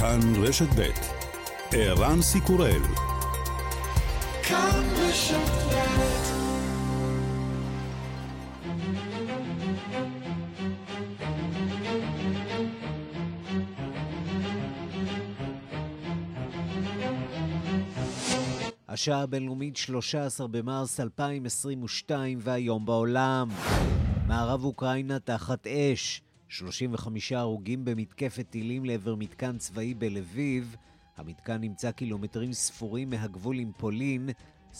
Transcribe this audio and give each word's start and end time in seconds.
כאן 0.00 0.20
רשת 0.42 0.68
ב' 0.78 0.90
ערן 1.72 2.22
סיקורל 2.22 2.82
השעה 18.88 19.22
הבינלאומית 19.22 19.76
13 19.76 20.48
במרס 20.48 21.00
2022 21.00 22.38
והיום 22.40 22.86
בעולם. 22.86 23.48
מערב 24.26 24.64
אוקראינה 24.64 25.18
תחת 25.18 25.66
אש. 25.66 26.22
35 26.50 27.32
הרוגים 27.32 27.84
במתקפת 27.84 28.46
טילים 28.50 28.84
לעבר 28.84 29.14
מתקן 29.14 29.58
צבאי 29.58 29.94
בלביב. 29.94 30.76
המתקן 31.16 31.60
נמצא 31.60 31.90
קילומטרים 31.90 32.52
ספורים 32.52 33.10
מהגבול 33.10 33.58
עם 33.58 33.72
פולין. 33.76 34.30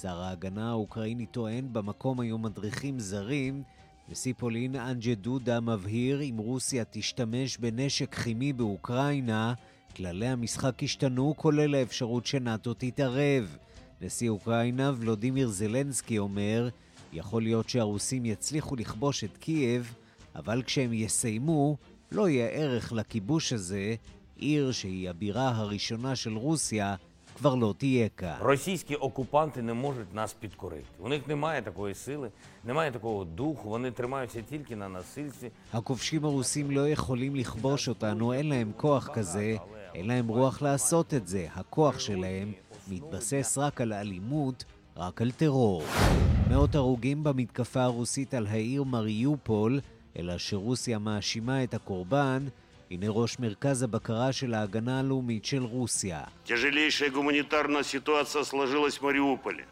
שר 0.00 0.20
ההגנה 0.20 0.70
האוקראיני 0.70 1.26
טוען 1.26 1.72
במקום 1.72 2.20
היו 2.20 2.38
מדריכים 2.38 3.00
זרים. 3.00 3.62
נשיא 4.08 4.34
פולין 4.38 4.76
אנג'ה 4.76 5.14
דודה 5.14 5.60
מבהיר 5.60 6.22
אם 6.22 6.36
רוסיה 6.38 6.84
תשתמש 6.90 7.58
בנשק 7.58 8.14
כימי 8.14 8.52
באוקראינה, 8.52 9.54
כללי 9.96 10.28
המשחק 10.28 10.82
השתנו, 10.82 11.34
כולל 11.36 11.74
האפשרות 11.74 12.26
שנאט"ו 12.26 12.74
תתערב. 12.74 13.56
נשיא 14.00 14.28
אוקראינה 14.28 14.92
ולודימיר 14.96 15.48
זלנסקי 15.48 16.18
אומר, 16.18 16.68
יכול 17.12 17.42
להיות 17.42 17.68
שהרוסים 17.68 18.26
יצליחו 18.26 18.76
לכבוש 18.76 19.24
את 19.24 19.36
קייב, 19.36 19.94
אבל 20.35 20.63
כשהם 20.65 20.93
יסיימו, 20.93 21.77
לא 22.11 22.29
יהיה 22.29 22.47
ערך 22.47 22.93
לכיבוש 22.93 23.53
הזה, 23.53 23.95
עיר 24.37 24.71
שהיא 24.71 25.09
הבירה 25.09 25.49
הראשונה 25.55 26.15
של 26.15 26.37
רוסיה, 26.37 26.95
כבר 27.37 27.55
לא 27.55 27.73
תהיה 27.77 28.09
כאן. 28.09 28.35
Російські 28.39 28.95
окупанти 28.95 29.61
не 29.61 29.73
можуть 29.73 30.13
нас 30.13 30.33
підкорити. 30.33 30.85
У 30.99 31.09
них 31.09 31.27
немає 31.27 31.61
такої 31.61 31.93
сили, 31.95 32.31
немає 32.65 32.91
такого 32.91 33.25
духу, 33.25 33.69
вони 33.69 33.91
тримаються 33.91 34.41
тільки 34.41 34.75
на 34.75 34.89
насильстві. 34.89 35.51
הכובשים 35.73 36.25
הרוסים 36.25 36.71
לא 36.71 36.89
יכולים 36.89 37.35
לכבוש 37.35 37.89
אותנו, 37.89 38.33
אין 38.33 38.49
להם 38.49 38.71
כוח 38.77 39.09
כזה, 39.13 39.55
אין 39.95 40.07
להם 40.07 40.27
רוח 40.27 40.61
לעשות 40.61 41.13
את 41.13 41.27
זה. 41.27 41.47
הכוח 41.55 41.99
שלהם 41.99 42.51
מתבסס 42.87 43.57
רק 43.57 43.81
על 43.81 43.93
אלימות, 43.93 44.65
רק 44.97 45.21
על 45.21 45.31
טרור. 45.31 45.83
מאות 46.49 46.75
הרוגים 46.75 47.23
במתקפה 47.23 47.83
הרוסית 47.83 48.33
על 48.33 48.47
העיר 48.47 48.83
מריופול, 48.83 49.79
אלא 50.19 50.37
שרוסיה 50.37 50.99
מאשימה 50.99 51.63
את 51.63 51.73
הקורבן, 51.73 52.45
הנה 52.91 53.05
ראש 53.09 53.39
מרכז 53.39 53.83
הבקרה 53.83 54.31
של 54.31 54.53
ההגנה 54.53 54.99
הלאומית 54.99 55.45
של 55.45 55.63
רוסיה. 55.63 56.23
Тяжелейшая 56.45 57.09
гуманитарная 57.11 57.83
ситуация 57.83 58.43
сложилась 58.43 58.97
в 58.97 59.03
Мариуполе. 59.03 59.65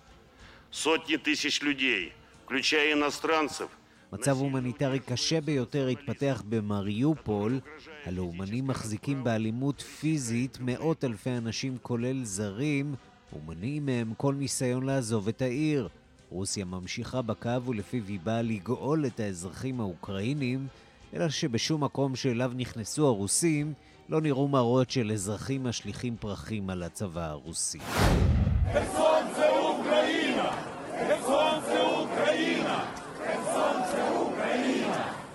Сотни 0.72 1.18
тысяч 1.18 1.62
людей, 1.62 2.12
включая 2.46 2.94
иностранцев, 2.94 3.70
מצב 4.14 4.38
הומניטרי 4.38 5.00
קשה 5.00 5.42
ביותר 5.42 5.88
התפתח 5.88 6.44
במריופול. 6.50 7.60
הלאומנים 8.06 8.68
מחזיקים 8.68 9.24
באלימות 9.24 9.82
פיזית 9.82 10.58
מאות 10.62 11.04
אלפי 11.04 11.30
אנשים 11.30 11.78
כולל 11.82 12.24
זרים, 12.24 12.96
ומונעים 13.34 13.86
מהם 13.86 14.14
כל 14.18 14.34
ניסיון 14.34 14.84
לעזוב 14.84 15.28
את 15.28 15.42
העיר. 15.42 15.88
רוסיה 16.31 16.65
ממשיכה 16.65 17.23
בקו 17.23 17.63
ולפיו 17.65 18.03
היא 18.09 18.21
באה 18.25 18.43
לגאול 18.43 19.07
את 19.07 19.21
האזרחים 19.21 19.81
האוקראינים, 19.81 20.67
אלא 21.15 21.29
שבשום 21.29 21.85
מקום 21.85 22.17
שאליו 22.17 22.53
נכנסו 22.57 23.07
הרוסים 23.07 23.73
לא 24.09 24.21
נראו 24.21 24.49
מראות 24.49 24.91
של 24.91 25.13
אזרחים 25.13 25.65
משליכים 25.65 26.17
פרחים 26.21 26.71
על 26.71 26.83
הצבא 26.83 27.25
הרוסי. 27.25 27.79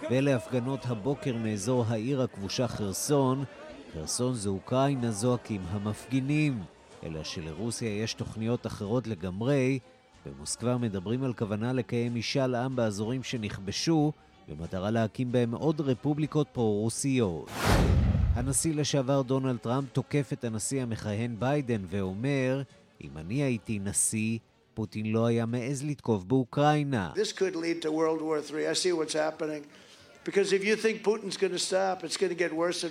ואלה 0.10 0.36
הפגנות 0.36 0.86
הבוקר 0.86 1.38
מאזור 1.38 1.86
העיר 1.88 2.22
הכבושה 2.22 2.68
חרסון. 2.68 3.44
חרסון 3.94 4.34
זה 4.34 4.50
אוקראינה 4.50 5.12
זועקים 5.12 5.62
המפגינים, 5.70 6.64
אלא 7.04 7.24
שלרוסיה 7.24 8.04
יש 8.04 8.14
תוכניות 8.14 8.68
אחרות 8.68 9.08
לגמרי. 9.08 9.80
במוסקבה 10.26 10.78
מדברים 10.78 11.24
על 11.24 11.34
כוונה 11.34 11.74
לקיים 11.74 12.16
משאל 12.16 12.56
עם 12.56 12.76
באזורים 12.76 13.24
שנכבשו, 13.24 14.12
במטרה 14.48 14.92
להקים 14.92 15.32
בהם 15.32 15.56
עוד 15.56 15.82
רפובליקות 15.82 16.48
פרו-רוסיות. 16.52 17.50
הנשיא 18.34 18.74
לשעבר 18.74 19.22
דונלד 19.22 19.58
טראמפ 19.58 19.90
תוקף 19.94 20.34
את 20.34 20.44
הנשיא 20.44 20.82
המכהן 20.82 21.36
ביידן 21.40 21.82
ואומר, 21.90 22.62
אם 23.02 23.18
אני 23.18 23.44
הייתי 23.44 23.80
נשיא, 23.80 24.38
פוטין 24.74 25.12
לא 25.12 25.26
היה 25.26 25.46
מעז 25.46 25.84
לתקוף 25.84 26.24
באוקראינה. 26.24 27.12
Worse 27.16 28.14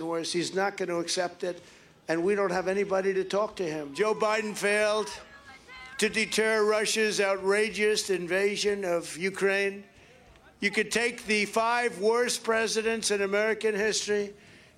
worse. 0.00 0.34
Joe 3.94 4.14
Biden 4.14 4.54
failed 4.54 5.10
to 5.98 6.08
deter 6.08 6.64
Russia's 6.64 7.20
outrageous 7.20 8.10
invasion 8.10 8.84
of 8.84 9.16
Ukraine. 9.16 9.84
You 10.60 10.70
could 10.70 10.90
take 10.92 11.26
the 11.26 11.44
five 11.46 11.98
worst 11.98 12.44
presidents 12.44 13.10
in 13.10 13.20
American 13.22 13.74
history 13.74 14.32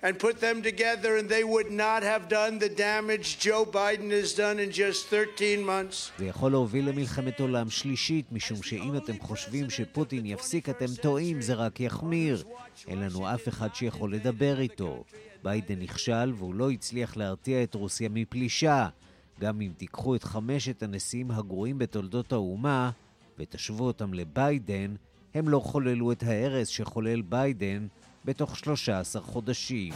and 0.05 0.19
put 0.19 0.35
them 0.39 0.61
together, 0.61 1.11
and 1.17 1.27
they 1.35 1.43
would 1.43 1.71
not 1.71 2.01
have 2.11 2.23
done 2.29 2.53
the 2.59 2.69
damage 2.69 3.27
Joe 3.39 3.65
Biden 3.65 4.09
has 4.11 4.33
done 4.33 4.57
in 4.59 4.71
just 4.71 5.07
13 5.09 5.63
months. 5.63 6.11
זה 6.17 6.25
יכול 6.25 6.51
להוביל 6.51 6.89
למלחמת 6.89 7.39
עולם 7.39 7.69
שלישית, 7.69 8.31
משום 8.31 8.63
שאם 8.63 8.97
אתם 8.97 9.19
חושבים 9.19 9.69
שפוטין 9.69 10.25
יפסיק, 10.25 10.69
אתם 10.69 10.95
טועים, 11.01 11.41
זה 11.41 11.53
רק 11.53 11.79
יחמיר. 11.79 12.43
אין 12.87 12.99
לנו 12.99 13.33
אף 13.33 13.47
אחד 13.47 13.75
שיכול 13.75 14.13
לדבר 14.13 14.59
איתו. 14.59 15.03
ביידן 15.43 15.79
נכשל 15.79 16.33
והוא 16.37 16.55
לא 16.55 16.71
הצליח 16.71 17.17
להרתיע 17.17 17.63
את 17.63 17.75
רוסיה 17.75 18.09
מפלישה. 18.09 18.87
גם 19.39 19.61
אם 19.61 19.71
תיקחו 19.77 20.15
את 20.15 20.23
חמשת 20.23 20.83
הנשיאים 20.83 21.31
הגרועים 21.31 21.77
בתולדות 21.77 22.31
האומה 22.31 22.91
ותשוו 23.39 23.79
אותם 23.79 24.13
לביידן, 24.13 24.95
הם 25.33 25.49
לא 25.49 25.59
חוללו 25.59 26.11
את 26.11 26.23
ההרס 26.23 26.67
שחולל 26.67 27.21
ביידן 27.21 27.87
בתוך 28.25 28.57
13 28.57 29.21
חודשים. 29.21 29.93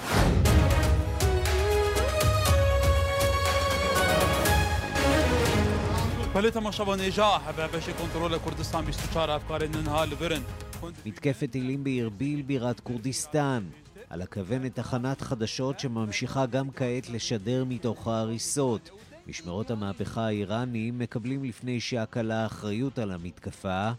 מתקפת 11.06 11.52
טילים 11.52 11.84
בארביל 11.84 12.42
בירת 12.42 12.80
כורדיסטן, 12.80 13.64
על 14.10 14.22
הכוונת 14.22 14.76
תחנת 14.76 15.22
חדשות 15.22 15.80
שממשיכה 15.80 16.46
גם 16.46 16.72
כעת 16.72 17.10
לשדר 17.10 17.64
מתוך 17.68 18.08
ההריסות. 18.08 18.90
משמרות 19.30 19.72
המהפכה 19.72 20.26
האיראניים 20.26 21.00
מקבלים 21.00 21.44
לפני 21.44 21.80
שעה 21.80 22.06
קלה 22.06 22.46
אחריות 22.46 23.00
על 23.00 23.12
המתקפה, 23.12 23.92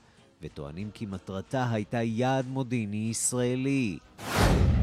וטוענים 0.42 0.90
כי 0.94 1.06
מטרתה 1.06 1.70
הייתה 1.70 2.02
יעד 2.02 2.46
מודיעיני 2.48 3.08
ישראלי. 3.10 3.98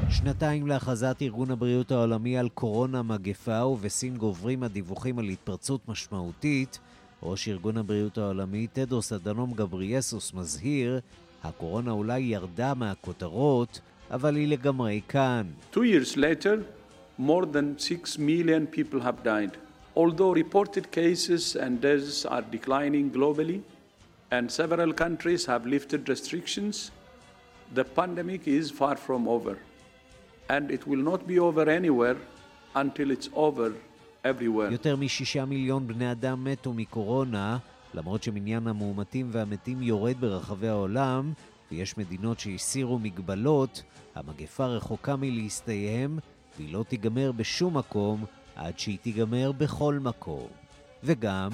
שנתיים 0.10 0.68
להכרזת 0.68 1.18
ארגון 1.22 1.52
הבריאות 1.52 1.92
העולמי 1.92 2.38
על 2.38 2.50
קורונה 2.50 3.02
מגפה, 3.04 3.66
ובסין 3.66 4.18
גוברים 4.18 4.64
הדיווחים 4.64 5.20
על 5.20 5.26
התפרצות 5.26 5.90
משמעותית, 5.90 6.80
ראש 7.24 7.48
ארגון 7.48 7.78
הבריאות 7.78 8.18
העולמי 8.18 8.68
טדרוס 8.68 9.14
אדנום 9.14 9.54
גבריאסוס 9.54 10.34
מזהיר, 10.34 11.00
הקורונה 11.44 11.92
אולי 11.92 12.20
ירדה 12.20 12.74
מהכותרות, 12.74 13.82
אבל 14.12 14.36
היא 14.36 14.48
לגמרי 14.48 15.02
כאן. 15.08 15.44
Two 15.74 15.78
years 15.78 16.18
later, 16.18 16.58
more 17.20 17.46
than 17.46 17.78
6 17.78 18.18
million 18.18 18.68
people 18.78 19.02
have 19.02 19.24
died. 19.24 19.67
Although 20.02 20.32
reported 20.44 20.86
cases 20.92 21.44
and 21.64 21.74
deaths 21.82 22.18
are 22.36 22.46
declining 22.58 23.06
globally, 23.18 23.60
and 24.36 24.44
several 24.62 24.92
countries 25.04 25.42
have 25.52 25.66
lifted 25.76 26.02
restrictions, 26.14 26.92
the 27.78 27.86
pandemic 28.00 28.48
is 28.48 28.66
far 28.82 28.96
from 29.06 29.22
over. 29.36 29.56
And 30.56 30.64
it 30.76 30.84
will 30.90 31.04
not 31.12 31.22
be 31.32 31.38
over 31.48 31.66
anywhere 31.80 32.18
until 32.76 33.08
it's 33.16 33.30
over 33.34 33.70
everywhere. 34.24 34.72
יותר 34.72 34.96
משישה 34.96 35.46
מיליון 35.46 35.88
בני 35.88 36.12
אדם 36.12 36.44
מתו 36.44 36.74
מקורונה, 36.74 37.58
למרות 37.94 38.24
שמניין 38.24 38.68
המאומתים 38.68 39.28
והמתים 39.32 39.82
יורד 39.82 40.16
ברחבי 40.20 40.68
העולם, 40.68 41.34
ויש 41.72 41.98
מדינות 41.98 42.40
שהסירו 42.40 43.00
מגבלות, 43.00 43.84
המגפה 44.16 44.66
רחוקה 44.66 45.16
מלהסתיים, 45.16 46.20
והיא 46.58 46.74
לא 46.74 46.84
תיגמר 46.88 47.32
בשום 47.32 47.78
מקום 47.78 48.26
עד 48.58 48.80
שהיא 48.80 48.98
תיגמר 49.02 49.52
בכל 49.52 50.00
מקום, 50.02 50.48
וגם... 51.04 51.50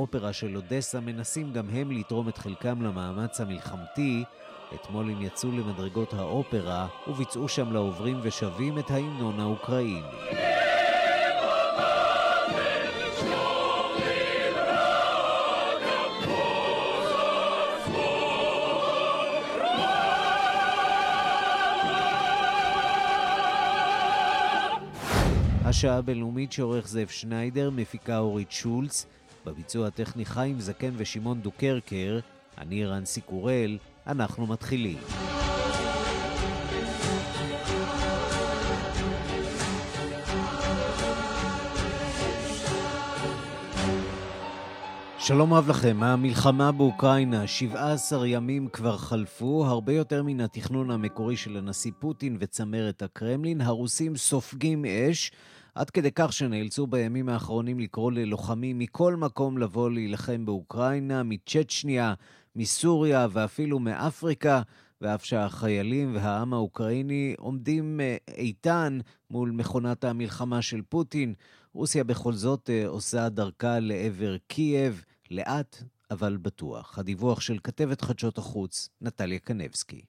האופרה 0.00 0.32
של 0.32 0.56
אודסה 0.56 1.00
מנסים 1.00 1.52
גם 1.52 1.68
הם 1.68 1.90
לתרום 1.90 2.28
את 2.28 2.38
חלקם 2.38 2.82
למאמץ 2.82 3.40
המלחמתי, 3.40 4.24
אתמול 4.74 5.10
הם 5.10 5.22
יצאו 5.22 5.50
למדרגות 5.50 6.14
האופרה 6.14 6.86
וביצעו 7.08 7.48
שם 7.48 7.72
לעוברים 7.72 8.20
ושבים 8.22 8.78
את 8.78 8.90
ההמנון 8.90 9.40
האוקראיני. 9.40 10.02
השעה 25.64 25.96
הבינלאומית 25.96 26.52
שעורך 26.52 26.88
זאב 26.88 27.08
שניידר, 27.08 27.70
מפיקה 27.70 28.18
אורית 28.18 28.52
שולץ, 28.52 29.06
בביצוע 29.46 29.86
הטכני 29.86 30.24
חיים 30.24 30.60
זקן 30.60 30.90
ושמעון 30.96 31.40
דוקרקר, 31.40 32.20
אני 32.58 32.86
רנסי 32.86 33.20
קורל, 33.20 33.78
אנחנו 34.10 34.46
מתחילים. 34.46 34.98
שלום 45.18 45.54
רב 45.54 45.68
לכם, 45.70 46.02
המלחמה 46.02 46.72
באוקראינה, 46.72 47.46
17 47.46 48.26
ימים 48.26 48.68
כבר 48.68 48.96
חלפו, 48.96 49.66
הרבה 49.66 49.92
יותר 49.92 50.22
מן 50.22 50.40
התכנון 50.40 50.90
המקורי 50.90 51.36
של 51.36 51.56
הנשיא 51.56 51.92
פוטין 51.98 52.36
וצמרת 52.40 53.02
הקרמלין. 53.02 53.60
הרוסים 53.60 54.16
סופגים 54.16 54.84
אש, 54.84 55.32
עד 55.74 55.90
כדי 55.90 56.10
כך 56.14 56.32
שנאלצו 56.32 56.86
בימים 56.86 57.28
האחרונים 57.28 57.78
לקרוא 57.80 58.12
ללוחמים 58.12 58.78
מכל 58.78 59.16
מקום 59.16 59.58
לבוא 59.58 59.90
להילחם 59.90 60.46
באוקראינה, 60.46 61.22
מצ'צ'ניה, 61.22 62.14
מסוריה 62.56 63.26
ואפילו 63.30 63.78
מאפריקה, 63.78 64.62
ואף 65.00 65.24
שהחיילים 65.24 66.14
והעם 66.14 66.54
האוקראיני 66.54 67.34
עומדים 67.38 68.00
אה, 68.00 68.16
איתן 68.28 68.98
מול 69.30 69.50
מכונת 69.50 70.04
המלחמה 70.04 70.62
של 70.62 70.82
פוטין, 70.88 71.34
רוסיה 71.74 72.04
בכל 72.04 72.32
זאת 72.32 72.70
אה, 72.70 72.86
עושה 72.86 73.28
דרכה 73.28 73.78
לעבר 73.80 74.36
קייב, 74.46 75.04
לאט 75.30 75.82
אבל 76.10 76.36
בטוח. 76.36 76.98
הדיווח 76.98 77.40
של 77.40 77.58
כתבת 77.64 78.00
חדשות 78.00 78.38
החוץ, 78.38 78.88
נטליה 79.00 79.38
קנבסקי. 79.38 80.02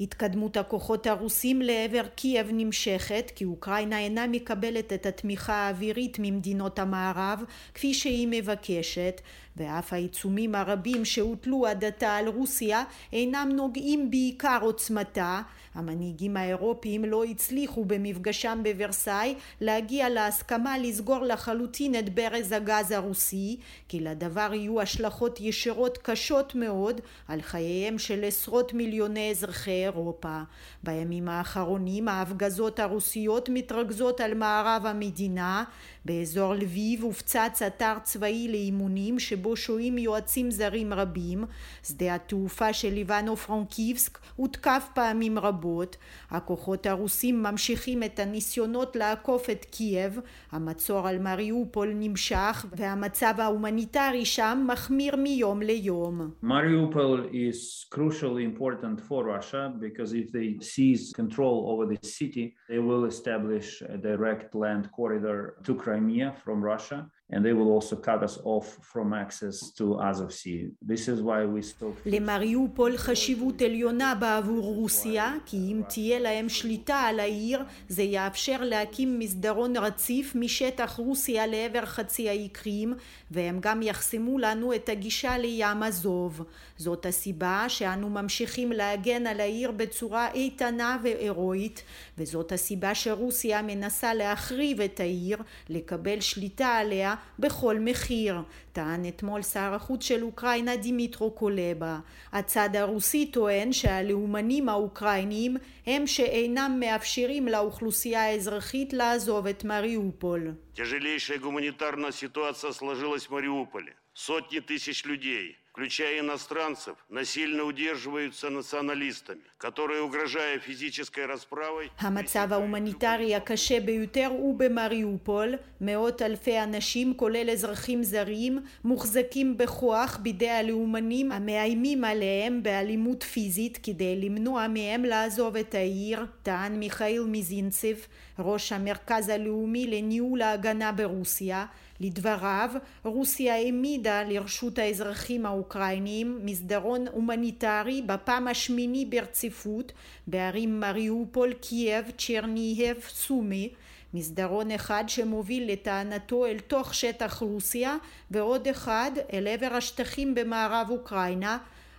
התקדמות 0.00 0.56
הכוחות 0.56 1.06
הרוסים 1.06 1.62
לעבר 1.62 2.06
קייב 2.14 2.48
נמשכת 2.52 3.32
כי 3.34 3.44
אוקראינה 3.44 3.98
אינה 3.98 4.26
מקבלת 4.26 4.92
את 4.92 5.06
התמיכה 5.06 5.54
האווירית 5.54 6.16
ממדינות 6.18 6.78
המערב 6.78 7.42
כפי 7.74 7.94
שהיא 7.94 8.28
מבקשת 8.30 9.20
ואף 9.56 9.92
העיצומים 9.92 10.54
הרבים 10.54 11.04
שהוטלו 11.04 11.66
עד 11.66 11.84
עתה 11.84 12.16
על 12.16 12.28
רוסיה 12.28 12.84
אינם 13.12 13.48
נוגעים 13.52 14.10
בעיקר 14.10 14.58
עוצמתה 14.62 15.42
המנהיגים 15.76 16.36
האירופיים 16.36 17.04
לא 17.04 17.24
הצליחו 17.24 17.84
במפגשם 17.84 18.60
בוורסאי 18.62 19.34
להגיע 19.60 20.08
להסכמה 20.08 20.78
לסגור 20.78 21.24
לחלוטין 21.24 21.98
את 21.98 22.14
ברז 22.14 22.52
הגז 22.52 22.90
הרוסי, 22.90 23.56
כי 23.88 24.00
לדבר 24.00 24.50
יהיו 24.54 24.80
השלכות 24.80 25.40
ישירות 25.40 25.98
קשות 25.98 26.54
מאוד 26.54 27.00
על 27.28 27.42
חייהם 27.42 27.98
של 27.98 28.24
עשרות 28.24 28.74
מיליוני 28.74 29.30
אזרחי 29.30 29.84
אירופה. 29.84 30.40
בימים 30.82 31.28
האחרונים 31.28 32.08
ההפגזות 32.08 32.80
הרוסיות 32.80 33.48
מתרכזות 33.52 34.20
על 34.20 34.34
מערב 34.34 34.86
המדינה 34.86 35.64
באזור 36.06 36.54
לביב 36.54 37.02
הופצץ 37.02 37.62
אתר 37.66 37.94
צבאי 38.02 38.48
לאימונים 38.50 39.18
שבו 39.18 39.56
שוהים 39.56 39.98
יועצים 39.98 40.50
זרים 40.50 40.92
רבים. 40.92 41.44
שדה 41.82 42.14
התעופה 42.14 42.72
של 42.72 42.92
איוונו 42.92 43.36
פרנקיבסק 43.36 44.18
הותקף 44.36 44.88
פעמים 44.94 45.38
רבות. 45.38 45.96
הכוחות 46.30 46.86
הרוסים 46.86 47.42
ממשיכים 47.42 48.02
את 48.02 48.18
הניסיונות 48.18 48.96
לעקוף 48.96 49.50
את 49.50 49.64
קייב. 49.64 50.20
המצור 50.52 51.08
על 51.08 51.18
מריופול 51.18 51.92
נמשך 51.94 52.66
והמצב 52.76 53.34
ההומניטרי 53.38 54.24
שם 54.24 54.66
מחמיר 54.72 55.16
מיום 55.16 55.62
ליום. 55.62 56.30
Mariupol 56.42 57.30
is 57.32 57.86
crucially 57.94 58.44
important 58.44 59.00
for 59.08 59.24
Russia 59.24 59.72
because 59.80 60.12
if 60.12 60.30
they 60.32 60.48
seize 60.60 61.12
control 61.12 61.56
over 61.70 61.84
the 61.86 61.98
city, 62.06 62.54
they 62.68 62.78
will 62.78 63.04
establish 63.04 63.82
a 63.82 63.96
direct 63.96 64.54
land 64.54 64.84
corridor 64.96 65.56
to 65.64 65.74
Crimea. 65.74 65.95
Crimea 65.96 66.32
from 66.44 66.62
Russia, 66.62 66.98
and 67.32 67.44
they 67.44 67.52
will 67.58 67.70
also 67.76 67.96
cut 67.96 68.22
us 68.28 68.38
off 68.44 68.66
from 68.92 69.12
access 69.24 69.56
to 69.78 69.84
Azov 70.08 70.32
Sea. 70.32 70.60
This 70.82 71.08
is 71.08 71.18
why 71.22 71.44
we 71.44 71.62
still... 71.62 71.92
למריופול 72.06 72.96
חשיבות 72.96 73.62
עליונה 73.62 74.14
בעבור 74.14 74.74
רוסיה, 74.74 75.34
כי 75.46 75.56
אם 75.56 75.82
תהיה 75.88 76.18
להם 76.18 76.48
שליטה 76.48 76.96
על 76.96 77.20
העיר, 77.20 77.62
זה 77.88 78.02
יאפשר 78.02 78.56
להקים 78.64 79.18
מסדרון 79.18 79.76
רציף 79.76 80.34
משטח 80.34 80.96
רוסיה 80.96 81.46
לעבר 81.46 81.86
חצי 81.86 82.28
האי 82.28 82.48
קרים, 82.48 82.94
והם 83.30 83.58
גם 83.60 83.82
יחסמו 83.82 84.38
לנו 84.38 84.74
את 84.74 84.88
הגישה 84.88 85.38
לים 85.38 85.82
עזוב. 85.82 86.42
זאת 86.76 87.06
הסיבה 87.06 87.64
שאנו 87.68 88.10
ממשיכים 88.10 88.72
להגן 88.72 89.26
על 89.26 89.40
העיר 89.40 89.70
בצורה 89.70 90.32
איתנה 90.32 90.98
והירואית, 91.02 91.82
וזאת 92.18 92.52
הסיבה 92.52 92.94
שרוסיה 92.94 93.62
מנסה 93.62 94.14
להחריב 94.14 94.80
את 94.80 95.00
העיר, 95.00 95.38
לקבל 95.68 96.20
שליטה 96.20 96.68
עליה 96.68 97.14
בכל 97.38 97.78
מחיר, 97.80 98.36
טען 98.72 99.08
אתמול 99.08 99.42
שר 99.42 99.74
החוץ 99.74 100.04
של 100.04 100.22
אוקראינה 100.22 100.76
דימיטרו 100.76 101.30
קולבה. 101.30 101.98
הצד 102.32 102.76
הרוסי 102.76 103.26
טוען 103.26 103.72
שהלאומנים 103.72 104.68
האוקראינים 104.68 105.56
הם 105.86 106.06
שאינם 106.06 106.76
מאפשרים 106.80 107.48
לאוכלוסייה 107.48 108.24
האזרחית 108.24 108.92
לעזוב 108.92 109.46
את 109.46 109.64
מריופול. 109.64 110.65
Тяжелейшая 110.76 111.38
гуманитарная 111.38 112.12
ситуация 112.12 112.70
сложилась 112.72 113.26
в 113.26 113.30
Мариуполе. 113.30 113.96
Сотни 114.12 114.58
тысяч 114.58 115.06
людей 115.06 115.58
включая 115.75 116.19
иностранцев, 116.19 116.95
насильно 117.09 117.63
удерживаются 117.63 118.49
националистами, 118.49 119.41
которые, 119.57 120.01
угрожая 120.01 120.59
физической 120.59 121.25
расправой... 121.25 121.89
המצב 121.99 122.53
ההומניטרי 122.53 123.35
הקשה 123.35 123.79
ביותר 123.79 124.25
הוא 124.25 124.59
במריופול. 124.59 125.55
מאות 125.81 126.21
אלפי 126.21 126.59
אנשים, 126.59 127.13
כולל 127.13 127.49
אזרחים 127.49 128.03
זרים, 128.03 128.59
מוחזקים 128.83 129.57
בכוח 129.57 130.19
בידי 130.21 130.49
הלאומנים 130.49 131.31
המאיימים 131.31 132.03
עליהם 132.03 132.63
באלימות 132.63 133.23
פיזית 133.23 133.79
כדי 133.83 134.21
למנוע 134.21 134.67
מהם 134.67 135.03
לעזוב 135.03 135.55
את 135.55 135.75
העיר, 135.75 136.25
טען 136.43 136.79
מיכאיל 136.79 137.23
מיזינצב, 137.23 137.95
ראש 138.39 138.71
המרכז 138.71 139.29
הלאומי 139.29 139.87
לניהול 139.87 140.41
ההגנה 140.41 140.91
ברוסיה. 140.91 141.65
לדבריו, 142.00 142.70
רוסיה 143.04 143.54
העמידה 143.54 144.22
לרשות 144.22 144.78
האזרחים 144.78 145.46
האוקראינים 145.46 146.40
מסדרון 146.42 147.08
הומניטרי 147.08 148.02
בפעם 148.06 148.48
השמיני 148.48 149.04
ברציפות 149.04 149.92
בערים 150.26 150.80
מריופול, 150.80 151.52
קייב, 151.52 152.04
צ'רניהב, 152.18 152.96
סומי 153.08 153.70
מסדרון 154.14 154.70
אחד 154.70 155.04
שמוביל 155.08 155.72
לטענתו 155.72 156.46
אל 156.46 156.58
תוך 156.58 156.94
שטח 156.94 157.38
רוסיה 157.42 157.96
ועוד 158.30 158.68
אחד 158.68 159.10
אל 159.32 159.48
עבר 159.48 159.74
השטחים 159.74 160.34
במערב 160.34 160.86
אוקראינה 160.90 161.58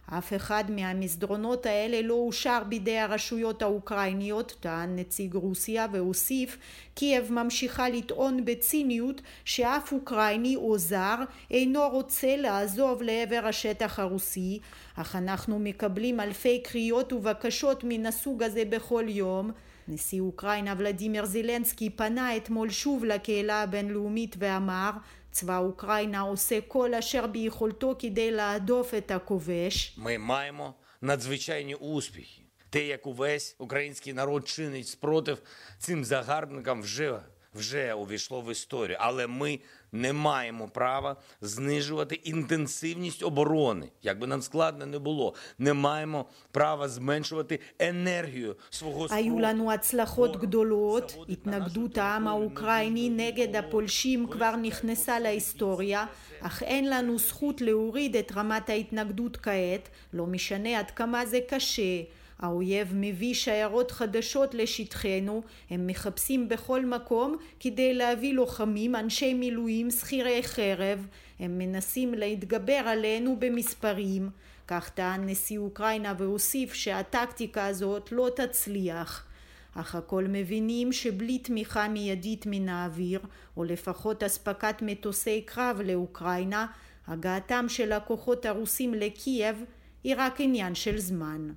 אף 0.10 0.34
אחד 0.34 0.64
מהמסדרונות 0.72 1.66
האלה 1.66 2.02
לא 2.02 2.14
אושר 2.14 2.64
בידי 2.70 2.98
הרשויות 2.98 3.62
האוקראיניות, 3.62 4.56
טען 4.60 4.96
נציג 5.00 5.34
רוסיה 5.34 5.88
והוסיף 5.92 6.58
קייב 6.96 7.34
ממשיכה 7.34 7.90
לטעון 7.90 8.46
בציניות 8.46 9.22
שאף 9.46 9.92
אוקראיני 9.92 10.56
או 10.56 10.78
זר 10.78 11.16
אינו 11.52 11.90
רוצה 11.90 12.36
לעזוב 12.38 13.02
לעבר 13.02 13.42
השטח 13.46 14.00
הרוסי, 14.00 14.60
אך 14.96 15.16
אנחנו 15.16 15.60
מקבלים 15.60 16.20
אלפי 16.20 16.64
קריאות 16.64 17.14
ובקשות 17.14 17.84
מן 17.84 18.06
הסוג 18.06 18.44
הזה 18.44 18.64
בכל 18.70 19.06
יום. 19.08 19.52
נשיא 19.88 20.22
אוקראינה 20.22 20.74
ולדימיר 20.78 21.26
זילנסקי 21.26 21.90
פנה 21.90 22.38
אתמול 22.38 22.70
שוב 22.70 23.06
לקהילה 23.06 23.62
הבינלאומית 23.62 24.36
ואמר 24.40 24.92
צבא 25.37 25.59
אוקראינה 25.59 26.21
עושה 26.21 26.61
כל 26.61 26.95
אשר 26.95 27.26
ביכולתו 27.26 27.97
כדי 27.99 28.31
להדוף 28.31 28.95
את 28.95 29.11
הכובש. 29.11 29.95
Ми 29.97 30.19
маємо 30.19 30.75
надзвичайні 31.00 31.75
успіхи. 31.75 32.43
Те, 32.71 32.87
як 32.87 33.07
увесь 33.07 33.57
український 33.59 34.12
народ 34.12 34.49
чинить 34.49 34.88
спротив 34.88 35.38
цим 35.79 36.05
загарбникам 36.05 36.83
вже 36.83 37.21
вже 37.55 37.95
увійшло 37.95 38.41
в 38.41 38.52
історію, 38.52 38.97
але 39.00 39.26
ми 39.26 39.59
не 39.93 40.12
маємо 40.12 40.69
права 40.69 41.17
знижувати 41.41 42.14
інтенсивність 42.14 43.23
оборони. 43.23 43.88
Як 44.02 44.19
би 44.19 44.26
нам 44.26 44.43
складно 44.43 44.87
не 44.87 44.99
було, 44.99 45.35
не 45.59 45.73
маємо 45.73 46.26
права 46.50 46.88
зменшувати 46.88 47.61
енергію 47.79 48.57
свого 48.71 49.07
היו 49.11 49.38
לנו 49.38 49.73
הצלחות 49.73 50.37
גדולות, 50.37 51.17
התנגדות 51.29 51.99
העם 51.99 52.29
האוקראיני 52.29 53.11
נגד 53.11 53.57
הפולשים 53.57 54.26
כבר 54.26 54.57
נכנסה 54.57 55.19
להיסטוריה, 55.19 56.07
אך 56.41 56.62
אין 56.62 56.91
לנו 56.91 57.19
זכות 57.19 57.61
להוריד 57.61 58.17
את 58.17 58.33
רמת 58.33 58.71
ההתנגדות 58.71 59.37
כעת, 59.37 59.88
לא 60.12 60.26
משנה 60.26 60.79
עד 60.79 60.91
כמה 60.91 61.26
זה 61.26 61.41
קשה. 61.49 62.02
האויב 62.39 62.91
מביא 62.96 63.34
שיירות 63.34 63.91
חדשות 63.91 64.53
לשטחנו, 64.53 65.41
הם 65.70 65.88
מחפשים 65.88 66.50
בכל 66.50 66.86
מקום 66.86 67.38
כדי 67.60 67.94
להביא 67.94 68.34
לוחמים, 68.34 68.96
אנשי 68.96 69.34
מילואים, 69.34 69.91
שכירי 69.91 70.44
חרב, 70.44 71.08
הם 71.39 71.58
מנסים 71.58 72.13
להתגבר 72.13 72.74
עלינו 72.74 73.36
במספרים, 73.39 74.29
כך 74.67 74.89
טען 74.89 75.29
נשיא 75.29 75.58
אוקראינה 75.58 76.13
והוסיף 76.17 76.74
שהטקטיקה 76.74 77.65
הזאת 77.65 78.12
לא 78.12 78.29
תצליח. 78.36 79.27
אך 79.75 79.96
הכל 79.96 80.25
מבינים 80.29 80.91
שבלי 80.91 81.39
תמיכה 81.39 81.88
מיידית 81.88 82.46
מן 82.46 82.70
האוויר, 82.70 83.20
או 83.58 83.63
לפחות 83.63 84.24
אספקת 84.24 84.75
מטוסי 84.82 85.41
קרב 85.46 85.82
לאוקראינה, 85.86 86.67
הגעתם 87.08 87.65
של 87.70 87.91
הכוחות 87.91 88.46
הרוסים 88.46 88.94
לקייב 88.94 89.63
היא 90.03 90.15
רק 90.17 90.36
עניין 90.41 90.75
של 90.75 90.98
זמן. 90.98 91.51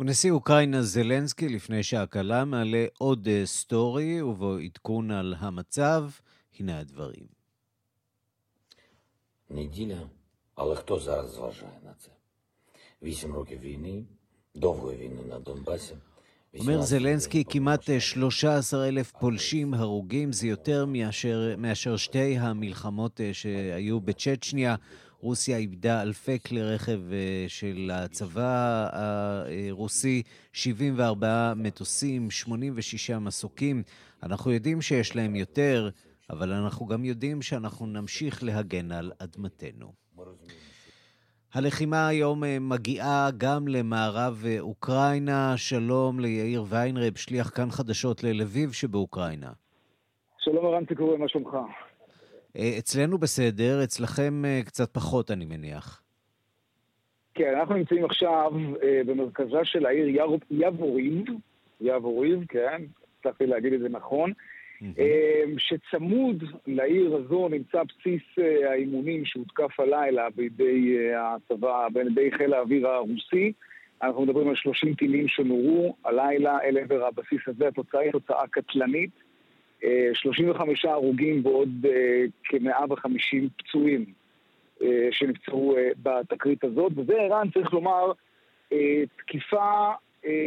ונשיא 0.00 0.30
אוקראינה 0.30 0.82
זלנסקי 0.82 1.48
לפני 1.48 1.82
שעה 1.82 2.06
קלה 2.06 2.44
מעלה 2.44 2.86
עוד 2.98 3.28
אה, 3.28 3.42
סטורי 3.44 4.22
ובו 4.22 4.56
עדכון 4.56 5.10
על 5.10 5.34
המצב. 5.38 6.10
הנה 6.58 6.78
הדברים. 6.78 7.26
Неділя, 9.50 10.00
але 10.56 10.76
хто 10.76 10.98
зараз 10.98 11.34
зважає 11.34 11.78
на 11.84 11.94
це? 11.94 12.10
Вісім 13.02 13.34
років 13.34 13.60
війни, 13.60 14.04
довгої 14.54 14.98
війни 14.98 15.22
на 15.28 15.38
Донбасі. 15.38 15.94
אומר 16.58 16.82
זלנסקי, 16.82 17.44
כמעט 17.48 17.90
13 17.98 18.88
אלף 18.88 19.12
פולשים 19.20 19.74
הרוגים, 19.74 20.32
זה 20.32 20.46
יותר 20.46 20.86
מאשר, 20.86 21.54
מאשר 21.58 21.96
שתי 21.96 22.38
המלחמות 22.38 23.20
אה, 23.20 23.34
שהיו 23.34 24.00
בצ'צ'ניה. 24.00 24.76
רוסיה 25.21 25.57
איבדה 25.57 26.01
אלפי 26.01 26.39
כלי 26.39 26.63
רכב 26.63 26.99
אה, 27.11 27.45
של 27.47 27.91
הצבא 27.93 28.89
הרוסי, 28.93 30.23
74 30.53 31.53
מטוסים, 31.55 32.31
86 32.31 33.09
מסוקים. 33.11 33.83
אנחנו 34.23 34.51
יודעים 34.51 34.81
שיש 34.81 35.15
להם 35.15 35.35
יותר, 35.35 35.89
אבל 36.29 36.51
אנחנו 36.51 36.85
גם 36.85 37.05
יודעים 37.05 37.41
שאנחנו 37.41 37.85
נמשיך 37.85 38.43
להגן 38.43 38.91
על 38.91 39.11
אדמתנו. 39.19 39.91
הלחימה 41.53 42.07
היום 42.07 42.43
אה, 42.43 42.57
מגיעה 42.61 43.29
גם 43.37 43.67
למערב 43.67 44.43
אה, 44.47 44.59
אוקראינה. 44.59 45.53
שלום 45.57 46.19
ליאיר 46.19 46.63
ויינרב, 46.69 47.15
שליח 47.15 47.49
כאן 47.55 47.69
חדשות 47.71 48.23
ללביב 48.23 48.71
שבאוקראינה. 48.71 49.51
שלום 50.37 50.65
ערן 50.65 50.85
ציקורי, 50.85 51.17
מה 51.17 51.27
שלומך? 51.27 51.57
אה, 52.57 52.71
אצלנו 52.79 53.17
בסדר, 53.17 53.83
אצלכם 53.83 54.43
קצת 54.65 54.93
פחות, 54.93 55.31
אני 55.31 55.45
מניח. 55.45 56.01
כן, 57.33 57.53
אנחנו 57.59 57.75
נמצאים 57.75 58.05
עכשיו 58.05 58.51
במרכזה 59.05 59.59
של 59.63 59.85
העיר 59.85 60.07
יבוריב, 60.51 61.25
יבוריב, 61.81 62.39
כן, 62.49 62.81
הצלחתי 63.19 63.45
להגיד 63.45 63.73
את 63.73 63.79
זה 63.79 63.89
נכון. 63.89 64.33
שצמוד 65.57 66.43
לעיר 66.67 67.15
הזו 67.15 67.49
נמצא 67.49 67.81
בסיס 67.83 68.21
אה, 68.39 68.71
האימונים 68.71 69.25
שהותקף 69.25 69.79
הלילה 69.79 70.29
בידי 70.35 70.97
אה, 70.97 71.35
הצבא, 71.35 71.87
בידי 71.93 72.31
חיל 72.31 72.53
האוויר 72.53 72.87
הרוסי. 72.87 73.53
אנחנו 74.01 74.21
מדברים 74.21 74.49
על 74.49 74.55
30 74.55 74.93
טילים 74.93 75.27
שנורו 75.27 75.95
הלילה 76.05 76.61
אל 76.63 76.77
עבר 76.77 77.05
הבסיס 77.05 77.41
הזה, 77.47 77.67
התוצאה 77.67 78.01
היא 78.01 78.11
תוצאה 78.11 78.47
קטלנית. 78.47 79.11
35 80.13 80.85
הרוגים 80.85 81.45
ועוד 81.45 81.69
כ-150 82.43 83.37
פצועים 83.57 84.05
שנפצעו 85.11 85.75
בתקרית 86.03 86.63
הזאת, 86.63 86.91
וזה 86.95 87.13
ערן, 87.13 87.47
צריך 87.53 87.73
לומר, 87.73 88.11
תקיפה 89.17 89.91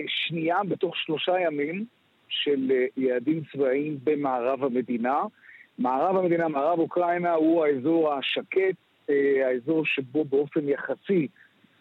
שנייה 0.07 0.57
בתוך 0.69 0.97
שלושה 0.97 1.41
ימים 1.41 1.85
של 2.29 2.71
אה, 2.71 2.87
יעדים 2.97 3.43
צבאיים 3.53 3.99
במערב 4.05 4.65
המדינה. 4.65 5.23
מערב 5.79 6.17
המדינה, 6.17 6.49
מערב 6.49 6.79
אוקראינה, 6.79 7.33
הוא 7.33 7.65
האזור 7.65 8.13
השקט, 8.13 8.77
אה, 9.11 9.47
האזור 9.47 9.87
שבו 9.87 10.25
באופן 10.25 10.69
יחסי 10.69 11.29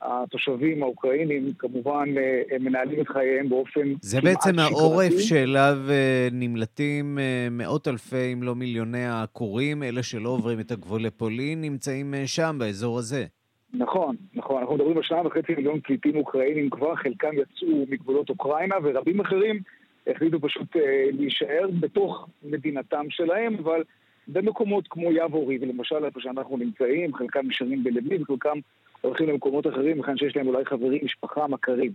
התושבים 0.04 0.84
האוקראינים 0.84 1.54
כמובן 1.60 2.10
אה, 2.18 2.58
מנהלים 2.60 3.02
את 3.02 3.08
חייהם 3.08 3.50
באופן 3.50 3.82
כמעט 3.82 4.04
שגרתי. 4.04 4.08
זה 4.08 4.22
בעצם 4.22 4.60
העורף 4.60 5.14
שאליו 5.20 5.78
נמלטים 6.32 7.20
מאות 7.52 7.88
אלפי, 7.88 8.34
אם 8.34 8.44
לא 8.44 8.56
מיליוני 8.56 9.06
העקורים, 9.06 9.84
אלה 9.84 10.04
שלא 10.04 10.30
עוברים 10.30 10.60
את 10.60 10.72
הגבול 10.72 11.04
לפולין, 11.04 11.62
נמצאים 11.62 12.14
שם, 12.26 12.56
באזור 12.60 13.00
הזה. 13.00 13.26
נכון, 13.74 14.16
נכון. 14.34 14.60
אנחנו 14.62 14.76
מדברים 14.76 14.98
על 14.98 15.04
שניים 15.04 15.26
וחצי 15.26 15.56
מיליון 15.58 15.80
פליטים 15.80 16.16
אוקראינים 16.16 16.70
כבר, 16.70 16.96
חלקם 16.96 17.32
יצאו 17.34 17.86
מגבולות 17.90 18.30
אוקראינה, 18.30 18.76
ורבים 18.84 19.20
אחרים 19.20 19.60
החליטו 20.08 20.40
פשוט 20.42 20.76
אה, 20.76 21.06
להישאר 21.12 21.68
בתוך 21.80 22.28
מדינתם 22.44 23.06
שלהם, 23.10 23.56
אבל 23.64 23.84
במקומות 24.28 24.88
כמו 24.88 25.12
יבורי, 25.12 25.58
ולמשל 25.62 26.06
איפה 26.06 26.20
שאנחנו 26.22 26.58
נמצאים, 26.58 27.16
חלקם 27.16 27.48
נשארים 27.48 27.84
בלבי 27.84 28.22
וחלקם 28.22 28.60
הולכים 29.02 29.30
למקומות 29.30 29.68
אחרים, 29.68 29.98
היכן 29.98 30.18
שיש 30.18 30.36
להם 30.36 30.48
אולי 30.48 30.66
חברים, 30.66 31.06
משפחה, 31.06 31.48
מכרים. 31.48 31.92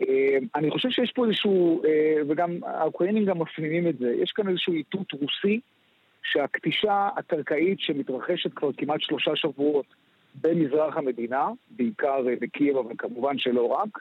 אה, 0.00 0.38
אני 0.54 0.70
חושב 0.70 0.90
שיש 0.90 1.12
פה 1.12 1.26
איזשהו, 1.26 1.84
אה, 1.84 2.22
וגם 2.28 2.50
האוקראינים 2.62 3.24
גם 3.24 3.38
מפנימים 3.38 3.88
את 3.88 3.98
זה, 3.98 4.14
יש 4.22 4.32
כאן 4.32 4.48
איזשהו 4.48 4.72
איתות 4.72 5.12
רוסי 5.12 5.60
שהכתישה 6.22 7.08
הקרקעית 7.16 7.80
שמתרחשת 7.80 8.54
כבר 8.54 8.70
כמעט 8.76 9.00
שלושה 9.00 9.36
שבועות 9.36 9.86
במזרח 10.40 10.96
המדינה, 10.96 11.48
בעיקר 11.70 12.24
בקייב, 12.40 12.76
אבל 12.76 12.94
כמובן 12.98 13.38
שלא 13.38 13.66
רק, 13.66 13.98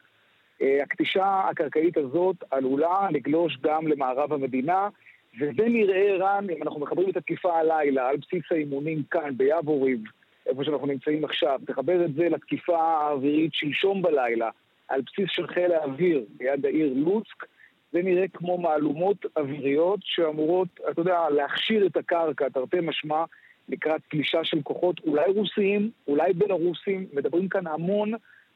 אה, 0.61 0.83
הכתישה 0.83 1.41
הקרקעית 1.49 1.97
הזאת 1.97 2.35
עלולה 2.51 3.07
לגלוש 3.11 3.57
גם 3.61 3.87
למערב 3.87 4.33
המדינה, 4.33 4.89
וזה 5.39 5.63
נראה, 5.69 6.15
רן, 6.19 6.49
אם 6.49 6.63
אנחנו 6.63 6.79
מחברים 6.79 7.09
את 7.09 7.17
התקיפה 7.17 7.59
הלילה 7.59 8.09
על 8.09 8.17
בסיס 8.17 8.43
האימונים 8.51 9.03
כאן 9.11 9.37
ביבוריב, 9.37 10.03
איפה 10.45 10.63
שאנחנו 10.63 10.87
נמצאים 10.87 11.25
עכשיו, 11.25 11.59
תחבר 11.67 12.05
את 12.05 12.13
זה 12.13 12.29
לתקיפה 12.29 12.77
האווירית 12.77 13.53
שלשום 13.53 14.01
בלילה, 14.01 14.49
על 14.87 15.01
בסיס 15.01 15.29
של 15.29 15.47
חיל 15.47 15.71
האוויר 15.71 16.25
ליד 16.39 16.65
העיר 16.65 16.93
לוצק, 16.95 17.45
זה 17.91 18.01
נראה 18.01 18.27
כמו 18.27 18.57
מהלומות 18.57 19.25
אוויריות 19.37 19.99
שאמורות, 20.03 20.67
אתה 20.89 21.01
יודע, 21.01 21.29
להכשיר 21.29 21.85
את 21.85 21.97
הקרקע, 21.97 22.49
תרתי 22.49 22.77
משמע, 22.81 23.23
לקראת 23.69 24.01
פלישה 24.09 24.43
של 24.43 24.61
כוחות 24.61 24.99
אולי 24.99 25.31
רוסיים, 25.31 25.91
אולי 26.07 26.33
בלרוסים, 26.33 27.05
מדברים 27.13 27.49
כאן 27.49 27.67
המון 27.67 28.13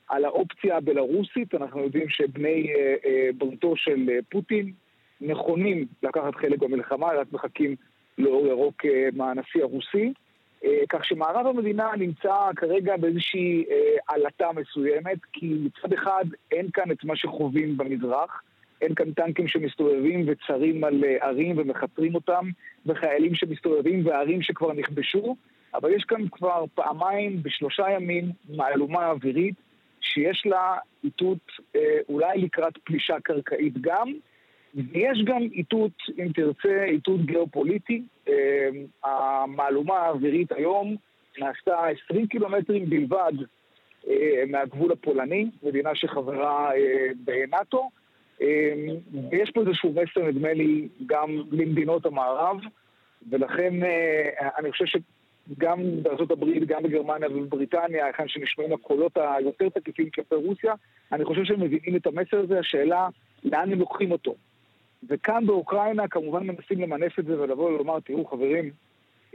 על 0.07 0.25
האופציה 0.25 0.77
הבלארוסית, 0.77 1.55
אנחנו 1.55 1.83
יודעים 1.83 2.09
שבני 2.09 2.74
אה, 2.74 2.95
אה, 3.05 3.29
בריתו 3.38 3.75
של 3.75 4.09
אה, 4.09 4.19
פוטין 4.29 4.71
נכונים 5.21 5.85
לקחת 6.03 6.35
חלק 6.35 6.59
במלחמה, 6.59 7.07
רק 7.07 7.27
מחכים 7.31 7.75
לאור 8.17 8.47
ירוק 8.47 8.85
מהנשיא 9.13 9.61
הרוסי. 9.61 10.13
כך 10.89 11.05
שמערב 11.05 11.47
המדינה 11.47 11.91
נמצא 11.97 12.35
כרגע 12.55 12.97
באיזושהי 12.97 13.65
עלטה 14.07 14.49
מסוימת, 14.55 15.17
כי 15.33 15.53
מצד 15.65 15.93
אחד 15.93 16.25
אין 16.51 16.67
כאן 16.73 16.91
את 16.91 17.03
מה 17.03 17.15
שחווים 17.15 17.77
במזרח, 17.77 18.41
אין 18.81 18.95
כאן 18.95 19.11
טנקים 19.13 19.47
שמסתובבים 19.47 20.25
וצרים 20.27 20.83
על 20.83 21.03
ערים 21.21 21.57
ומכתרים 21.57 22.15
אותם, 22.15 22.49
וחיילים 22.85 23.35
שמסתובבים 23.35 24.05
וערים 24.05 24.41
שכבר 24.41 24.73
נכבשו, 24.73 25.35
אבל 25.73 25.91
יש 25.91 26.03
כאן 26.03 26.27
כבר 26.31 26.65
פעמיים 26.75 27.43
בשלושה 27.43 27.89
ימים 27.89 28.31
מהלומה 28.49 29.07
אווירית 29.07 29.55
שיש 30.01 30.43
לה 30.45 30.77
איתות 31.03 31.51
אה, 31.75 31.97
אולי 32.09 32.38
לקראת 32.38 32.77
פלישה 32.83 33.19
קרקעית 33.23 33.73
גם, 33.81 34.13
ויש 34.75 35.23
גם 35.25 35.41
איתות, 35.41 35.91
אם 36.19 36.31
תרצה, 36.35 36.83
איתות 36.83 37.25
גיאופוליטי. 37.25 38.03
אה, 38.27 38.69
המהלומה 39.03 39.97
האווירית 39.97 40.51
היום 40.51 40.95
נעשתה 41.39 41.77
20 42.05 42.27
קילומטרים 42.27 42.89
בלבד 42.89 43.33
אה, 44.07 44.43
מהגבול 44.47 44.91
הפולני, 44.91 45.49
מדינה 45.63 45.95
שחברה 45.95 46.71
בנאט"ו, 47.23 47.89
ויש 49.31 49.51
פה 49.53 49.61
איזשהו 49.61 49.93
מסר, 49.93 50.27
נדמה 50.27 50.53
לי, 50.53 50.88
גם 51.05 51.29
למדינות 51.51 52.05
המערב, 52.05 52.57
ולכן 53.29 53.73
אני 54.57 54.71
חושב 54.71 54.85
ש... 54.85 54.95
גם 55.57 56.03
בארצות 56.03 56.31
הברית, 56.31 56.67
גם 56.67 56.83
בגרמניה 56.83 57.29
ובבריטניה, 57.29 58.05
היכן 58.05 58.27
שנשמעים 58.27 58.73
הקולות 58.73 59.17
היותר 59.17 59.69
תקיפים 59.69 60.09
כלפי 60.09 60.35
רוסיה, 60.35 60.73
אני 61.11 61.25
חושב 61.25 61.43
שהם 61.43 61.61
מבינים 61.61 61.95
את 61.95 62.07
המסר 62.07 62.39
הזה, 62.39 62.59
השאלה 62.59 63.07
לאן 63.43 63.71
הם 63.71 63.79
לוקחים 63.79 64.11
אותו. 64.11 64.35
וכאן 65.10 65.46
באוקראינה 65.46 66.08
כמובן 66.08 66.48
מנסים 66.48 66.79
למנף 66.79 67.20
את 67.20 67.25
זה 67.25 67.41
ולבוא 67.41 67.70
ולומר, 67.70 68.00
תראו 68.00 68.25
חברים, 68.25 68.72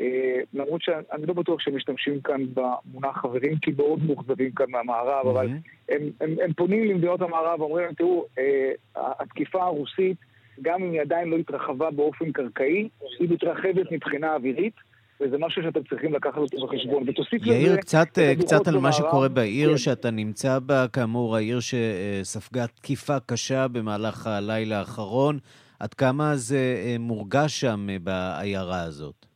אה, 0.01 0.41
למרות 0.55 0.83
שאני 0.83 1.27
לא 1.27 1.35
בטוח 1.35 1.61
שהם 1.61 1.77
משתמשים 1.77 2.21
כאן 2.21 2.43
במונח 2.55 3.17
חברים, 3.17 3.59
כי 3.59 3.71
מאוד 3.77 4.05
מאוכזבים 4.05 4.51
כאן 4.51 4.67
מהמערב, 4.69 5.27
אבל 5.27 5.49
הם, 5.89 6.11
הם, 6.21 6.37
הם 6.45 6.53
פונים 6.53 6.85
למדינות 6.85 7.21
המערב 7.21 7.61
ואומרים 7.61 7.85
להם, 7.85 7.95
תראו, 7.95 8.27
אה, 8.39 8.73
התקיפה 8.97 9.63
הרוסית, 9.63 10.17
גם 10.63 10.83
אם 10.83 10.93
היא 10.93 11.01
עדיין 11.01 11.29
לא 11.29 11.37
התרחבה 11.37 11.91
באופן 11.91 12.33
קרקעי, 12.33 12.89
היא 13.19 13.29
מתרחבת 13.31 13.93
מבחינה 13.93 14.35
אווירית. 14.35 14.75
וזה 15.21 15.37
משהו 15.39 15.63
שאתם 15.63 15.81
צריכים 15.89 16.15
לקחת 16.15 16.37
אותו 16.37 16.67
בחשבון. 16.67 17.09
ותוסיף 17.09 17.43
לזה... 17.43 17.55
יאיר, 17.55 17.77
קצת, 17.77 18.19
קצת 18.39 18.69
על 18.69 18.79
מה 18.79 18.93
שקורה 18.93 19.29
בעיר 19.29 19.71
כן. 19.71 19.79
שאתה 19.79 20.11
נמצא 20.11 20.59
בה, 20.59 20.89
כאמור, 20.89 21.37
העיר 21.37 21.59
שספגה 21.61 22.67
תקיפה 22.67 23.21
קשה 23.21 23.69
במהלך 23.69 24.27
הלילה 24.27 24.79
האחרון. 24.79 25.39
עד 25.81 25.95
כמה 25.95 26.37
זה 26.37 26.83
אה, 26.87 26.97
מורגש 26.99 27.61
שם 27.61 27.87
אה, 27.91 27.97
בעיירה 27.99 28.83
הזאת? 28.83 29.27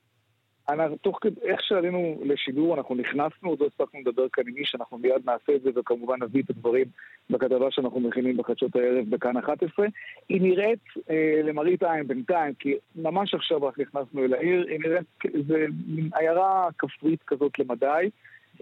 אנחנו, 0.69 0.97
תוך 0.97 1.19
כדי, 1.21 1.41
איך 1.43 1.63
שעלינו 1.63 2.21
לשידור, 2.25 2.75
אנחנו 2.75 2.95
נכנסנו, 2.95 3.49
עוד 3.49 3.61
לא 3.61 3.67
הספקנו 3.67 4.01
לדבר 4.01 4.29
כאן 4.33 4.45
עם 4.49 4.57
איש, 4.57 4.75
אנחנו 4.75 4.99
מיד 4.99 5.23
נעשה 5.25 5.55
את 5.55 5.63
זה 5.63 5.71
וכמובן 5.75 6.23
נביא 6.23 6.43
את 6.43 6.51
הדברים 6.51 6.87
בכתבה 7.31 7.71
שאנחנו 7.71 8.01
מכינים 8.01 8.37
בחדשות 8.37 8.77
הערב 8.77 9.05
בכאן 9.11 9.37
11. 9.37 9.87
היא 10.29 10.43
נראית 10.43 10.85
אה, 11.11 11.41
למראית 11.45 11.83
עין 11.83 12.09
בינתיים, 12.09 12.55
כי 12.55 12.75
ממש 12.97 13.35
עכשיו 13.35 13.63
רק 13.63 13.79
נכנסנו 13.79 14.25
אל 14.25 14.35
העיר, 14.35 14.67
היא 14.69 14.81
נראית, 14.81 15.07
זה 15.49 15.67
עיירה 16.15 16.69
כפרית 16.79 17.23
כזאת 17.23 17.59
למדי. 17.59 18.11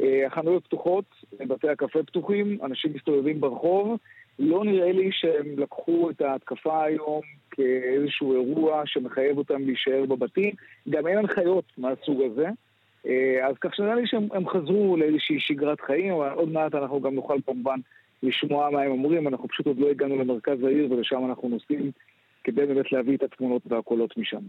אה, 0.01 0.27
החנויות 0.27 0.65
פתוחות, 0.65 1.05
בתי 1.33 1.69
הקפה 1.69 2.03
פתוחים, 2.03 2.59
אנשים 2.63 2.93
מסתובבים 2.95 3.41
ברחוב. 3.41 3.99
לא 4.38 4.64
נראה 4.64 4.93
לי 4.93 5.11
שהם 5.12 5.59
לקחו 5.59 6.11
את 6.11 6.21
ההתקפה 6.21 6.85
היום 6.85 7.21
כאיזשהו 7.50 8.33
אירוע 8.33 8.83
שמחייב 8.87 9.38
אותם 9.38 9.62
להישאר 9.62 10.05
בבתים. 10.09 10.50
גם 10.88 11.07
אין 11.07 11.19
הנחיות 11.19 11.64
מהסוג 11.78 12.23
הזה. 12.23 12.47
אה, 13.07 13.49
אז 13.49 13.55
כך 13.61 13.75
שנראה 13.75 13.95
לי 13.95 14.07
שהם 14.07 14.49
חזרו 14.49 14.97
לאיזושהי 14.97 15.40
שגרת 15.40 15.81
חיים, 15.81 16.12
אבל 16.12 16.31
עוד 16.31 16.49
מעט 16.49 16.75
אנחנו 16.75 17.00
גם 17.00 17.14
נוכל 17.14 17.38
כמובן 17.47 17.81
לשמוע 18.23 18.71
מה 18.71 18.83
הם 18.83 18.90
אומרים. 18.90 19.28
אנחנו 19.28 19.49
פשוט 19.49 19.66
עוד 19.66 19.78
לא 19.78 19.90
הגענו 19.90 20.16
למרכז 20.16 20.64
העיר 20.64 20.93
ולשם 20.93 21.26
אנחנו 21.28 21.49
נוסעים 21.49 21.90
כדי 22.45 22.66
באמת 22.66 22.93
להביא 22.93 23.16
את 23.16 23.23
התמונות 23.23 23.62
והקולות 23.66 24.16
משם. 24.16 24.43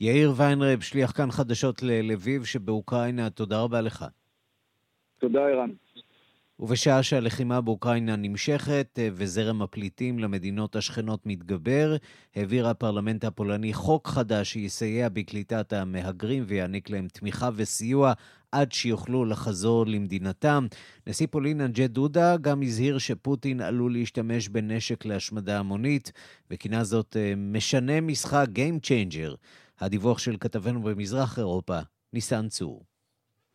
יאיר 0.00 0.32
ויינרב, 0.36 0.80
שליח 0.80 1.10
כאן 1.10 1.30
חדשות 1.30 1.82
ללביב 1.82 2.44
שבאוקראינה, 2.44 3.30
תודה 3.30 3.60
רבה 3.62 3.80
לך. 3.80 4.04
תודה, 5.18 5.46
ערן. 5.48 5.70
ובשעה 6.62 7.02
שהלחימה 7.02 7.60
באוקראינה 7.60 8.16
נמשכת 8.16 8.98
אה, 8.98 9.08
וזרם 9.12 9.62
הפליטים 9.62 10.18
למדינות 10.18 10.76
השכנות 10.76 11.26
מתגבר, 11.26 11.96
העביר 12.36 12.68
הפרלמנט 12.68 13.24
הפולני 13.24 13.72
חוק 13.74 14.08
חדש 14.08 14.52
שיסייע 14.52 15.08
בקליטת 15.08 15.72
המהגרים 15.72 16.44
ויעניק 16.46 16.90
להם 16.90 17.08
תמיכה 17.08 17.50
וסיוע 17.56 18.12
עד 18.52 18.72
שיוכלו 18.72 19.24
לחזור 19.24 19.86
למדינתם. 19.86 20.66
נשיא 21.06 21.26
פולין 21.30 21.60
אנג'ה 21.60 21.86
דודה 21.86 22.36
גם 22.36 22.62
הזהיר 22.62 22.98
שפוטין 22.98 23.60
עלול 23.60 23.92
להשתמש 23.92 24.48
בנשק 24.48 25.04
להשמדה 25.04 25.58
המונית, 25.58 26.12
וכינה 26.50 26.84
זאת 26.84 27.16
אה, 27.16 27.34
משנה 27.36 28.00
משחק 28.00 28.46
Game 28.54 28.86
Changer. 28.86 29.36
הדיווח 29.78 30.18
של 30.18 30.36
כתבנו 30.40 30.82
במזרח 30.82 31.38
אירופה, 31.38 31.78
ניסן 32.12 32.48
צור. 32.48 32.89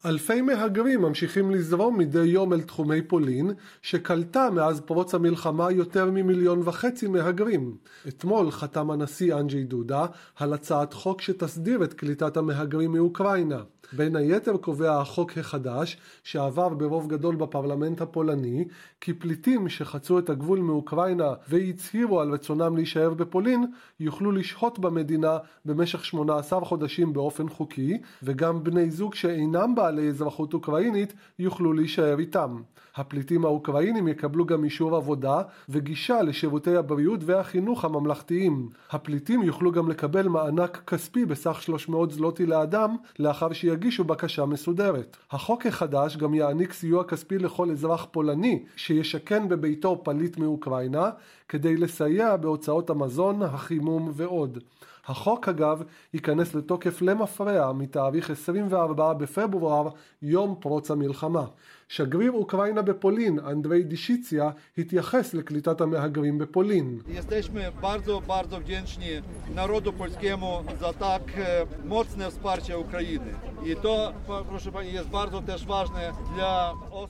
אלפי 0.05 0.41
מהגרים 0.41 1.01
ממשיכים 1.01 1.51
לזרום 1.51 1.97
מדי 1.97 2.25
יום 2.25 2.53
אל 2.53 2.62
תחומי 2.62 3.01
פולין, 3.01 3.51
שקלטה 3.81 4.50
מאז 4.50 4.81
פרוץ 4.81 5.15
המלחמה 5.15 5.71
יותר 5.71 6.12
ממיליון 6.12 6.62
וחצי 6.65 7.07
מהגרים. 7.07 7.75
אתמול 8.07 8.51
חתם 8.51 8.91
הנשיא 8.91 9.35
אנג'י 9.35 9.63
דודה 9.63 10.05
על 10.35 10.53
הצעת 10.53 10.93
חוק 10.93 11.21
שתסדיר 11.21 11.83
את 11.83 11.93
קליטת 11.93 12.38
המהגרים 12.38 12.91
מאוקראינה. 12.91 13.62
בין 13.95 14.15
היתר 14.15 14.57
קובע 14.57 15.01
החוק 15.01 15.37
החדש, 15.37 15.97
שעבר 16.23 16.69
ברוב 16.69 17.07
גדול 17.07 17.35
בפרלמנט 17.35 18.01
הפולני, 18.01 18.65
כי 19.01 19.13
פליטים 19.13 19.69
שחצו 19.69 20.19
את 20.19 20.29
הגבול 20.29 20.59
מאוקראינה 20.59 21.33
והצהירו 21.49 22.21
על 22.21 22.31
רצונם 22.33 22.75
להישאר 22.75 23.13
בפולין, 23.13 23.65
יוכלו 23.99 24.31
לשהות 24.31 24.79
במדינה 24.79 25.37
במשך 25.65 26.05
18 26.05 26.65
חודשים 26.65 27.13
באופן 27.13 27.50
חוקי, 27.50 27.98
וגם 28.24 28.63
בני 28.63 28.91
זוג 28.91 29.15
שאינם 29.15 29.75
בעלי 29.75 30.09
אזרחות 30.09 30.53
אוקראינית 30.53 31.13
יוכלו 31.39 31.74
להישאר 31.74 32.20
איתם. 32.20 32.61
הפליטים 32.96 33.46
האוקראינים 33.46 34.08
יקבלו 34.08 34.46
גם 34.46 34.64
אישור 34.64 34.96
עבודה 34.96 35.42
וגישה 35.70 36.22
לשירותי 36.22 36.75
הבריאות 36.75 37.20
והחינוך 37.24 37.86
הממלכתיים. 37.86 38.70
הפליטים 38.92 39.44
יוכלו 39.44 39.72
גם 39.72 39.90
לקבל 39.90 40.27
מענק 40.27 40.84
כספי 40.88 41.25
בסך 41.25 41.62
300 41.62 42.12
זלוטי 42.12 42.46
לאדם 42.46 42.96
לאחר 43.20 43.53
שיגישו 43.53 44.03
בקשה 44.03 44.46
מסודרת. 44.46 45.18
החוק 45.31 45.66
החדש 45.66 46.18
גם 46.18 46.34
יעניק 46.34 46.74
סיוע 46.74 47.03
כספי 47.03 47.38
לכל 47.38 47.72
אזרח 47.72 48.08
פולני 48.12 48.64
שישכן 48.75 49.50
בביתו 49.50 50.01
פליט 50.03 50.38
מאוקראינה 50.38 51.10
כדי 51.50 51.77
לסייע 51.77 52.36
בהוצאות 52.36 52.90
המזון, 52.90 53.44
החימום 53.44 54.12
ועוד. 54.14 54.60
החוק 55.07 55.50
אגב 55.50 55.83
ייכנס 56.13 56.55
לתוקף 56.55 57.01
למפרע 57.01 57.74
מתאריך 57.74 58.29
24 58.29 59.13
בפברואר, 59.13 59.89
יום 60.22 60.55
פרוץ 60.59 60.91
המלחמה. 60.91 61.46
שגריר 61.87 62.31
אוקראינה 62.31 62.81
בפולין, 62.81 63.39
אנדרי 63.39 63.83
דישיציה, 63.83 64.50
התייחס 64.77 65.33
לקליטת 65.33 65.81
המהגרים 65.81 66.37
בפולין. 66.37 67.00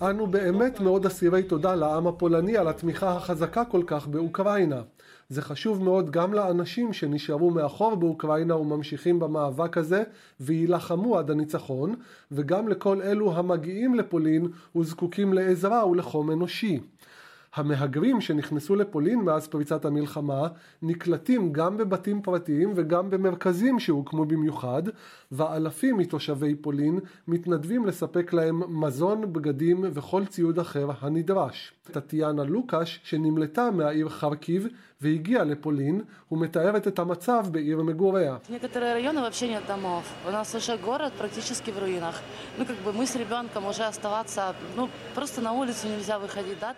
אנו 0.01 0.27
באמת 0.27 0.79
מאוד 0.79 1.05
אסירי 1.05 1.43
תודה 1.43 1.75
לעם 1.75 2.07
הפולני 2.07 2.57
על 2.57 2.67
התמיכה 2.67 3.15
החזקה 3.15 3.65
כל 3.65 3.83
כך 3.87 4.07
באוקראינה. 4.07 4.81
זה 5.29 5.41
חשוב 5.41 5.83
מאוד 5.83 6.09
גם 6.09 6.33
לאנשים 6.33 6.93
שנשארו 6.93 7.51
מאחור 7.51 7.95
באוקראינה 7.95 8.55
וממשיכים 8.55 9.19
במאבק 9.19 9.77
הזה 9.77 10.03
ויילחמו 10.39 11.17
עד 11.17 11.31
הניצחון, 11.31 11.95
וגם 12.31 12.67
לכל 12.67 13.01
אלו 13.01 13.37
המגיעים 13.37 13.95
לפולין 13.95 14.47
וזקוקים 14.75 15.33
לעזרה 15.33 15.87
ולחום 15.87 16.31
אנושי. 16.31 16.79
המהגרים 17.55 18.21
שנכנסו 18.21 18.75
לפולין 18.75 19.19
מאז 19.19 19.47
פריצת 19.47 19.85
המלחמה 19.85 20.47
נקלטים 20.81 21.53
גם 21.53 21.77
בבתים 21.77 22.21
פרטיים 22.21 22.73
וגם 22.75 23.09
במרכזים 23.09 23.79
שהוקמו 23.79 24.25
במיוחד, 24.25 24.83
ואלפים 25.31 25.97
מתושבי 25.97 26.55
פולין 26.55 26.99
מתנדבים 27.27 27.85
לספק 27.85 28.33
להם 28.33 28.81
מזון, 28.83 29.33
בגדים 29.33 29.85
וכל 29.93 30.25
ציוד 30.25 30.59
אחר 30.59 30.89
הנדרש. 30.99 31.73
טטיאנה 31.91 32.43
לוקש, 32.43 32.99
שנמלטה 33.03 33.71
מהעיר 33.71 34.09
חרקיב 34.09 34.67
והגיעה 35.05 35.43
לפולין, 35.43 36.01
ומתארת 36.31 36.87
את 36.87 36.99
המצב 36.99 37.45
בעיר 37.51 37.81
מגוריה. 37.81 38.37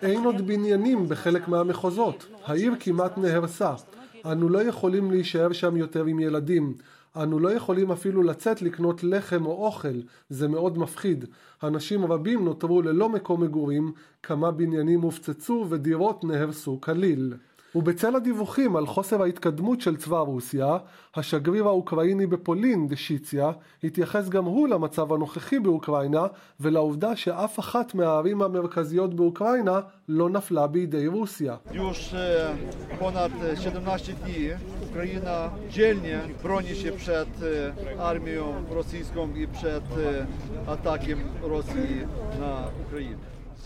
אין 0.02 0.24
עוד 0.24 0.46
בניינים 0.46 1.08
בחלק 1.08 1.48
מהמחוזות. 1.48 2.26
העיר 2.44 2.74
כמעט 2.80 3.18
נהרסה. 3.18 3.74
אנו 4.24 4.48
לא 4.48 4.62
יכולים 4.62 5.10
להישאר 5.10 5.52
שם 5.52 5.76
יותר 5.76 6.04
עם 6.04 6.20
ילדים. 6.20 6.74
אנו 7.16 7.38
לא 7.38 7.52
יכולים 7.52 7.92
אפילו 7.92 8.22
לצאת 8.22 8.62
לקנות 8.62 9.04
לחם 9.04 9.46
או 9.46 9.66
אוכל, 9.66 10.00
זה 10.28 10.48
מאוד 10.48 10.78
מפחיד. 10.78 11.24
אנשים 11.62 12.12
רבים 12.12 12.44
נותרו 12.44 12.82
ללא 12.82 13.08
מקום 13.08 13.42
מגורים, 13.42 13.92
כמה 14.22 14.50
בניינים 14.50 15.00
הופצצו 15.00 15.66
ודירות 15.68 16.24
נהרסו 16.24 16.80
כליל. 16.80 17.34
ובצל 17.74 18.16
הדיווחים 18.16 18.76
על 18.76 18.86
חוסר 18.86 19.22
ההתקדמות 19.22 19.80
של 19.80 19.96
צבא 19.96 20.18
רוסיה, 20.18 20.76
השגריר 21.16 21.66
האוקראיני 21.66 22.26
בפולין, 22.26 22.88
דשיציה, 22.88 23.50
התייחס 23.84 24.28
גם 24.28 24.44
הוא 24.44 24.68
למצב 24.68 25.12
הנוכחי 25.12 25.58
באוקראינה 25.58 26.26
ולעובדה 26.60 27.16
שאף 27.16 27.58
אחת 27.58 27.94
מהערים 27.94 28.42
המרכזיות 28.42 29.14
באוקראינה 29.14 29.80
לא 30.08 30.30
נפלה 30.30 30.66
בידי 30.66 31.06
רוסיה. 31.06 31.56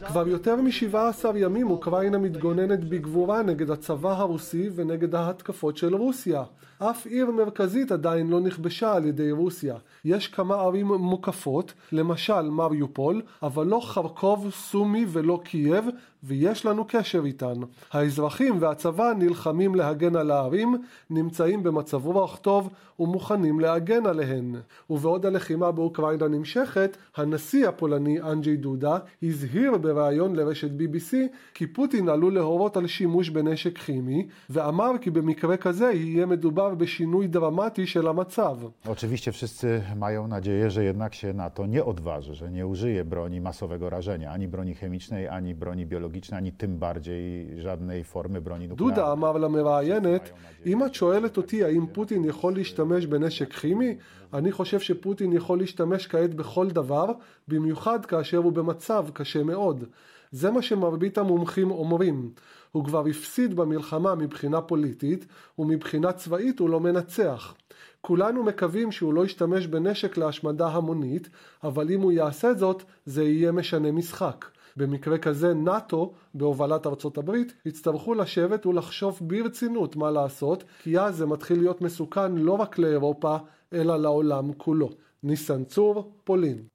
כבר 0.06 0.28
יותר 0.28 0.56
מ-17 0.56 1.26
ימים 1.36 1.70
אוקראינה 1.70 2.18
מתגוננת 2.18 2.84
בגבורה 2.84 3.42
נגד 3.42 3.70
הצבא 3.70 4.10
הרוסי 4.10 4.70
ונגד 4.74 5.14
ההתקפות 5.14 5.76
של 5.76 5.94
רוסיה. 5.94 6.42
אף 6.90 7.06
עיר 7.06 7.30
מרכזית 7.30 7.92
עדיין 7.92 8.30
לא 8.30 8.40
נכבשה 8.40 8.94
על 8.94 9.04
ידי 9.04 9.30
רוסיה. 9.30 9.76
יש 10.04 10.28
כמה 10.28 10.54
ערים 10.54 10.86
מוקפות, 10.86 11.72
למשל 11.92 12.42
מריופול, 12.42 13.22
אבל 13.42 13.66
לא 13.66 13.80
חרקוב, 13.80 14.50
סומי 14.50 15.06
ולא 15.08 15.40
קייב, 15.44 15.84
ויש 16.24 16.66
לנו 16.66 16.84
קשר 16.88 17.24
איתן. 17.24 17.54
האזרחים 17.92 18.56
והצבא 18.60 19.12
נלחמים 19.18 19.74
להגן 19.74 20.16
על 20.16 20.30
הערים, 20.30 20.76
נמצאים 21.10 21.62
במצב 21.62 22.06
רוח 22.06 22.36
טוב 22.36 22.70
ומוכנים 22.98 23.60
להגן 23.60 24.06
עליהן. 24.06 24.54
ובעוד 24.90 25.26
הלחימה 25.26 25.72
באוקראינה 25.72 26.28
נמשכת, 26.28 26.96
הנשיא 27.16 27.68
הפולני 27.68 28.20
אנג'י 28.20 28.56
דודה 28.56 28.98
הזהיר 29.22 29.76
בריאיון 29.76 30.36
לרשת 30.36 30.70
BBC 30.70 31.14
כי 31.54 31.66
פוטין 31.66 32.08
עלול 32.08 32.34
להורות 32.34 32.76
על 32.76 32.86
שימוש 32.86 33.28
בנשק 33.28 33.78
כימי, 33.78 34.26
ואמר 34.50 34.90
כי 35.00 35.10
במקרה 35.10 35.56
כזה 35.56 35.90
יהיה 35.92 36.26
מדובר 36.26 36.71
בשינוי 36.74 37.28
דרמטי 37.28 37.86
של 37.86 38.08
המצב. 38.08 38.56
Oczywiście 38.88 39.32
wszyscy 39.32 39.82
mają 39.96 40.26
nadzieję, 40.28 40.70
że 40.70 40.84
jednak 40.84 41.14
się 41.14 41.32
NATO 41.32 41.66
nie 41.66 41.84
odważy, 41.84 42.34
że 42.34 42.50
nie 42.50 42.66
użyje 42.66 43.04
broni 43.04 43.40
masowego 43.40 43.90
rażenia, 43.90 44.30
ani 44.32 44.48
broni 44.48 44.74
chemicznej, 44.74 45.28
ani 45.28 45.54
broni 45.54 45.86
biologicznej, 45.86 46.38
ani 46.38 46.52
tym 46.52 46.78
bardziej 46.78 47.48
żadnej 47.60 48.04
formy 48.04 48.40
broni 48.40 48.68
nuklearnej. 48.68 48.94
דודה 48.94 49.12
אמר 49.12 49.32
למראיינת, 49.38 50.30
אם 50.66 50.84
את 50.84 50.94
שואלת 50.94 51.36
אותי 51.36 51.64
האם 51.64 51.86
פוטין 51.92 52.24
יכול 52.24 52.54
להשתמש 52.54 53.06
בנשק 53.06 53.52
כימי, 53.52 53.96
אני 54.34 54.52
חושב 54.52 54.80
שפוטין 54.80 55.32
יכול 55.32 55.58
להשתמש 55.58 56.06
כעת 56.06 56.34
בכל 56.34 56.70
דבר, 56.70 57.06
במיוחד 57.48 58.06
כאשר 58.06 58.38
הוא 58.38 58.52
במצב 58.52 59.06
קשה 59.12 59.42
מאוד. 59.42 59.84
זה 60.32 60.50
מה 60.50 60.62
שמרבית 60.62 61.18
המומחים 61.18 61.70
אומרים. 61.70 62.30
הוא 62.72 62.84
כבר 62.84 63.06
הפסיד 63.06 63.56
במלחמה 63.56 64.14
מבחינה 64.14 64.60
פוליטית, 64.60 65.26
ומבחינה 65.58 66.12
צבאית 66.12 66.58
הוא 66.58 66.70
לא 66.70 66.80
מנצח. 66.80 67.54
כולנו 68.00 68.42
מקווים 68.42 68.92
שהוא 68.92 69.14
לא 69.14 69.24
ישתמש 69.24 69.66
בנשק 69.66 70.16
להשמדה 70.16 70.68
המונית, 70.68 71.28
אבל 71.64 71.90
אם 71.90 72.00
הוא 72.00 72.12
יעשה 72.12 72.54
זאת, 72.54 72.82
זה 73.06 73.24
יהיה 73.24 73.52
משנה 73.52 73.92
משחק. 73.92 74.44
במקרה 74.76 75.18
כזה 75.18 75.54
נאט"ו, 75.54 76.12
בהובלת 76.34 76.86
ארצות 76.86 77.18
הברית, 77.18 77.52
יצטרכו 77.66 78.14
לשבת 78.14 78.66
ולחשוב 78.66 79.18
ברצינות 79.20 79.96
מה 79.96 80.10
לעשות, 80.10 80.64
כי 80.82 80.98
אז 80.98 81.16
זה 81.16 81.26
מתחיל 81.26 81.58
להיות 81.58 81.80
מסוכן 81.80 82.34
לא 82.34 82.52
רק 82.52 82.78
לאירופה, 82.78 83.36
אלא 83.72 83.96
לעולם 83.96 84.52
כולו. 84.52 84.90
ניסן 85.22 85.64
צור, 85.64 86.12
פולין. 86.24 86.71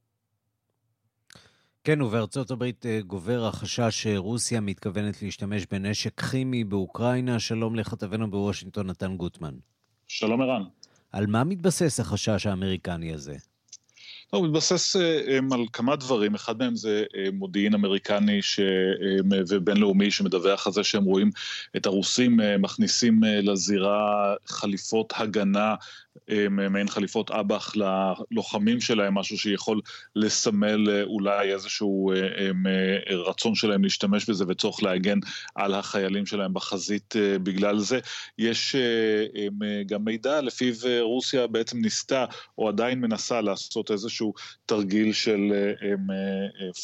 כן, 1.88 2.02
ובארצות 2.02 2.52
הברית 2.52 2.86
אה, 2.86 3.00
גובר 3.02 3.46
החשש 3.46 4.04
שרוסיה 4.04 4.62
מתכוונת 4.62 5.22
להשתמש 5.22 5.66
בנשק 5.72 6.22
כימי 6.22 6.64
באוקראינה. 6.64 7.40
שלום 7.40 7.76
לכתבנו 7.76 8.32
בוושינגטון, 8.32 8.88
נתן 8.88 9.18
גוטמן. 9.18 9.54
שלום 10.08 10.42
ערן. 10.42 10.64
על 11.12 11.28
מה 11.28 11.44
מתבסס 11.44 12.00
החשש 12.00 12.46
האמריקני 12.46 13.14
הזה? 13.14 13.36
הוא 14.30 14.48
מתבסס 14.48 14.96
אה, 14.96 15.40
על 15.52 15.66
כמה 15.74 15.96
דברים, 15.96 16.36
אחד 16.36 16.58
מהם 16.58 16.76
זה 16.76 17.04
אה, 17.16 17.32
מודיעין 17.34 17.74
אמריקני 17.74 18.42
ש... 18.42 18.60
ובינלאומי 19.50 20.12
שמדווח 20.12 20.68
על 20.68 20.74
זה 20.74 20.84
שהם 20.84 21.04
רואים 21.04 21.30
את 21.78 21.86
הרוסים 21.86 22.40
מכניסים 22.60 23.20
לזירה 23.24 24.34
חליפות 24.46 25.14
הגנה 25.16 25.76
מעין 26.50 26.88
חליפות 26.88 27.32
אב"ח 27.32 27.74
ללוחמים 27.76 28.82
שלהם, 28.82 29.16
משהו 29.16 29.38
שיכול 29.38 29.82
לסמל 30.16 30.90
אה, 30.90 31.04
אולי 31.04 31.54
איזשהו 31.54 32.12
אה, 32.12 32.18
אה, 33.10 33.16
רצון 33.16 33.56
שלהם 33.56 33.84
להשתמש 33.84 34.30
בזה 34.30 34.46
וצורך 34.48 34.84
להגן 34.84 35.20
על 35.56 35.74
החיילים 35.74 36.26
שלהם 36.26 36.54
בחזית 36.54 37.16
בגלל 37.44 37.80
זה. 37.80 38.00
יש 38.38 38.76
גם 39.86 40.06
מידע 40.06 40.42
לפיו 40.42 40.74
רוסיה 41.02 41.48
בעצם 41.48 41.82
ניסתה, 41.82 42.26
או 42.58 42.68
עדיין 42.70 43.02
מנסה 43.02 43.42
לעשות 43.42 43.92
איזשהו 43.92 44.34
תרגיל 44.66 45.14
של 45.14 45.74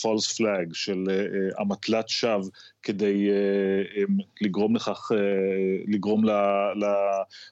false 0.01 0.35
flag, 0.37 0.73
של 0.73 1.03
אמתלת 1.61 2.09
שווא. 2.09 2.49
כדי 2.83 3.29
לגרום 4.41 4.75
לכך, 4.75 5.11
לגרום 5.87 6.23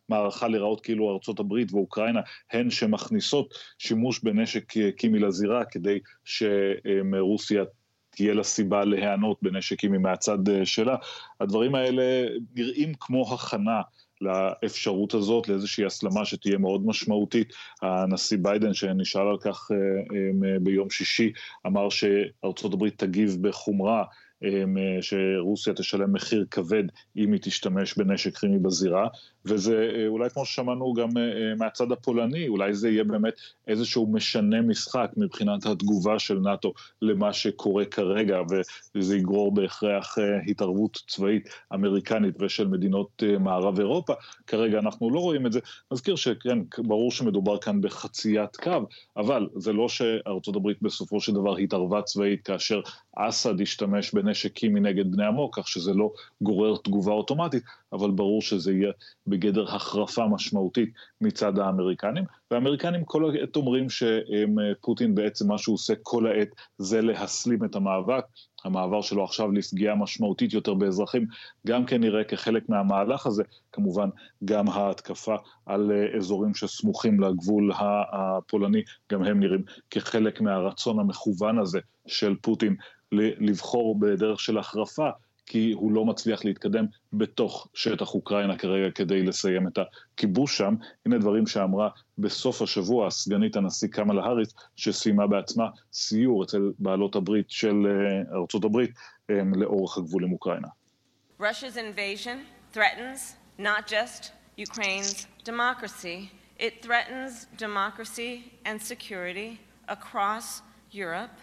למערכה 0.09 0.47
להיראות 0.47 0.81
כאילו 0.81 1.13
ארצות 1.13 1.39
הברית 1.39 1.73
ואוקראינה 1.73 2.21
הן 2.51 2.69
שמכניסות 2.69 3.53
שימוש 3.77 4.19
בנשק 4.23 4.73
קימי 4.97 5.19
לזירה 5.19 5.65
כדי 5.65 5.99
שרוסיה 6.25 7.63
תהיה 8.09 8.33
לה 8.33 8.43
סיבה 8.43 8.85
להיענות 8.85 9.37
בנשק 9.41 9.79
קימי 9.79 9.97
מהצד 9.97 10.37
שלה. 10.63 10.95
הדברים 11.39 11.75
האלה 11.75 12.25
נראים 12.55 12.93
כמו 12.99 13.33
הכנה. 13.33 13.81
לאפשרות 14.23 15.13
הזאת, 15.13 15.47
לאיזושהי 15.47 15.85
הסלמה 15.85 16.25
שתהיה 16.25 16.57
מאוד 16.57 16.85
משמעותית. 16.85 17.53
הנשיא 17.81 18.37
ביידן, 18.41 18.73
שנשאל 18.73 19.27
על 19.27 19.37
כך 19.37 19.71
ביום 20.61 20.89
שישי, 20.89 21.31
אמר 21.67 21.89
שארצות 21.89 22.73
הברית 22.73 22.97
תגיב 22.97 23.37
בחומרה 23.41 24.03
שרוסיה 25.01 25.73
תשלם 25.73 26.13
מחיר 26.13 26.45
כבד 26.51 26.83
אם 27.17 27.33
היא 27.33 27.41
תשתמש 27.43 27.97
בנשק 27.97 28.37
כימי 28.37 28.59
בזירה, 28.59 29.07
וזה 29.45 29.91
אה, 29.95 30.07
אולי 30.07 30.29
כמו 30.29 30.45
ששמענו 30.45 30.93
גם 30.93 31.17
אה, 31.17 31.23
אה, 31.23 31.55
מהצד 31.55 31.91
הפולני, 31.91 32.47
אולי 32.47 32.73
זה 32.73 32.89
יהיה 32.89 33.03
באמת 33.03 33.33
איזשהו 33.67 34.07
משנה 34.11 34.61
משחק 34.61 35.11
מבחינת 35.17 35.65
התגובה 35.65 36.19
של 36.19 36.39
נאט"ו 36.39 36.73
למה 37.01 37.33
שקורה 37.33 37.85
כרגע, 37.85 38.39
וזה 38.95 39.17
יגרור 39.17 39.53
בהכרח 39.53 40.15
התערבות 40.47 40.97
צבאית 41.07 41.49
אמריקנית 41.73 42.41
ושל 42.41 42.67
מדינות 42.67 43.23
מערב 43.39 43.79
אירופה. 43.79 44.13
כרגע 44.47 44.79
אנחנו 44.79 45.09
לא 45.09 45.19
רואים 45.19 45.45
את 45.45 45.51
זה. 45.51 45.59
נזכיר 45.91 46.15
שכן, 46.15 46.59
ברור 46.77 47.11
שמדובר 47.11 47.57
כאן 47.57 47.81
בחציית 47.81 48.55
קו, 48.55 48.79
אבל 49.17 49.47
זה 49.55 49.73
לא 49.73 49.89
שארצות 49.89 50.55
הברית 50.55 50.77
בסופו 50.81 51.21
של 51.21 51.33
דבר 51.33 51.57
התערבה 51.57 52.01
צבאית 52.01 52.41
כאשר 52.45 52.81
אסד 53.15 53.61
השתמש 53.61 54.13
בנשק 54.13 54.30
קימי 54.53 54.79
נגד 54.79 55.11
בני 55.11 55.25
עמו, 55.25 55.51
כך 55.51 55.67
שזה 55.67 55.93
לא 55.93 56.11
גורר 56.41 56.77
תגובה 56.77 57.11
אוטומטית, 57.11 57.63
אבל 57.93 58.11
ברור 58.11 58.41
שזה 58.41 58.73
יהיה 58.73 58.91
בגדר 59.27 59.75
החרפה 59.75 60.27
משמעותית 60.27 60.89
מצד 61.21 61.59
האמריקנים. 61.59 62.23
והאמריקנים 62.51 63.05
כל 63.05 63.29
העת 63.29 63.55
אומרים 63.55 63.87
שפוטין 63.89 65.15
בעצם 65.15 65.47
מה 65.47 65.57
שהוא 65.57 65.73
עושה 65.73 65.93
כל 66.03 66.27
העת 66.27 66.49
זה 66.77 67.01
להסלים 67.01 67.65
את 67.65 67.75
המאבק. 67.75 68.25
המעבר 68.65 69.01
שלו 69.01 69.23
עכשיו 69.23 69.51
לפגיעה 69.51 69.95
משמעותית 69.95 70.53
יותר 70.53 70.73
באזרחים, 70.73 71.25
גם 71.67 71.85
כן 71.85 72.01
נראה 72.01 72.23
כחלק 72.23 72.69
מהמהלך 72.69 73.25
הזה, 73.25 73.43
כמובן 73.71 74.09
גם 74.45 74.69
ההתקפה 74.69 75.35
על 75.65 75.91
אזורים 76.17 76.55
שסמוכים 76.55 77.19
לגבול 77.19 77.71
הפולני, 78.11 78.81
גם 79.11 79.23
הם 79.23 79.39
נראים 79.39 79.63
כחלק 79.89 80.41
מהרצון 80.41 80.99
המכוון 80.99 81.59
הזה 81.59 81.79
של 82.07 82.35
פוטין 82.41 82.75
לבחור 83.11 83.99
בדרך 83.99 84.39
של 84.39 84.57
החרפה, 84.57 85.09
כי 85.45 85.71
הוא 85.71 85.91
לא 85.91 86.05
מצליח 86.05 86.45
להתקדם 86.45 86.85
בתוך 87.13 87.67
שטח 87.73 88.13
אוקראינה 88.13 88.57
כרגע 88.57 88.91
כדי 88.91 89.23
לסיים 89.23 89.67
את 89.67 89.77
הכיבוש 89.77 90.57
שם. 90.57 90.75
הנה 91.05 91.17
דברים 91.17 91.47
שאמרה 91.47 91.89
בסוף 92.17 92.61
השבוע 92.61 93.11
סגנית 93.11 93.55
הנשיא 93.55 93.87
קמאלה 93.87 94.23
האריס, 94.23 94.53
שסיימה 94.75 95.27
בעצמה 95.27 95.69
סיור 95.93 96.43
אצל 96.43 96.71
בעלות 96.79 97.15
הברית 97.15 97.49
של 97.49 97.73
ארצות 98.33 98.63
הברית 98.63 98.91
לאורך 99.29 99.97
הגבול 99.97 100.23
עם 100.23 100.31
אוקראינה. 100.31 100.67
Russia's 101.39 101.77
invasion 101.77 102.37
threatens 102.73 103.35
not 103.59 103.87
just 103.87 104.31
Ukraine's 104.57 105.25
democracy, 105.43 106.29
it 106.59 106.73
threatens 106.85 107.47
democracy 107.57 108.31
and 108.65 108.79
security 108.81 109.59
across 109.87 110.61
Europe. 110.91 111.35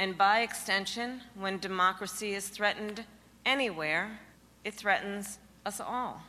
And 0.00 0.16
by 0.16 0.40
extension, 0.40 1.20
when 1.34 1.58
democracy 1.58 2.32
is 2.32 2.48
threatened 2.48 3.04
anywhere, 3.44 4.20
it 4.64 4.72
threatens 4.72 5.38
us 5.66 5.78
all. 5.78 6.22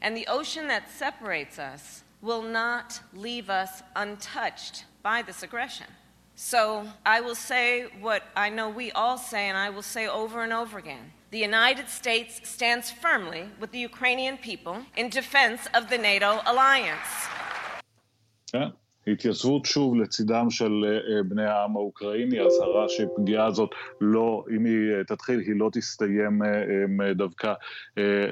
And 0.00 0.16
the 0.16 0.26
ocean 0.26 0.66
that 0.66 0.90
separates 0.90 1.56
us 1.56 2.02
will 2.20 2.42
not 2.42 2.98
leave 3.14 3.48
us 3.48 3.84
untouched 3.94 4.86
by 5.04 5.22
this 5.22 5.44
aggression. 5.44 5.86
So 6.34 6.88
I 7.06 7.20
will 7.20 7.36
say 7.36 7.84
what 8.00 8.24
I 8.34 8.48
know 8.48 8.68
we 8.68 8.90
all 8.90 9.18
say, 9.18 9.48
and 9.48 9.56
I 9.56 9.70
will 9.70 9.82
say 9.82 10.08
over 10.08 10.42
and 10.42 10.52
over 10.52 10.76
again. 10.76 11.12
The 11.30 11.38
United 11.38 11.88
States 11.88 12.40
stands 12.42 12.90
firmly 12.90 13.50
with 13.60 13.70
the 13.70 13.78
Ukrainian 13.78 14.36
people 14.36 14.78
in 14.96 15.10
defense 15.10 15.68
of 15.74 15.90
the 15.90 15.98
NATO 15.98 16.40
alliance. 16.44 17.28
Yeah. 18.52 18.70
התייצבות 19.06 19.64
שוב 19.64 19.96
לצידם 19.96 20.46
של 20.50 20.72
בני 21.28 21.44
העם 21.44 21.76
האוקראיני, 21.76 22.40
אזהרה 22.40 22.88
שפגיעה 22.88 23.46
הזאת 23.46 23.70
לא, 24.00 24.44
אם 24.56 24.64
היא 24.64 25.02
תתחיל, 25.06 25.40
היא 25.40 25.54
לא 25.56 25.70
תסתיים 25.72 26.38
דווקא, 27.16 27.52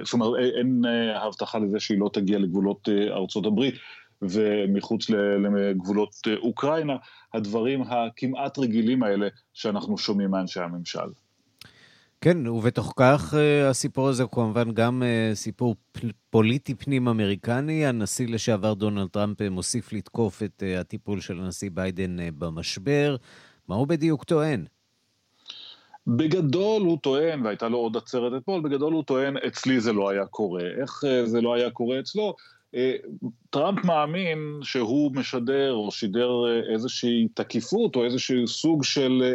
זאת 0.03 0.13
אומרת, 0.13 0.31
אין 0.59 0.83
הבטחה 1.17 1.59
לזה 1.59 1.81
שהיא 1.81 2.01
לא 2.01 2.11
תגיע 2.13 2.39
לגבולות 2.39 2.89
ארצות 3.11 3.47
הברית 3.47 3.75
ומחוץ 4.23 5.11
לגבולות 5.11 6.11
אוקראינה, 6.37 6.97
הדברים 7.35 7.83
הכמעט 7.83 8.59
רגילים 8.59 9.03
האלה 9.03 9.29
שאנחנו 9.55 9.99
שומעים 9.99 10.31
מאנשי 10.31 10.61
הממשל. 10.61 11.30
כן, 12.21 12.47
ובתוך 12.47 12.93
כך 12.97 13.35
הסיפור 13.71 14.09
הזה 14.09 14.23
הוא 14.23 14.31
כמובן 14.31 14.73
גם 14.73 15.03
סיפור 15.35 15.75
פוליטי 16.31 16.75
פנים-אמריקני. 16.75 17.87
הנשיא 17.87 18.29
לשעבר 18.29 18.75
דונלד 18.75 19.09
טראמפ 19.09 19.43
מוסיף 19.43 19.93
לתקוף 19.93 20.43
את 20.43 20.63
הטיפול 20.81 21.21
של 21.21 21.41
הנשיא 21.41 21.71
ביידן 21.75 22.17
במשבר. 22.39 23.17
מה 23.69 23.75
הוא 23.75 23.87
בדיוק 23.87 24.25
טוען? 24.25 24.65
בגדול 26.07 26.83
הוא 26.83 26.99
טוען, 27.03 27.47
והייתה 27.47 27.69
לו 27.69 27.79
עוד 27.79 27.97
עצרת 27.97 28.43
אתמול, 28.43 28.61
בגדול 28.61 28.93
הוא 28.93 29.05
טוען, 29.05 29.37
אצלי 29.37 29.81
זה 29.81 29.93
לא 29.93 30.11
היה 30.11 30.27
קורה. 30.27 30.65
איך 30.81 31.03
זה 31.25 31.41
לא 31.41 31.55
היה 31.55 31.71
קורה 31.71 32.01
אצלו? 32.01 32.35
טראמפ 33.51 33.85
מאמין 33.85 34.39
שהוא 34.63 35.15
משדר 35.15 35.73
או 35.73 35.91
שידר 35.91 36.31
איזושהי 36.73 37.29
תקיפות 37.35 37.97
או 37.97 38.05
איזשהו 38.05 38.49
סוג 38.49 38.85
של 38.85 39.35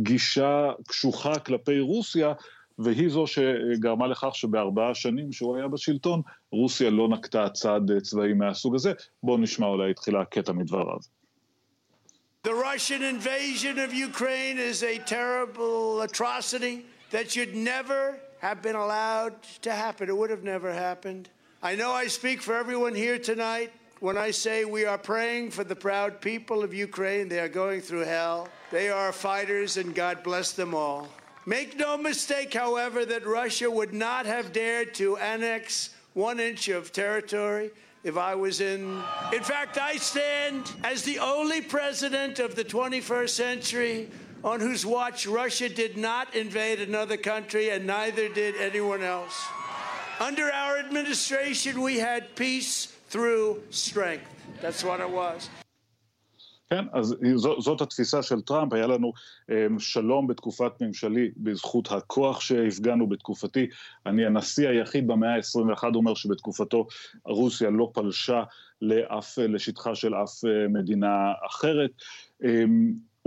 גישה 0.00 0.70
קשוחה 0.88 1.38
כלפי 1.38 1.80
רוסיה, 1.80 2.32
והיא 2.78 3.08
זו 3.08 3.24
שגרמה 3.26 4.06
לכך 4.06 4.30
שבארבעה 4.34 4.94
שנים 4.94 5.32
שהוא 5.32 5.56
היה 5.56 5.68
בשלטון, 5.68 6.22
רוסיה 6.52 6.90
לא 6.90 7.08
נקטה 7.08 7.48
צעד 7.48 7.98
צבאי 8.02 8.32
מהסוג 8.32 8.74
הזה. 8.74 8.92
בואו 9.22 9.38
נשמע 9.38 9.66
אולי 9.66 9.94
תחילה 9.94 10.24
קטע 10.24 10.52
מדבריו. 10.52 10.98
The 12.44 12.54
Russian 12.54 13.02
invasion 13.02 13.78
of 13.78 13.92
Ukraine 13.92 14.58
is 14.58 14.82
a 14.82 14.98
terrible 15.16 16.02
atrocity 16.08 16.76
that 17.10 17.30
should 17.32 17.54
never 17.54 18.02
have 18.40 18.62
been 18.62 18.76
allowed 18.76 19.34
to 19.62 19.72
happen. 19.72 20.08
It 20.08 20.16
would 20.16 20.30
have 20.30 20.44
never 20.44 20.72
happened. 20.72 21.28
I 21.60 21.74
know 21.74 21.90
I 21.90 22.06
speak 22.06 22.40
for 22.40 22.54
everyone 22.54 22.94
here 22.94 23.18
tonight 23.18 23.72
when 23.98 24.16
I 24.16 24.30
say 24.30 24.64
we 24.64 24.84
are 24.84 24.96
praying 24.96 25.50
for 25.50 25.64
the 25.64 25.74
proud 25.74 26.20
people 26.20 26.62
of 26.62 26.72
Ukraine. 26.72 27.28
They 27.28 27.40
are 27.40 27.48
going 27.48 27.80
through 27.80 28.04
hell. 28.04 28.48
They 28.70 28.90
are 28.90 29.10
fighters, 29.10 29.76
and 29.76 29.92
God 29.92 30.22
bless 30.22 30.52
them 30.52 30.72
all. 30.72 31.08
Make 31.46 31.76
no 31.76 31.96
mistake, 31.98 32.54
however, 32.54 33.04
that 33.06 33.26
Russia 33.26 33.68
would 33.68 33.92
not 33.92 34.24
have 34.24 34.52
dared 34.52 34.94
to 34.96 35.16
annex 35.16 35.90
one 36.14 36.38
inch 36.38 36.68
of 36.68 36.92
territory 36.92 37.72
if 38.04 38.16
I 38.16 38.36
was 38.36 38.60
in. 38.60 39.02
In 39.32 39.42
fact, 39.42 39.78
I 39.78 39.96
stand 39.96 40.70
as 40.84 41.02
the 41.02 41.18
only 41.18 41.60
president 41.60 42.38
of 42.38 42.54
the 42.54 42.64
21st 42.64 43.30
century 43.30 44.08
on 44.44 44.60
whose 44.60 44.86
watch 44.86 45.26
Russia 45.26 45.68
did 45.68 45.96
not 45.96 46.36
invade 46.36 46.80
another 46.80 47.16
country, 47.16 47.70
and 47.70 47.84
neither 47.84 48.28
did 48.28 48.54
anyone 48.54 49.02
else. 49.02 49.44
Under 50.20 50.50
our 50.50 50.78
administration, 50.78 51.80
we 51.80 51.98
had 51.98 52.34
peace 52.34 52.86
through 53.08 53.62
strength. 53.70 54.28
That's 54.60 54.82
what 54.82 55.00
it 55.00 55.10
was. 55.10 55.48
כן, 56.70 56.84
אז 56.92 57.14
זו, 57.34 57.60
זאת 57.60 57.80
התפיסה 57.80 58.22
של 58.22 58.40
טראמפ, 58.40 58.72
היה 58.72 58.86
לנו 58.86 59.12
um, 59.50 59.52
שלום 59.78 60.26
בתקופת 60.26 60.72
ממשלי 60.80 61.30
בזכות 61.36 61.92
הכוח 61.92 62.40
שהפגנו 62.40 63.06
בתקופתי. 63.06 63.66
אני 64.06 64.26
הנשיא 64.26 64.68
היחיד 64.68 65.06
במאה 65.06 65.34
ה-21 65.34 65.84
אומר 65.94 66.14
שבתקופתו 66.14 66.86
רוסיה 67.24 67.70
לא 67.70 67.90
פלשה 67.94 68.42
לאף, 68.82 69.38
לשטחה 69.38 69.94
של 69.94 70.14
אף 70.14 70.44
מדינה 70.68 71.32
אחרת. 71.46 71.90
Um, 72.42 72.46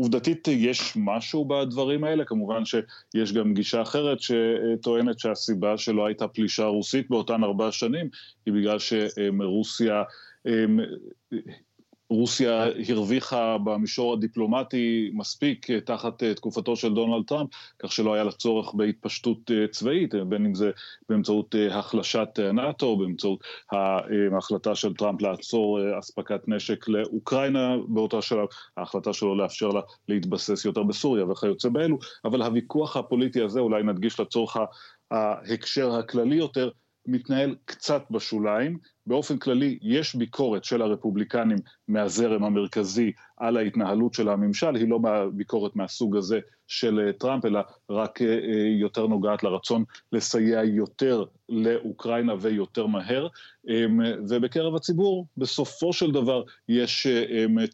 עובדתית 0.02 0.48
יש 0.48 0.94
משהו 0.96 1.46
בדברים 1.46 2.04
האלה, 2.04 2.26
כמובן 2.26 2.66
שיש 2.66 3.34
גם 3.34 3.54
גישה 3.54 3.82
אחרת 3.82 4.18
שטוענת 4.22 5.20
שהסיבה 5.20 5.78
שלא 5.78 6.06
הייתה 6.06 6.28
פלישה 6.28 6.66
רוסית 6.66 7.10
באותן 7.10 7.44
ארבע 7.44 7.72
שנים 7.72 8.10
היא 8.46 8.54
בגלל 8.54 8.78
שרוסיה 8.80 10.04
רוסיה 12.12 12.65
הרוויחה 12.89 13.58
במישור 13.63 14.13
הדיפלומטי 14.13 15.12
מספיק 15.13 15.71
תחת 15.71 16.24
תקופתו 16.24 16.76
של 16.76 16.93
דונלד 16.93 17.26
טראמפ, 17.28 17.50
כך 17.80 17.91
שלא 17.91 18.13
היה 18.13 18.24
לה 18.24 18.32
צורך 18.32 18.74
בהתפשטות 18.74 19.52
צבאית, 19.71 20.15
בין 20.15 20.45
אם 20.45 20.56
זה 20.56 20.71
באמצעות 21.10 21.56
החלשת 21.71 22.39
נאט"ו, 22.54 22.97
באמצעות 22.97 23.43
ההחלטה 23.71 24.76
של 24.76 24.93
טראמפ 24.93 25.21
לעצור 25.21 25.80
אספקת 26.00 26.47
נשק 26.47 26.88
לאוקראינה 26.88 27.76
באותה 27.88 28.21
שלב, 28.21 28.47
ההחלטה 28.78 29.13
שלו 29.13 29.36
לאפשר 29.36 29.67
לה 29.67 29.82
להתבסס 30.08 30.65
יותר 30.65 30.84
בסוריה 30.84 31.26
וכיוצא 31.26 31.69
באלו, 31.69 31.97
אבל 32.26 32.41
הוויכוח 32.41 32.97
הפוליטי 32.97 33.41
הזה, 33.41 33.60
אולי 33.60 33.84
נדגיש 33.84 34.19
לצורך 34.19 34.58
ההקשר 35.12 35.95
הכללי 35.95 36.36
יותר, 36.36 36.69
מתנהל 37.06 37.56
קצת 37.66 38.04
בשוליים. 38.12 38.78
באופן 39.08 39.38
כללי 39.38 39.80
יש 39.82 40.16
ביקורת 40.16 40.64
של 40.64 40.82
הרפובליקנים 40.82 41.58
מהזרם 41.88 42.44
המרכזי 42.44 43.12
על 43.38 43.58
ההתנהלות 43.58 44.14
של 44.14 44.30
הממשל, 44.30 44.76
היא 44.76 44.90
לא 44.90 45.00
ביקורת 45.34 45.76
מהסוג 45.76 46.16
הזה 46.16 46.40
של 46.68 47.12
טראמפ, 47.20 47.46
אלא 47.46 47.60
רק 47.90 48.20
יותר 48.82 49.08
נוגעת 49.08 49.44
לרצון 49.44 49.84
לסייע 50.12 50.64
יותר 50.64 51.24
לאוקראינה 51.50 52.34
ויותר 52.40 52.86
מהר. 52.86 53.28
ובקרב 54.30 54.76
הציבור, 54.76 55.28
בסופו 55.38 55.94
של 55.94 56.12
דבר, 56.12 56.44
יש 56.70 57.08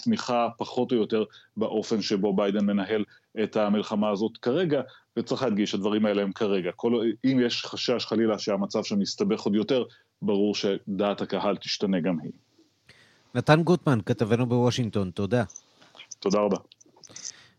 תמיכה 0.03 0.47
פחות 0.57 0.91
או 0.91 0.97
יותר 0.97 1.23
באופן 1.57 2.01
שבו 2.01 2.35
ביידן 2.35 2.65
מנהל 2.65 3.03
את 3.43 3.57
המלחמה 3.57 4.09
הזאת 4.09 4.37
כרגע, 4.37 4.81
וצריך 5.17 5.43
להדגיש, 5.43 5.73
הדברים 5.73 6.05
האלה 6.05 6.21
הם 6.21 6.31
כרגע. 6.31 6.71
כל, 6.75 7.11
אם 7.25 7.39
יש 7.45 7.65
חשש 7.65 8.05
חלילה 8.05 8.39
שהמצב 8.39 8.83
שם 8.83 9.01
יסתבך 9.01 9.41
עוד 9.41 9.55
יותר, 9.55 9.83
ברור 10.21 10.55
שדעת 10.55 11.21
הקהל 11.21 11.57
תשתנה 11.57 11.99
גם 11.99 12.19
היא. 12.23 12.31
נתן 13.35 13.63
גוטמן, 13.63 13.99
כתבנו 14.05 14.45
בוושינגטון, 14.45 15.11
תודה. 15.11 15.43
תודה 16.19 16.39
רבה. 16.39 16.57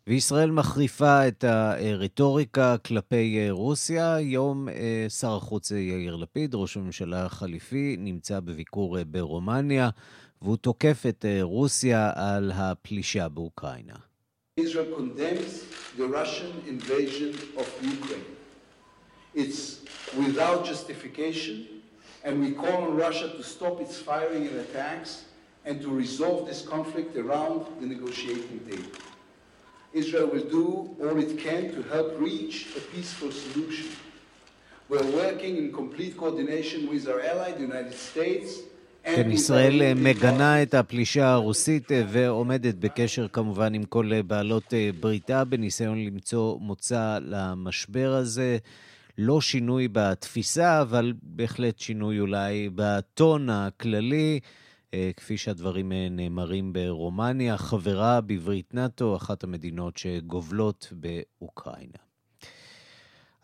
וישראל 0.06 0.50
מחריפה 0.50 1.28
את 1.28 1.44
הרטוריקה 1.44 2.78
כלפי 2.78 3.50
רוסיה. 3.50 4.14
היום 4.14 4.68
שר 5.08 5.36
החוץ 5.36 5.70
יאיר 5.70 6.16
לפיד, 6.16 6.54
ראש 6.54 6.76
הממשלה 6.76 7.24
החליפי, 7.24 7.96
נמצא 7.98 8.40
בביקור 8.40 9.04
ברומניה, 9.04 9.90
והוא 10.42 10.56
תוקף 10.56 11.02
את 11.08 11.24
רוסיה 11.42 12.10
על 12.14 12.52
הפלישה 12.54 13.28
באוקראינה. 13.28 14.07
Israel 14.58 14.86
condemns 14.96 15.64
the 15.96 16.06
Russian 16.06 16.52
invasion 16.66 17.30
of 17.56 17.72
Ukraine. 17.82 18.24
It's 19.34 19.82
without 20.16 20.64
justification, 20.64 21.66
and 22.24 22.40
we 22.40 22.52
call 22.52 22.84
on 22.88 22.96
Russia 22.96 23.28
to 23.28 23.42
stop 23.42 23.80
its 23.80 23.96
firing 23.96 24.48
and 24.48 24.56
attacks 24.56 25.26
and 25.64 25.80
to 25.82 25.88
resolve 25.88 26.46
this 26.46 26.62
conflict 26.66 27.16
around 27.16 27.66
the 27.80 27.86
negotiating 27.86 28.60
table. 28.68 28.90
Israel 29.92 30.26
will 30.26 30.44
do 30.44 30.96
all 31.00 31.18
it 31.18 31.38
can 31.38 31.72
to 31.72 31.82
help 31.84 32.18
reach 32.18 32.68
a 32.76 32.80
peaceful 32.80 33.30
solution. 33.30 33.90
We're 34.88 35.10
working 35.12 35.56
in 35.56 35.72
complete 35.72 36.16
coordination 36.16 36.88
with 36.88 37.08
our 37.08 37.20
ally, 37.20 37.52
the 37.52 37.60
United 37.60 37.94
States, 37.94 38.60
כן, 39.16 39.30
ישראל 39.30 39.94
מגנה 39.94 40.62
את 40.62 40.74
הפלישה 40.74 41.32
הרוסית 41.32 41.88
ועומדת 42.08 42.74
בקשר 42.74 43.28
כמובן 43.28 43.74
עם 43.74 43.84
כל 43.84 44.22
בעלות 44.22 44.74
בריתה 45.00 45.44
בניסיון 45.44 46.04
למצוא 46.04 46.58
מוצא 46.60 47.18
למשבר 47.22 48.12
הזה. 48.12 48.58
לא 49.18 49.40
שינוי 49.40 49.88
בתפיסה, 49.92 50.82
אבל 50.82 51.12
בהחלט 51.22 51.78
שינוי 51.78 52.20
אולי 52.20 52.70
בטון 52.74 53.50
הכללי, 53.50 54.40
כפי 55.16 55.36
שהדברים 55.36 55.92
נאמרים 56.10 56.72
ברומניה, 56.72 57.56
חברה 57.56 58.20
בברית 58.20 58.74
נאט"ו, 58.74 59.16
אחת 59.16 59.44
המדינות 59.44 59.96
שגובלות 59.96 60.92
באוקראינה. 60.92 62.07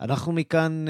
אנחנו 0.01 0.31
מכאן 0.31 0.85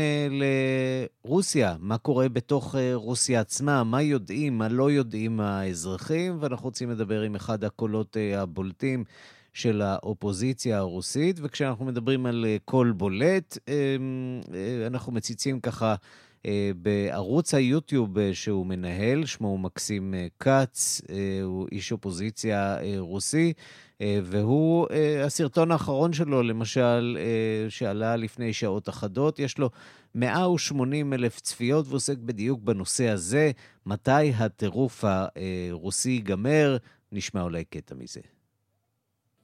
לרוסיה, 1.26 1.76
מה 1.80 1.98
קורה 1.98 2.30
בתוך 2.30 2.76
רוסיה 2.94 3.39
עצמה, 3.39 3.84
מה 3.84 4.02
יודעים, 4.02 4.58
מה 4.58 4.68
לא 4.68 4.91
יודעים 4.91 5.39
האזרחים, 5.39 6.38
ואנחנו 6.39 6.65
רוצים 6.65 6.89
לדבר 6.89 7.22
עם 7.22 7.36
אחד 7.36 7.63
הקולות 7.63 8.18
הבולטים 8.38 9.04
של 9.54 9.82
האופוזיציה 9.82 10.78
הרוסית, 10.78 11.39
וכשאנחנו 11.41 11.86
מדברים 11.86 12.26
על 12.26 12.46
קול 12.65 12.91
בולט, 12.91 13.58
אנחנו 14.88 15.12
מציצים 15.12 15.60
ככה 15.60 15.96
בערוץ 16.76 17.54
היוטיוב 17.54 18.34
שהוא 18.34 18.65
מנהל, 18.65 19.26
שמו 19.26 19.58
מקסים 19.58 20.13
כץ, 20.39 21.02
הוא 21.44 21.68
איש 21.72 21.91
אופוזיציה 21.91 22.78
רוסי, 22.98 23.54
והוא, 24.01 24.87
הסרטון 25.25 25.73
האחרון 25.73 26.12
שלו, 26.12 26.42
למשל, 26.42 27.18
שעלה 27.68 28.16
לפני 28.16 28.53
שעות 28.53 28.88
אחדות, 28.88 29.38
יש 29.38 29.59
לו 29.59 29.70
180 30.14 31.12
אלף 31.12 31.40
צפיות 31.40 31.87
ועוסק 31.88 32.16
בדיוק 32.18 32.61
בנושא 32.62 33.09
הזה, 33.09 33.51
מתי 33.87 34.33
הטירוף 34.37 35.05
הרוסי 35.05 36.11
ייגמר, 36.11 36.77
נשמע 37.12 37.42
אולי 37.42 37.64
קטע 37.64 37.94
מזה. 37.94 38.20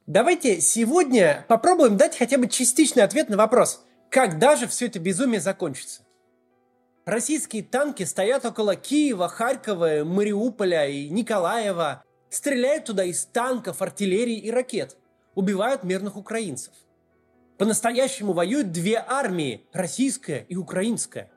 Давайте 0.07 0.61
сегодня 0.61 1.45
попробуем 1.49 1.97
дать 1.97 2.17
хотя 2.17 2.37
бы 2.37 2.47
частичный 2.47 3.03
ответ 3.03 3.27
на 3.29 3.35
вопрос, 3.35 3.83
когда 4.09 4.55
же 4.55 4.65
все 4.67 4.85
это 4.85 4.99
безумие 4.99 5.41
закончится. 5.41 6.03
Российские 7.05 7.63
танки 7.63 8.03
стоят 8.03 8.45
около 8.45 8.77
Киева, 8.77 9.27
Харькова, 9.27 10.05
Мариуполя 10.05 10.87
и 10.87 11.09
Николаева, 11.09 12.03
стреляют 12.31 12.85
туда 12.85 13.03
из 13.03 13.25
танков, 13.25 13.81
артиллерии 13.81 14.37
и 14.37 14.51
ракет, 14.51 14.97
убивают 15.35 15.83
мирных 15.83 16.17
украинцев. 16.17 16.73
По-настоящему 17.57 18.33
воюют 18.33 18.71
две 18.71 19.03
армии, 19.07 19.65
российская 19.73 20.45
и 20.49 20.55
украинская. 20.55 21.31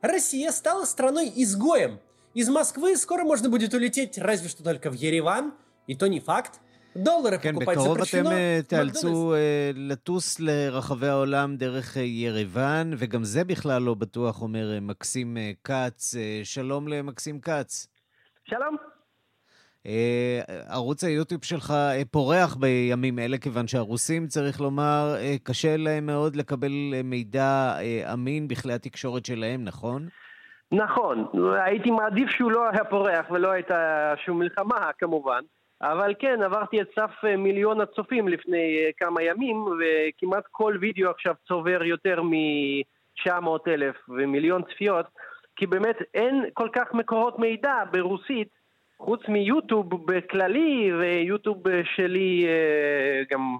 Россия 0.00 0.52
стала 0.52 0.84
страной-изгоем. 0.84 2.00
Из 2.34 2.48
Москвы 2.48 2.96
скоро 2.96 3.24
можно 3.24 3.48
будет 3.48 3.74
улететь 3.74 4.18
разве 4.18 4.48
что 4.48 4.62
только 4.62 4.90
в 4.90 4.94
Ереван, 4.94 5.54
и 5.86 5.94
то 5.94 6.06
не 6.06 6.20
факт – 6.20 6.66
доллары 6.96 7.38
כן, 7.38 7.54
покупать 7.54 7.78
בקרוב 7.78 7.98
запрещено. 7.98 8.28
אתם 8.28 8.36
אה, 8.36 8.60
в 8.62 8.66
תיאלצו 8.68 9.34
אה, 9.34 9.70
לטוס 9.74 10.40
לרחבי 10.40 11.06
העולם 11.06 11.56
דרך 11.56 11.96
אה, 11.96 12.02
ירוון, 12.02 12.94
וגם 12.98 13.24
זה 13.24 13.44
בכלל 13.44 13.82
לא 13.82 13.94
בטוח, 13.94 14.42
אומר 14.42 14.74
אה, 14.74 14.80
מקסים 14.80 15.36
אה, 15.36 15.52
כץ. 15.64 16.14
אה, 16.14 16.40
שלום 16.44 16.88
למקסים 16.88 17.40
כץ. 17.40 17.86
שלום. 18.44 18.89
אה, 19.87 20.39
ערוץ 20.69 21.03
היוטיוב 21.03 21.43
שלך 21.43 21.71
אה, 21.71 22.01
פורח 22.11 22.55
בימים 22.55 23.19
אלה, 23.19 23.37
כיוון 23.37 23.67
שהרוסים, 23.67 24.27
צריך 24.27 24.61
לומר, 24.61 25.15
אה, 25.17 25.35
קשה 25.43 25.77
להם 25.77 26.05
מאוד 26.05 26.35
לקבל 26.35 26.71
מידע 27.03 27.73
אמין 28.13 28.47
בכלי 28.47 28.73
התקשורת 28.73 29.25
שלהם, 29.25 29.63
נכון? 29.63 30.07
נכון, 30.71 31.25
הייתי 31.65 31.91
מעדיף 31.91 32.29
שהוא 32.29 32.51
לא 32.51 32.69
היה 32.69 32.83
פורח 32.83 33.31
ולא 33.31 33.51
הייתה 33.51 34.13
שום 34.25 34.39
מלחמה 34.39 34.91
כמובן, 34.99 35.41
אבל 35.81 36.13
כן, 36.19 36.43
עברתי 36.43 36.81
את 36.81 36.87
סף 36.99 37.11
מיליון 37.37 37.81
הצופים 37.81 38.27
לפני 38.27 38.91
כמה 38.97 39.23
ימים, 39.23 39.65
וכמעט 39.65 40.43
כל 40.51 40.77
וידאו 40.81 41.09
עכשיו 41.09 41.35
צובר 41.47 41.83
יותר 41.83 42.21
מ-900 42.21 43.49
אלף 43.67 43.95
ומיליון 44.09 44.61
צפיות, 44.73 45.05
כי 45.55 45.65
באמת 45.67 45.97
אין 46.13 46.45
כל 46.53 46.69
כך 46.73 46.93
מקורות 46.93 47.39
מידע 47.39 47.73
ברוסית, 47.91 48.60
חוץ 49.05 49.21
מיוטיוב 49.27 50.05
בכללי 50.11 50.93
ויוטיוב 50.93 51.63
שלי 51.95 52.45
אה, 52.47 53.23
גם 53.31 53.57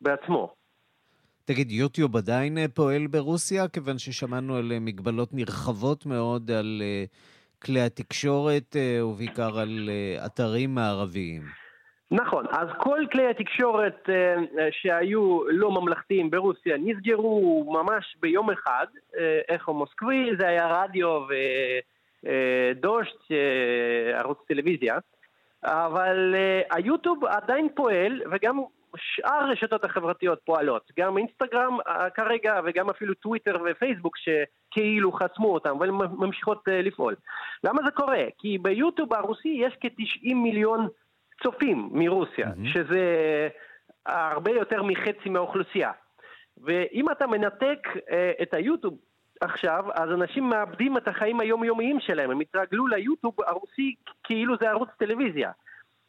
בעצמו. 0.00 0.54
תגיד, 1.44 1.70
יוטיוב 1.70 2.16
עדיין 2.16 2.58
אה, 2.58 2.64
פועל 2.74 3.06
ברוסיה? 3.06 3.68
כיוון 3.68 3.98
ששמענו 3.98 4.56
על 4.56 4.72
אה, 4.72 4.80
מגבלות 4.80 5.28
נרחבות 5.32 6.06
מאוד 6.06 6.50
על 6.50 6.82
כלי 7.62 7.80
התקשורת, 7.80 8.76
ובעיקר 9.02 9.58
על 9.58 9.90
אתרים 10.26 10.74
מערביים. 10.74 11.42
נכון, 12.10 12.44
אז 12.50 12.68
כל 12.78 12.98
כלי 13.12 13.26
התקשורת 13.30 14.08
שהיו 14.70 15.48
לא 15.48 15.70
ממלכתיים 15.70 16.30
ברוסיה 16.30 16.76
נסגרו 16.78 17.72
ממש 17.72 18.16
ביום 18.20 18.50
אחד, 18.50 18.86
איכו 19.48 19.74
מוסקבי, 19.74 20.30
זה 20.38 20.48
היה 20.48 20.66
רדיו 20.66 21.26
ודושט, 22.24 23.30
ערוץ 24.14 24.38
טלוויזיה, 24.48 24.98
אבל 25.64 26.34
אה, 26.34 26.60
היוטיוב 26.70 27.24
עדיין 27.24 27.68
פועל 27.74 28.22
וגם 28.32 28.60
שאר 28.96 29.34
הרשתות 29.34 29.84
החברתיות 29.84 30.40
פועלות, 30.44 30.90
גם 30.98 31.18
אינסטגרם 31.18 31.78
אה, 31.88 32.10
כרגע 32.10 32.60
וגם 32.64 32.90
אפילו 32.90 33.14
טוויטר 33.14 33.56
ופייסבוק 33.70 34.16
שכאילו 34.16 35.12
חסמו 35.12 35.54
אותם 35.54 35.70
אבל 35.70 35.90
ממשיכות 35.90 36.68
אה, 36.68 36.82
לפעול. 36.82 37.14
למה 37.64 37.82
זה 37.84 37.90
קורה? 37.90 38.24
כי 38.38 38.58
ביוטיוב 38.58 39.14
הרוסי 39.14 39.48
יש 39.48 39.74
כ-90 39.80 40.34
מיליון 40.34 40.88
צופים 41.42 41.88
מרוסיה, 41.92 42.46
mm-hmm. 42.46 42.68
שזה 42.72 43.02
הרבה 44.06 44.50
יותר 44.50 44.82
מחצי 44.82 45.28
מהאוכלוסייה. 45.28 45.92
ואם 46.64 47.10
אתה 47.10 47.26
מנתק 47.26 47.88
אה, 48.10 48.32
את 48.42 48.54
היוטיוב 48.54 48.94
עכשיו, 49.40 49.84
אז 49.94 50.10
אנשים 50.10 50.48
מאבדים 50.48 50.96
את 50.96 51.08
החיים 51.08 51.40
היומיומיים 51.40 52.00
שלהם, 52.00 52.30
הם 52.30 52.40
התרגלו 52.40 52.86
ליוטיוב 52.86 53.34
הרוסי 53.46 53.94
כאילו 54.24 54.54
זה 54.60 54.70
ערוץ 54.70 54.88
טלוויזיה. 54.98 55.50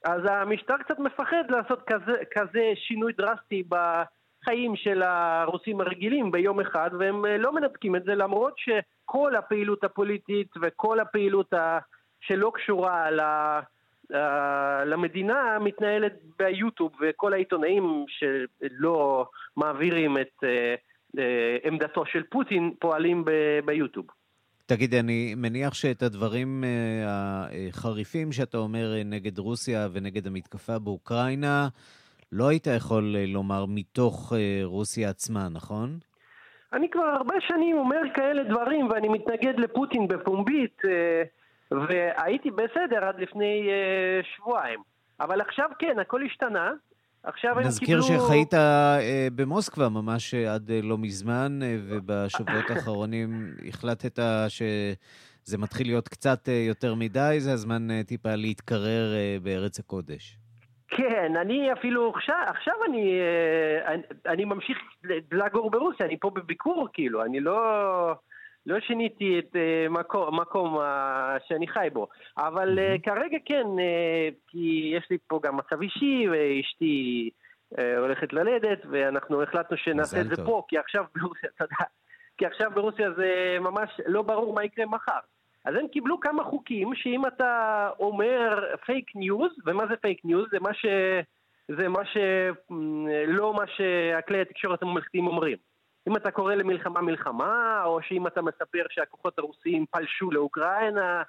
אז 0.05 0.21
המשטר 0.29 0.77
קצת 0.77 0.99
מפחד 0.99 1.43
לעשות 1.49 1.83
כזה, 1.87 2.17
כזה 2.31 2.71
שינוי 2.75 3.13
דרסטי 3.13 3.63
בחיים 3.69 4.75
של 4.75 5.01
הרוסים 5.01 5.81
הרגילים 5.81 6.31
ביום 6.31 6.59
אחד, 6.59 6.89
והם 6.99 7.25
אה, 7.25 7.37
לא 7.37 7.53
מנתקים 7.53 7.95
את 7.95 8.03
זה 8.03 8.15
למרות 8.15 8.53
שכל 8.57 9.35
הפעילות 9.35 9.83
הפוליטית 9.83 10.51
וכל 10.61 10.99
הפעילות. 10.99 11.53
שלא 12.21 12.51
קשורה 12.55 13.11
ל... 13.11 13.21
למדינה 14.85 15.57
מתנהלת 15.59 16.13
ביוטיוב 16.39 16.91
וכל 17.01 17.33
העיתונאים 17.33 18.05
שלא 18.07 19.25
מעבירים 19.57 20.17
את 20.17 20.43
אה, 20.43 20.75
עמדתו 21.63 22.05
של 22.05 22.23
פוטין 22.23 22.73
פועלים 22.79 23.25
ביוטיוב. 23.65 24.05
תגיד, 24.65 24.93
אני 24.93 25.35
מניח 25.37 25.73
שאת 25.73 26.03
הדברים 26.03 26.63
אה, 26.63 27.47
החריפים 27.69 28.31
שאתה 28.31 28.57
אומר 28.57 28.93
נגד 29.05 29.39
רוסיה 29.39 29.87
ונגד 29.93 30.27
המתקפה 30.27 30.79
באוקראינה, 30.79 31.67
לא 32.31 32.47
היית 32.47 32.67
יכול 32.67 33.15
לומר 33.27 33.65
מתוך 33.67 34.33
רוסיה 34.63 35.09
עצמה, 35.09 35.49
נכון? 35.51 35.99
אני 36.73 36.89
כבר 36.89 37.03
הרבה 37.03 37.35
שנים 37.39 37.77
אומר 37.77 38.01
כאלה 38.15 38.43
דברים 38.43 38.87
ואני 38.89 39.07
מתנגד 39.07 39.59
לפוטין 39.59 40.07
בפומבית. 40.07 40.81
והייתי 41.71 42.51
בסדר 42.51 43.05
עד 43.05 43.19
לפני 43.19 43.69
שבועיים. 44.35 44.79
אבל 45.19 45.41
עכשיו 45.41 45.69
כן, 45.79 45.99
הכל 45.99 46.21
השתנה. 46.23 46.71
עכשיו 47.23 47.49
הם 47.51 47.55
קיבלו... 47.57 47.67
נזכיר 47.67 48.01
שחיית 48.01 48.53
uh, 48.53 48.57
במוסקבה 49.35 49.89
ממש 49.89 50.33
uh, 50.33 50.49
עד 50.49 50.69
uh, 50.69 50.85
לא 50.85 50.97
מזמן, 50.97 51.59
ובשבועות 51.87 52.69
האחרונים 52.75 53.53
החלטת 53.67 54.19
שזה 54.47 55.57
מתחיל 55.57 55.87
להיות 55.87 56.07
קצת 56.07 56.49
יותר 56.67 56.95
מדי, 56.95 57.35
זה 57.39 57.53
הזמן 57.53 58.03
טיפה 58.03 58.35
להתקרר 58.35 59.13
בארץ 59.43 59.79
הקודש. 59.79 60.37
כן, 60.87 61.33
אני 61.41 61.73
אפילו 61.73 62.09
עכשיו, 62.15 62.35
עכשיו 62.47 62.73
אני, 62.89 63.19
אני, 63.85 64.01
אני 64.25 64.45
ממשיך 64.45 64.77
לגור 65.31 65.71
ברוסיה, 65.71 66.05
אני 66.05 66.17
פה 66.19 66.29
בביקור 66.29 66.87
כאילו, 66.93 67.25
אני 67.25 67.39
לא... 67.39 67.59
לא 68.65 68.79
שיניתי 68.79 69.39
את 69.39 69.55
uh, 69.55 69.89
מקום, 69.89 70.39
מקום 70.39 70.77
uh, 70.77 70.81
שאני 71.47 71.67
חי 71.67 71.87
בו, 71.93 72.07
אבל 72.37 72.79
uh, 72.79 73.01
כרגע 73.01 73.37
כן, 73.45 73.67
כי 74.47 74.93
יש 74.97 75.07
לי 75.09 75.17
פה 75.27 75.39
גם 75.43 75.57
מצב 75.57 75.81
אישי, 75.81 76.25
ואשתי 76.31 77.29
הולכת 77.97 78.33
ללדת, 78.33 78.79
ואנחנו 78.91 79.43
החלטנו 79.43 79.77
שנעשה 79.77 80.21
את 80.21 80.27
זה 80.27 80.35
טוב. 80.35 80.45
פה, 80.45 80.63
כי 80.67 80.77
עכשיו 80.77 81.05
ברוסיה, 81.15 81.49
תודה, 81.57 81.85
כי 82.37 82.45
עכשיו 82.45 82.71
ברוסיה 82.75 83.11
זה 83.11 83.57
ממש 83.59 83.89
לא 84.05 84.21
ברור 84.21 84.53
מה 84.53 84.63
יקרה 84.63 84.85
מחר. 84.85 85.19
אז 85.65 85.75
הם 85.75 85.87
קיבלו 85.87 86.19
כמה 86.19 86.43
חוקים 86.43 86.95
שאם 86.95 87.25
אתה 87.27 87.89
אומר 87.99 88.75
פייק 88.85 89.15
ניוז, 89.15 89.51
ומה 89.65 89.87
זה 89.87 89.95
פייק 89.95 90.25
ניוז? 90.25 90.45
זה 90.51 90.59
מה 90.59 90.73
ש... 90.73 90.85
זה 91.67 91.87
מה 91.87 92.05
ש... 92.05 92.17
לא 93.27 93.53
מה 93.53 93.63
שהכלי 93.67 94.41
התקשורת 94.41 94.81
הממלכתיים 94.81 95.27
אומרים. 95.27 95.57
אם 96.07 96.17
אתה 96.17 96.31
קורא 96.31 96.55
למלחמה 96.55 97.01
מלחמה, 97.01 97.81
או 97.85 98.01
שאם 98.01 98.27
אתה 98.27 98.41
מספר 98.41 98.83
שהכוחות 98.89 99.39
הרוסיים 99.39 99.85
פלשו 99.91 100.31
לאוקראינה, 100.31 101.23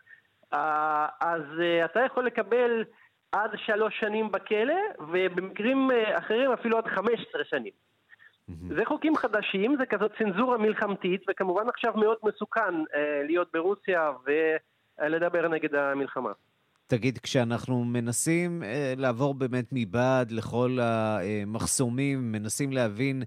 אה, 0.52 1.06
אז 1.20 1.42
אה, 1.60 1.84
אתה 1.84 2.00
יכול 2.00 2.26
לקבל 2.26 2.84
עד 3.32 3.50
שלוש 3.66 3.94
שנים 4.00 4.32
בכלא, 4.32 4.74
ובמקרים 5.12 5.90
אה, 5.90 6.18
אחרים 6.18 6.52
אפילו 6.52 6.78
עד 6.78 6.86
חמש 6.86 7.26
עשרה 7.28 7.44
שנים. 7.44 7.72
Mm-hmm. 7.72 8.74
זה 8.76 8.84
חוקים 8.84 9.16
חדשים, 9.16 9.76
זה 9.78 9.86
כזאת 9.86 10.12
צנזורה 10.18 10.58
מלחמתית, 10.58 11.22
וכמובן 11.30 11.68
עכשיו 11.68 11.92
מאוד 11.96 12.16
מסוכן 12.22 12.74
להיות 13.24 13.48
ברוסיה 13.52 14.10
ולדבר 14.26 15.48
נגד 15.48 15.74
המלחמה. 15.74 16.30
תגיד, 16.86 17.18
כשאנחנו 17.18 17.84
מנסים 17.84 18.62
לעבור 18.96 19.34
באמת 19.34 19.64
מבעד 19.72 20.30
לכל 20.30 20.78
המחסומים, 20.80 22.32
מנסים 22.32 22.72
להבין 22.72 23.22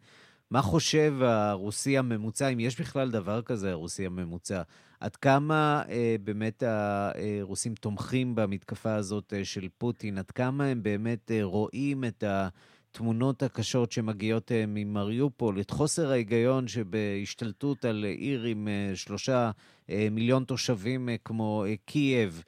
מה 0.55 0.61
חושב 0.61 1.13
הרוסי 1.21 1.97
הממוצע, 1.97 2.47
אם 2.47 2.59
יש 2.59 2.81
בכלל 2.81 3.11
דבר 3.11 3.41
כזה, 3.41 3.71
הרוסי 3.71 4.05
הממוצע? 4.05 4.61
עד 4.99 5.15
כמה 5.15 5.83
אה, 5.89 6.15
באמת 6.23 6.63
הרוסים 6.63 7.75
תומכים 7.75 8.35
במתקפה 8.35 8.95
הזאת 8.95 9.33
אה, 9.37 9.45
של 9.45 9.67
פוטין? 9.77 10.17
עד 10.17 10.31
כמה 10.31 10.65
הם 10.65 10.83
באמת 10.83 11.31
אה, 11.31 11.43
רואים 11.43 12.03
את 12.03 12.23
התמונות 12.27 13.43
הקשות 13.43 13.91
שמגיעות 13.91 14.51
אה, 14.51 14.63
ממריופול, 14.67 15.59
את 15.59 15.71
חוסר 15.71 16.11
ההיגיון 16.11 16.67
שבהשתלטות 16.67 17.85
על 17.85 18.03
עיר 18.03 18.43
עם 18.43 18.67
אה, 18.67 18.95
שלושה 18.95 19.51
אה, 19.89 20.07
מיליון 20.11 20.43
תושבים 20.43 21.09
אה, 21.09 21.15
כמו 21.25 21.65
אה, 21.67 21.73
קייב? 21.85 22.43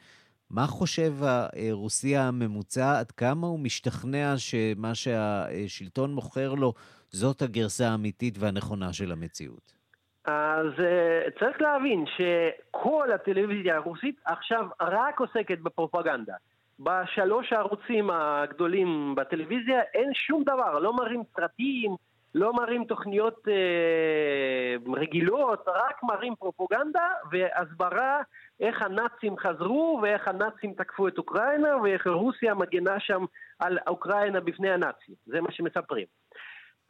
מה 0.50 0.68
חושב 0.68 1.16
הרוסי 1.22 2.18
הממוצע? 2.18 3.00
עד 3.00 3.12
כמה 3.12 3.48
הוא 3.48 3.60
משתכנע 3.60 4.38
שמה 4.38 4.96
שהשלטון 4.96 6.14
מוכר 6.14 6.54
לו 6.54 6.74
זאת 7.10 7.42
הגרסה 7.42 7.88
האמיתית 7.88 8.38
והנכונה 8.40 8.94
של 8.94 9.12
המציאות. 9.12 9.78
אז 10.26 10.72
uh, 10.78 11.40
צריך 11.40 11.62
להבין 11.62 12.06
שכל 12.06 13.12
הטלוויזיה 13.12 13.76
הרוסית 13.76 14.16
עכשיו 14.26 14.68
רק 14.82 15.20
עוסקת 15.20 15.60
בפרופגנדה. 15.60 16.34
בשלוש 16.80 17.54
הערוצים 17.54 18.10
הגדולים 18.10 19.16
בטלוויזיה 19.16 19.82
אין 19.94 20.14
שום 20.14 20.44
דבר, 20.44 20.80
לא 20.80 20.94
מראים 20.94 21.24
סרטים, 21.36 21.96
לא 22.36 22.54
מראים 22.54 22.86
תוכניות 22.86 23.48
uh, 23.48 24.92
רגילות, 25.00 25.66
רק 25.68 26.04
מראים 26.04 26.36
פרופגנדה 26.36 27.08
והסברה 27.32 28.22
איך 28.60 28.82
הנאצים 28.82 29.38
חזרו 29.38 30.00
ואיך 30.02 30.28
הנאצים 30.28 30.74
תקפו 30.74 31.08
את 31.08 31.18
אוקראינה 31.18 31.78
ואיך 31.78 32.08
רוסיה 32.08 32.54
מגנה 32.54 33.00
שם 33.00 33.26
על 33.60 33.78
אוקראינה 33.88 34.40
בפני 34.40 34.70
הנאצים, 34.70 35.16
זה 35.26 35.42
מה 35.42 35.52
שמספרים. 35.52 36.06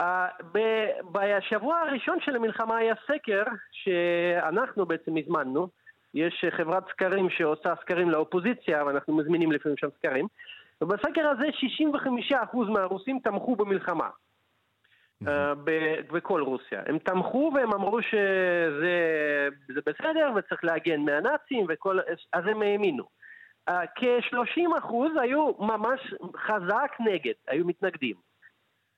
Uh, 0.01 0.05
בשבוע 1.11 1.79
הראשון 1.79 2.17
של 2.21 2.35
המלחמה 2.35 2.77
היה 2.77 2.93
סקר 3.07 3.43
שאנחנו 3.71 4.85
בעצם 4.85 5.17
הזמנו, 5.17 5.67
יש 6.13 6.45
חברת 6.49 6.83
סקרים 6.89 7.29
שעושה 7.29 7.73
סקרים 7.81 8.09
לאופוזיציה 8.09 8.85
ואנחנו 8.85 9.17
מזמינים 9.17 9.51
לפעמים 9.51 9.77
שם 9.77 9.87
סקרים 9.97 10.27
ובסקר 10.81 11.27
הזה 11.29 11.45
65% 12.31 12.35
מהרוסים 12.69 13.19
תמכו 13.23 13.55
במלחמה. 13.55 14.09
uh, 15.23 15.27
בכל 16.11 16.41
רוסיה. 16.41 16.81
הם 16.85 16.99
תמכו 16.99 17.51
והם 17.55 17.73
אמרו 17.73 18.01
שזה 18.01 19.81
בסדר 19.85 20.31
וצריך 20.35 20.63
להגן 20.63 21.01
מהנאצים 21.01 21.65
וכל... 21.69 21.99
אז 22.33 22.43
הם 22.47 22.61
האמינו. 22.61 23.03
Uh, 23.69 23.73
כ-30% 23.95 24.93
היו 25.21 25.51
ממש 25.59 26.13
חזק 26.37 26.91
נגד, 26.99 27.33
היו 27.47 27.65
מתנגדים. 27.65 28.26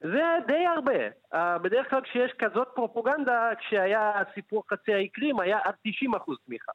זה 0.01 0.23
די 0.47 0.65
הרבה. 0.75 1.07
Uh, 1.33 1.37
בדרך 1.61 1.89
כלל 1.89 2.01
כשיש 2.01 2.31
כזאת 2.39 2.67
פרופוגנדה, 2.75 3.49
כשהיה 3.59 4.11
סיפור 4.33 4.63
חצי 4.69 4.93
האי 4.93 5.07
קרים, 5.09 5.39
היה 5.39 5.59
עד 5.63 5.73
90% 5.87 6.33
תמיכה. 6.45 6.71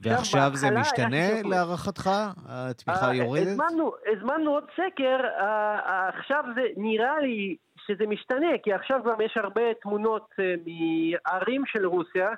ועכשיו 0.00 0.50
זה 0.54 0.70
משתנה 0.70 1.42
להערכתך? 1.44 2.10
התמיכה 2.46 3.14
יורדת? 3.14 3.58
הזמנו 4.12 4.50
עוד 4.50 4.64
סקר, 4.72 5.16
עכשיו 6.08 6.44
זה 6.54 6.62
נראה 6.76 7.20
לי 7.20 7.56
שזה 7.86 8.06
משתנה, 8.06 8.58
כי 8.62 8.72
עכשיו 8.72 9.00
גם 9.04 9.20
יש 9.20 9.36
הרבה 9.36 9.62
תמונות 9.82 10.34
מערים 10.66 11.62
של 11.66 11.86
רוסיה, 11.86 12.30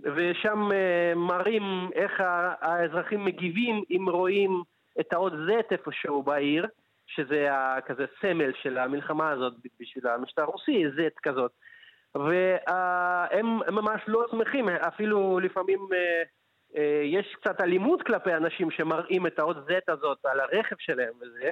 ושם 0.00 0.68
מראים 1.16 1.90
איך 1.94 2.12
האזרחים 2.60 3.24
מגיבים 3.24 3.82
אם 3.90 4.08
רואים 4.08 4.62
את 5.00 5.12
האות 5.12 5.32
Z 5.32 5.50
איפשהו 5.70 6.22
בעיר, 6.22 6.66
שזה 7.16 7.48
כזה 7.86 8.04
סמל 8.20 8.52
של 8.62 8.78
המלחמה 8.78 9.30
הזאת 9.30 9.54
בשביל 9.80 10.06
המשטר 10.06 10.42
הרוסי, 10.42 10.86
Z 10.86 11.00
כזאת. 11.22 11.52
והם 12.14 13.60
ממש 13.70 14.02
לא 14.06 14.26
שמחים, 14.30 14.68
אפילו 14.68 15.40
לפעמים 15.40 15.78
יש 17.04 17.36
קצת 17.40 17.60
אלימות 17.60 18.02
כלפי 18.02 18.34
אנשים 18.34 18.70
שמראים 18.70 19.26
את 19.26 19.38
האות 19.38 19.56
Z 19.56 19.72
הזאת 19.88 20.18
על 20.24 20.40
הרכב 20.40 20.76
שלהם 20.78 21.12
וזה, 21.20 21.50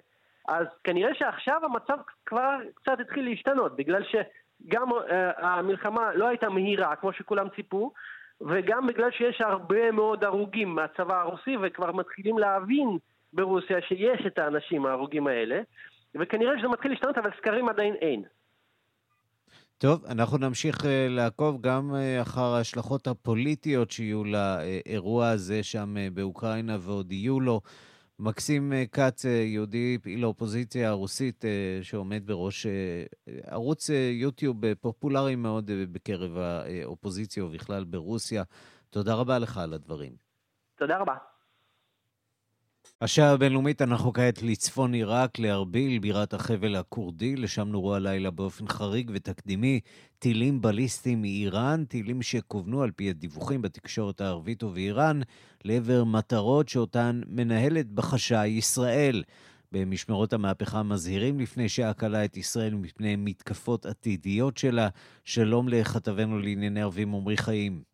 אז 0.48 0.66
כנראה 0.84 1.14
שעכשיו 1.14 1.60
המצב 1.64 1.98
כבר 2.26 2.56
קצת 2.74 3.00
התחיל 3.00 3.24
להשתנות, 3.24 3.76
בגלל 3.76 4.02
שגם 4.04 4.92
uh, 4.92 5.12
המלחמה 5.38 6.14
לא 6.14 6.28
הייתה 6.28 6.48
מהירה 6.48 6.96
כמו 6.96 7.12
שכולם 7.12 7.48
ציפו, 7.56 7.92
וגם 8.40 8.86
בגלל 8.86 9.10
שיש 9.10 9.40
הרבה 9.40 9.90
מאוד 9.90 10.24
הרוגים 10.24 10.74
מהצבא 10.74 11.20
הרוסי 11.20 11.56
וכבר 11.62 11.92
מתחילים 11.92 12.38
להבין 12.38 12.98
ברוסיה 13.32 13.76
שיש 13.88 14.26
את 14.26 14.38
האנשים 14.38 14.86
ההרוגים 14.86 15.26
האלה, 15.26 15.60
וכנראה 16.20 16.58
שזה 16.58 16.68
מתחיל 16.68 16.90
להשתנות 16.90 17.18
אבל 17.18 17.30
סקרים 17.38 17.68
עדיין 17.68 17.94
אין. 17.94 18.22
טוב, 19.78 20.04
אנחנו 20.04 20.38
נמשיך 20.38 20.78
לעקוב 21.08 21.60
גם 21.60 21.94
אחר 22.22 22.54
ההשלכות 22.54 23.06
הפוליטיות 23.06 23.90
שיהיו 23.90 24.22
לאירוע 24.24 25.28
הזה 25.28 25.62
שם 25.62 25.94
באוקראינה 26.14 26.76
ועוד 26.80 27.12
יהיו 27.12 27.40
לו. 27.40 27.60
מקסים 28.18 28.72
כץ, 28.92 29.24
יהודי 29.24 29.98
פעיל 30.02 30.24
האופוזיציה 30.24 30.88
הרוסית, 30.88 31.44
שעומד 31.82 32.26
בראש 32.26 32.66
ערוץ 33.44 33.90
יוטיוב 34.12 34.74
פופולרי 34.74 35.36
מאוד 35.36 35.70
בקרב 35.92 36.36
האופוזיציה 36.36 37.44
ובכלל 37.44 37.84
ברוסיה. 37.84 38.42
תודה 38.90 39.14
רבה 39.14 39.38
לך 39.38 39.58
על 39.58 39.72
הדברים. 39.72 40.12
תודה 40.78 40.98
רבה. 40.98 41.14
השעה 43.02 43.30
הבינלאומית, 43.30 43.82
אנחנו 43.82 44.12
כעת 44.12 44.42
לצפון 44.42 44.94
עיראק, 44.94 45.38
לארביל, 45.38 45.98
בירת 45.98 46.34
החבל 46.34 46.76
הכורדי, 46.76 47.36
לשם 47.36 47.68
נורו 47.68 47.94
הלילה 47.94 48.30
באופן 48.30 48.68
חריג 48.68 49.10
ותקדימי 49.14 49.80
טילים 50.18 50.60
בליסטיים 50.60 51.22
מאיראן, 51.22 51.84
טילים 51.84 52.22
שכוונו 52.22 52.82
על 52.82 52.90
פי 52.90 53.10
הדיווחים 53.10 53.62
בתקשורת 53.62 54.20
הערבית 54.20 54.62
ובאיראן, 54.62 55.20
לעבר 55.64 56.04
מטרות 56.04 56.68
שאותן 56.68 57.20
מנהלת 57.26 57.90
בחשאי 57.90 58.48
ישראל. 58.48 59.22
במשמרות 59.72 60.32
המהפכה 60.32 60.82
מזהירים 60.82 61.40
לפני 61.40 61.68
שעה 61.68 61.94
קלה 61.94 62.24
את 62.24 62.36
ישראל 62.36 62.74
מפני 62.74 63.16
מתקפות 63.16 63.86
עתידיות 63.86 64.58
שלה. 64.58 64.88
שלום 65.24 65.68
לכתבנו 65.68 66.38
לענייני 66.38 66.82
ערבים 66.82 67.14
עמרי 67.14 67.36
חיים. 67.36 67.91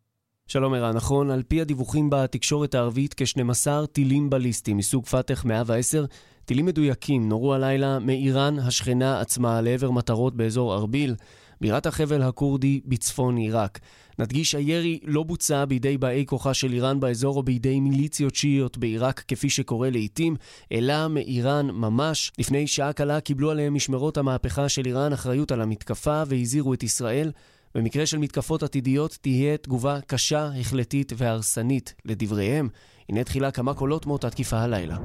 שלום 0.51 0.75
ערן, 0.75 0.97
נכון, 0.97 1.31
על 1.31 1.43
פי 1.43 1.61
הדיווחים 1.61 2.11
בתקשורת 2.11 2.75
הערבית, 2.75 3.15
כ-12 3.17 3.87
טילים 3.93 4.31
בליסטיים 4.31 4.77
מסוג 4.77 5.07
פתח 5.07 5.45
110, 5.45 6.05
טילים 6.45 6.67
מדויקים 6.67 7.29
נורו 7.29 7.55
הלילה 7.55 7.99
מאיראן 7.99 8.59
השכנה 8.59 9.21
עצמה 9.21 9.61
לעבר 9.61 9.91
מטרות 9.91 10.37
באזור 10.37 10.75
ארביל, 10.75 11.15
בירת 11.61 11.87
החבל 11.87 12.23
הכורדי 12.23 12.81
בצפון 12.85 13.37
עיראק. 13.37 13.79
נדגיש, 14.19 14.55
הירי 14.55 14.99
לא 15.05 15.23
בוצע 15.23 15.65
בידי 15.65 15.99
באי 15.99 16.25
כוחה 16.27 16.55
של 16.55 16.73
איראן 16.73 17.01
באזור 17.01 17.37
או 17.37 17.43
בידי 17.43 17.81
מיליציות 17.81 18.35
שיעיות 18.35 18.79
בעיראק 18.79 19.25
כפי 19.29 19.51
שקורה 19.51 19.91
לעיתים, 19.91 20.37
אלא 20.73 21.09
מאיראן 21.09 21.71
ממש. 21.71 22.33
לפני 22.39 22.67
שעה 22.67 22.93
קלה 22.93 23.21
קיבלו 23.21 23.51
עליהם 23.51 23.75
משמרות 23.75 24.17
המהפכה 24.17 24.69
של 24.69 24.87
איראן 24.87 25.13
אחריות 25.13 25.53
על 25.53 25.61
המתקפה 25.61 26.23
והזהירו 26.27 26.75
את 26.75 26.83
ישראל. 26.83 27.31
במקרה 27.75 28.07
של 28.07 28.19
מתקפות 28.19 28.63
עתידיות 28.63 29.19
תהיה 29.21 29.57
תגובה 29.57 30.01
קשה, 30.07 30.51
החלטית 30.61 31.13
והרסנית 31.17 31.95
לדבריהם. 32.05 32.69
הנה 33.09 33.25
תחילה 33.25 33.51
כמה 33.51 33.75
קולות 33.75 34.07
מאותה 34.07 34.31
תקיפה 34.31 34.59
הלילה. 34.59 34.97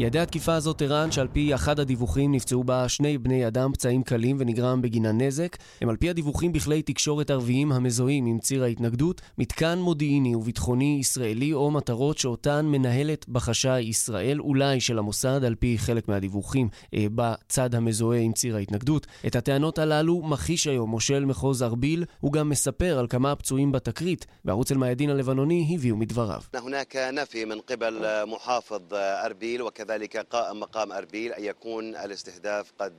יעדי 0.00 0.18
התקיפה 0.18 0.54
הזאת 0.54 0.82
ערן 0.82 1.12
שעל 1.12 1.28
פי 1.28 1.54
אחד 1.54 1.80
הדיווחים 1.80 2.32
נפצעו 2.32 2.64
בה 2.64 2.88
שני 2.88 3.18
בני 3.18 3.46
אדם 3.46 3.72
פצעים 3.72 4.02
קלים 4.02 4.36
ונגרם 4.40 4.82
בגינה 4.82 5.12
נזק 5.12 5.56
הם 5.80 5.88
על 5.88 5.96
פי 5.96 6.10
הדיווחים 6.10 6.52
בכלי 6.52 6.82
תקשורת 6.82 7.30
ערביים 7.30 7.72
המזוהים 7.72 8.26
עם 8.26 8.38
ציר 8.38 8.62
ההתנגדות 8.62 9.20
מתקן 9.38 9.78
מודיעיני 9.78 10.34
וביטחוני 10.34 10.96
ישראלי 11.00 11.52
או 11.52 11.70
מטרות 11.70 12.18
שאותן 12.18 12.66
מנהלת 12.66 13.28
בחשאי 13.28 13.80
ישראל 13.80 14.40
אולי 14.40 14.80
של 14.80 14.98
המוסד 14.98 15.44
על 15.44 15.54
פי 15.54 15.78
חלק 15.78 16.08
מהדיווחים 16.08 16.68
אה, 16.94 17.06
בצד 17.14 17.74
המזוהה 17.74 18.20
עם 18.20 18.32
ציר 18.32 18.56
ההתנגדות. 18.56 19.06
את 19.26 19.36
הטענות 19.36 19.78
הללו 19.78 20.22
מכחיש 20.22 20.66
היום 20.66 20.90
מושל 20.90 21.24
מחוז 21.24 21.62
ארביל 21.62 22.04
הוא 22.20 22.32
גם 22.32 22.48
מספר 22.48 22.98
על 22.98 23.06
כמה 23.06 23.36
פצועים 23.36 23.72
בתקרית 23.72 24.26
בערוץ 24.44 24.72
אל-מאיידין 24.72 25.10
הלבנוני 25.10 25.74
הביאו 25.74 25.96
מדבריו. 25.96 26.40
كذلك 29.89 30.17
قائم 30.17 30.59
مقام 30.59 30.91
أربيل 30.91 31.33
أن 31.33 31.43
يكون 31.43 31.95
الاستهداف 31.95 32.71
قد 32.79 32.93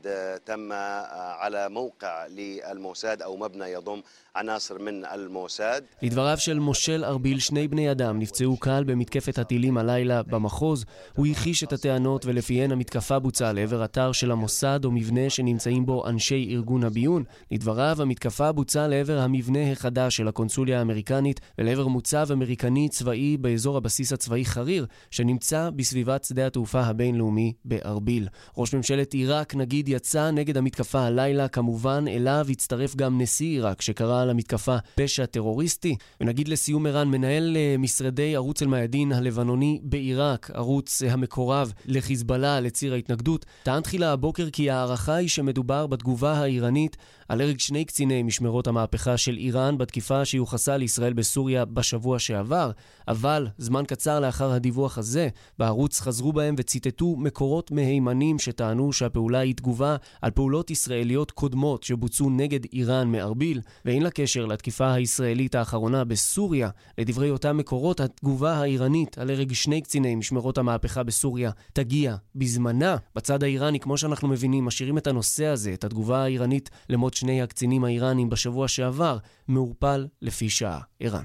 تم 0.47 0.73
على 0.73 1.69
موقع 1.69 2.27
للموساد 2.27 3.23
أو 3.23 3.37
مبنى 3.37 3.65
يضم 3.65 4.01
عناصر 4.37 4.79
من 4.79 5.05
الموساد. 5.05 5.85
לדבריו 6.03 6.39
של 6.39 6.59
מושל 6.59 7.05
ארביל, 7.05 7.39
שני 7.39 7.69
בני 7.69 7.91
אדם 7.91 8.19
נפצעו 8.19 8.57
קל 8.57 8.85
במתקפת 8.87 9.39
הטילים 9.39 9.79
הלילה 9.79 10.23
במחוז. 10.23 10.85
הוא 11.17 11.27
הכחיש 11.27 11.65
את 11.65 11.73
הטענות 11.73 12.27
ולפיהן 12.27 12.73
המתקפה 12.73 13.19
בוצעה 13.19 13.53
לעבר 13.53 13.85
אתר 13.85 14.13
של 14.13 14.31
המוסד 14.31 14.81
או 14.85 14.91
מבנה 14.91 15.31
שנמצאים 15.31 15.87
בו 15.87 16.07
אנשי 16.07 16.49
ארגון 16.51 16.85
הביון. 16.85 17.25
לדבריו, 17.51 17.97
המתקפה 18.03 18.53
בוצעה 18.53 18.89
לעבר 18.89 19.19
המבנה 19.19 19.73
החדש 19.73 20.17
של 20.17 20.29
הקונסוליה 20.29 20.79
האמריקנית 20.79 21.41
ולעבר 21.59 21.87
מוצב 21.87 22.27
אמריקני 22.33 22.89
צבאי 22.89 23.37
באזור 23.37 23.77
הבסיס 23.77 24.13
הצבאי 24.13 24.45
חריר, 24.45 24.87
שנמצא 25.11 25.71
בסביבת 25.77 26.25
שדה 26.25 26.47
התעופה 26.47 26.80
הבינלאומי 26.82 27.54
בארביל. 27.66 28.28
ראש 28.58 28.76
ממשלת 28.76 29.14
עיראק, 29.14 29.56
נגיד, 29.56 29.90
יצא 29.90 30.32
נגד 30.32 30.58
המתקפה 30.58 31.02
הלילה, 31.02 31.48
כמובן 31.48 32.06
אליו 32.08 32.46
הצטרף 32.50 32.96
גם 32.96 33.22
נשיא 33.22 33.48
עיראק, 33.48 33.82
שקרא 33.82 34.22
על 34.22 34.30
המתקפה 34.30 34.78
פשע 34.96 35.26
טרוריסטי. 35.26 35.96
ונגיד 36.22 36.48
לסיום 36.48 36.86
ערן, 36.86 37.08
מנהל 37.08 37.58
משרדי 37.80 38.36
ערוץ 38.36 38.62
אל-מאיידין 38.62 39.12
הלבנוני 39.12 39.80
בעיראק, 39.84 40.52
ערוץ 40.54 41.02
המקורב 41.10 41.74
לחיזבאללה, 41.86 42.60
לציר 42.60 42.94
ההתנגדות, 42.94 43.46
טען 43.64 43.82
תחילה 43.82 44.12
הבוקר 44.12 44.50
כי 44.50 44.70
ההערכה 44.70 45.16
היא 45.16 45.30
שמדובר 45.30 45.88
בתגובה 45.88 46.34
האיראנית 46.34 46.98
על 47.30 47.42
הרג 47.42 47.60
שני 47.60 47.86
קציני 47.86 48.24
משמרות 48.24 48.68
המהפכה 48.68 49.18
של 49.18 49.38
איראן 49.38 49.78
בתקיפה 49.78 50.26
שיוחסה 50.26 50.78
לישראל 50.78 51.14
בסוריה 51.14 51.66
בשבוע 51.66 52.20
שעבר, 52.20 52.72
אבל 53.08 53.48
זמן 53.58 53.84
קצר 53.88 54.20
לאחר 54.20 54.52
הדיווח 54.52 54.98
הזה, 54.98 55.28
בערוץ 55.60 56.00
חזרו 56.00 56.34
בהם 56.34 56.56
וציטטו 56.62 57.16
מקורות 57.16 57.72
מהימנים 57.72 58.40
שטענו 58.40 58.94
שהפעולה 58.94 59.40
היא 59.40 59.56
תגובה 59.56 59.96
על 60.22 60.32
פעולות 60.32 60.72
ישראליות 60.72 61.32
קודמות 61.32 61.84
שבוצעו 61.84 62.30
נגד 62.30 62.60
איראן 62.74 63.12
מארביל, 63.12 63.62
ואין 63.86 64.04
לה 64.04 64.12
קשר 64.12 64.46
לתקיפה 64.46 64.94
הישראלית 64.94 65.56
האחרונה 65.56 66.04
בסוריה. 66.04 66.70
לדברי 66.98 67.30
אותם 67.30 67.58
מקורות, 67.58 68.00
התגובה 68.00 68.54
האיראנית 68.54 69.18
על 69.18 69.30
הרג 69.30 69.54
שני 69.54 69.82
קציני 69.82 70.16
משמרות 70.16 70.58
המהפכה 70.58 71.04
בסוריה 71.04 71.52
תגיע 71.74 72.16
בזמנה. 72.36 72.96
בצד 73.16 73.44
האיראני, 73.44 73.80
כמו 73.80 73.98
שאנחנו 73.98 74.28
מבינים, 74.28 74.66
משאירים 74.66 74.98
את 74.98 75.08
הנושא 75.08 75.46
הזה, 75.46 75.74
את 75.74 75.84
התגובה 75.84 76.24
האיראנית 76.24 76.70
למות 76.90 77.14
שני 77.14 77.42
הקצינים 77.42 77.84
האיראנים 77.84 78.30
בשבוע 78.30 78.68
שעבר, 78.68 79.18
מעורפל 79.48 80.08
לפי 80.22 80.50
שעה. 80.50 80.80
ערן. 81.00 81.24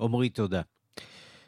עמרי, 0.00 0.28
תודה. 0.28 0.71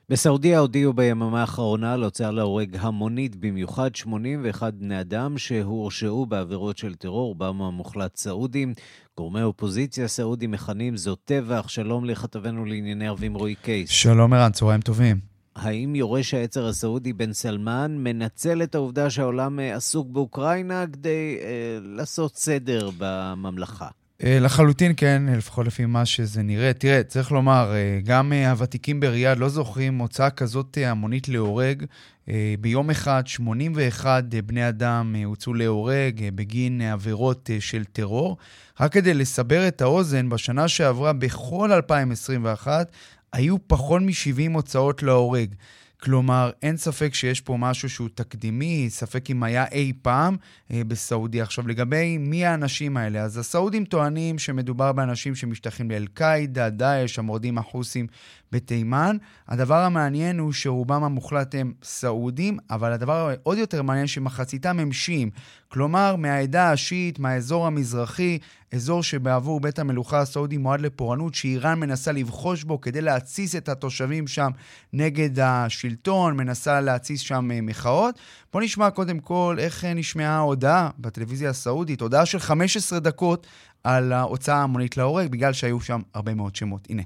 בסעודיה 0.09 0.59
הודיעו 0.59 0.93
ביממה 0.93 1.41
האחרונה 1.41 1.93
על 1.93 2.05
הוצאה 2.05 2.31
להורג 2.31 2.77
המונית 2.81 3.37
במיוחד 3.37 3.95
81 3.95 4.75
בני 4.75 5.01
אדם 5.01 5.39
שהורשעו 5.39 6.27
בעבירות 6.27 6.79
של 6.79 6.95
טרור, 6.95 7.29
רובם 7.29 7.63
המוחלט 7.63 8.17
סעודים. 8.17 8.75
גורמי 9.17 9.43
אופוזיציה 9.43 10.09
סעודים 10.09 10.51
מכנים 10.51 10.97
זאת 10.97 11.19
טבח. 11.25 11.69
שלום 11.69 12.05
לכתבנו 12.05 12.65
לענייני 12.65 13.09
ערבים 13.09 13.35
רועי 13.35 13.55
קייס. 13.55 13.91
שלום 13.91 14.33
ערן, 14.33 14.53
צהריים 14.53 14.81
טובים. 14.81 15.21
האם 15.57 15.95
יורש 15.95 16.35
העצר 16.35 16.67
הסעודי 16.67 17.13
בן 17.13 17.33
סלמן 17.33 17.97
מנצל 17.99 18.63
את 18.63 18.75
העובדה 18.75 19.11
שהעולם 19.11 19.61
אה, 19.61 19.77
עסוק 19.77 20.09
באוקראינה 20.11 20.85
כדי 20.93 21.39
אה, 21.41 21.79
לעשות 21.83 22.37
סדר 22.37 22.91
בממלכה? 22.99 23.89
אה, 24.23 24.39
לחלוטין 24.41 24.93
כן, 24.97 25.23
לפחות 25.37 25.67
לפי 25.67 25.87
מה 25.87 26.07
שזה 26.07 26.43
נראה. 26.43 26.73
תראה, 26.73 27.03
צריך 27.03 27.33
לומר, 27.33 27.73
אה, 27.75 28.01
גם 28.05 28.33
הוותיקים 28.33 29.01
בריאד 29.01 29.39
לא 29.39 29.49
זוכרים 29.49 29.99
הוצאה 29.99 30.31
כזאת 30.31 30.79
המונית 30.87 31.29
להורג. 31.29 31.85
ביום 32.61 32.91
אחד 32.91 33.23
81 33.27 34.25
בני 34.25 34.69
אדם 34.69 35.15
הוצאו 35.25 35.55
להורג 35.55 36.29
בגין 36.35 36.81
עבירות 36.81 37.51
של 37.61 37.85
טרור. 37.85 38.37
רק 38.81 38.93
כדי 38.93 39.15
לסבר 39.15 39.69
את 39.69 39.83
האוזן, 39.83 40.29
בשנה 40.29 40.69
שעברה, 40.69 41.13
בכל 41.13 41.73
2021, 41.73 42.93
היו 43.33 43.57
פחות 43.67 44.03
מ-70 44.03 44.55
הוצאות 44.55 45.03
להורג. 45.03 45.55
כלומר, 46.05 46.51
אין 46.63 46.77
ספק 46.77 47.15
שיש 47.15 47.41
פה 47.41 47.57
משהו 47.59 47.91
שהוא 47.91 48.09
תקדימי, 48.15 48.87
ספק 48.91 49.31
אם 49.31 49.43
היה 49.43 49.65
אי 49.73 49.93
פעם 50.03 50.37
אה, 50.71 50.85
בסעודיה. 50.85 51.43
עכשיו, 51.43 51.69
לגבי 51.69 52.19
מי 52.19 52.45
האנשים 52.45 52.97
האלה, 52.97 53.23
אז 53.23 53.39
הסעודים 53.39 53.85
טוענים 53.85 54.39
שמדובר 54.39 54.93
באנשים 54.93 55.35
שמשתייכים 55.35 55.91
לאל-קאעידה, 55.91 56.71
דאעש, 56.71 57.19
המורדים 57.19 57.59
החוסים 57.59 58.07
בתימן. 58.55 59.17
הדבר 59.49 59.81
המעניין 59.81 60.39
הוא 60.39 60.53
שרובם 60.53 61.05
המוחלט 61.05 61.55
הם 61.55 61.73
סעודים, 61.83 62.59
אבל 62.71 62.93
הדבר 62.93 63.29
העוד 63.29 63.59
יותר 63.59 63.83
מעניין 63.83 64.07
שמחציתם 64.07 64.81
הם 64.81 64.93
שיעים. 64.93 65.31
כלומר, 65.69 66.17
מהעדה 66.17 66.73
השיעית, 66.73 67.19
מהאזור 67.19 67.67
המזרחי, 67.67 68.39
אזור 68.75 69.03
שבעבור 69.03 69.61
בית 69.61 69.79
המלוכה 69.79 70.21
הסעודי 70.21 70.57
מועד 70.57 70.81
לפורענות, 70.81 71.35
שאיראן 71.35 71.81
מנסה 71.81 72.13
לבחוש 72.13 72.65
בו 72.65 72.81
כדי 72.81 73.01
להתסיס 73.01 73.57
את 73.57 73.69
התושבים 73.69 74.27
שם 74.27 74.51
נגד 74.93 75.41
השלטון, 75.41 76.37
מנסה 76.37 76.81
להתסיס 76.81 77.21
שם 77.21 77.51
אה, 77.51 77.61
מחאות. 77.61 78.19
בואו 78.53 78.65
נשמע 78.65 78.91
קודם 78.91 79.19
כל 79.19 79.57
איך 79.59 79.85
אה, 79.85 79.95
נשמעה 79.95 80.37
ההודעה 80.37 80.91
בטלוויזיה 80.99 81.51
הסעודית, 81.51 82.01
הודעה 82.01 82.27
של 82.27 82.39
15 82.39 82.99
דקות 82.99 83.47
על 83.85 84.13
ההוצאה 84.13 84.63
המונית 84.63 84.97
להורג, 84.97 85.29
בגלל 85.29 85.53
שהיו 85.53 85.81
שם 85.81 86.01
הרבה 86.15 86.35
מאוד 86.35 86.57
שמות. 86.57 86.87
הנה. 86.91 87.03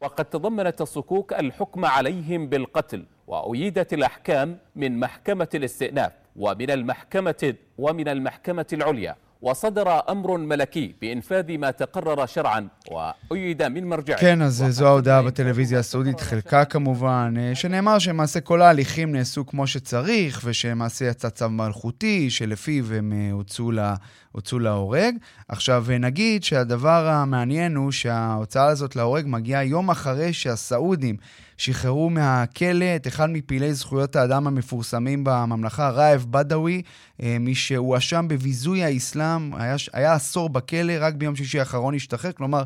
وقد 0.00 0.24
تضمنت 0.24 0.80
الصكوك 0.80 1.32
الحكم 1.32 1.84
عليهم 1.84 2.46
بالقتل 2.46 3.04
وأيدت 3.26 3.92
الأحكام 3.92 4.58
من 4.76 5.00
محكمة 5.00 5.48
الاستئناف 5.54 6.12
ومن 6.36 6.70
المحكمة 6.70 7.54
ومن 7.78 8.08
المحكمة 8.08 8.66
العليا. 8.72 9.16
وصدر 9.43 10.09
أمر 10.09 10.37
ملكي 10.37 10.95
بإنفاذ 11.01 11.57
ما 11.57 11.71
تقرر 11.71 12.25
شرعا 12.25 12.67
وأيد 12.91 13.63
من 13.63 13.89
مرجعه. 13.89 14.19
כן, 14.19 14.41
אז 14.41 14.65
זו 14.69 14.87
ההודעה 14.87 15.21
בטלוויזיה 15.21 15.79
הסעודית, 15.79 16.21
חלקה 16.21 16.65
כמובן, 16.65 17.33
שנאמר 17.53 17.99
שלמעשה 17.99 18.39
כל 18.39 18.61
ההליכים 18.61 19.11
נעשו 19.11 19.45
כמו 19.45 19.67
שצריך, 19.67 20.41
ושלמעשה 20.43 21.05
יצא 21.05 21.29
צו 21.29 21.49
מלכותי, 21.49 22.29
שלפיו 22.29 22.93
הם 22.93 23.13
הוצאו, 23.31 23.71
לה, 23.71 23.95
הוצאו 24.31 24.59
להורג. 24.59 25.15
עכשיו, 25.47 25.85
נגיד 25.99 26.43
שהדבר 26.43 27.07
המעניין 27.07 27.75
הוא 27.75 27.91
שההוצאה 27.91 28.65
הזאת 28.65 28.95
להורג 28.95 29.25
מגיעה 29.27 29.63
יום 29.63 29.89
אחרי 29.89 30.33
שהסעודים 30.33 31.17
שחררו 31.58 32.10
מהכלא 32.10 32.96
את 32.96 33.06
אחד 33.06 33.30
מפעילי 33.30 33.74
זכויות 33.74 34.16
האדם 34.16 34.46
המפורסמים 34.46 35.24
בממלכה, 35.24 35.90
ראיב 35.90 36.26
בדאווי, 36.30 36.82
אה, 37.22 37.36
מי 37.40 37.54
שהואשם 37.54 38.26
בביזוי 38.28 38.84
האסלאם, 38.84 39.54
היה, 39.54 39.76
היה 39.92 40.12
עשור 40.12 40.48
בכלא, 40.48 40.92
רק 41.00 41.14
ביום 41.14 41.36
שישי 41.36 41.58
האחרון 41.58 41.94
השתחרר, 41.94 42.32
כלומר, 42.32 42.62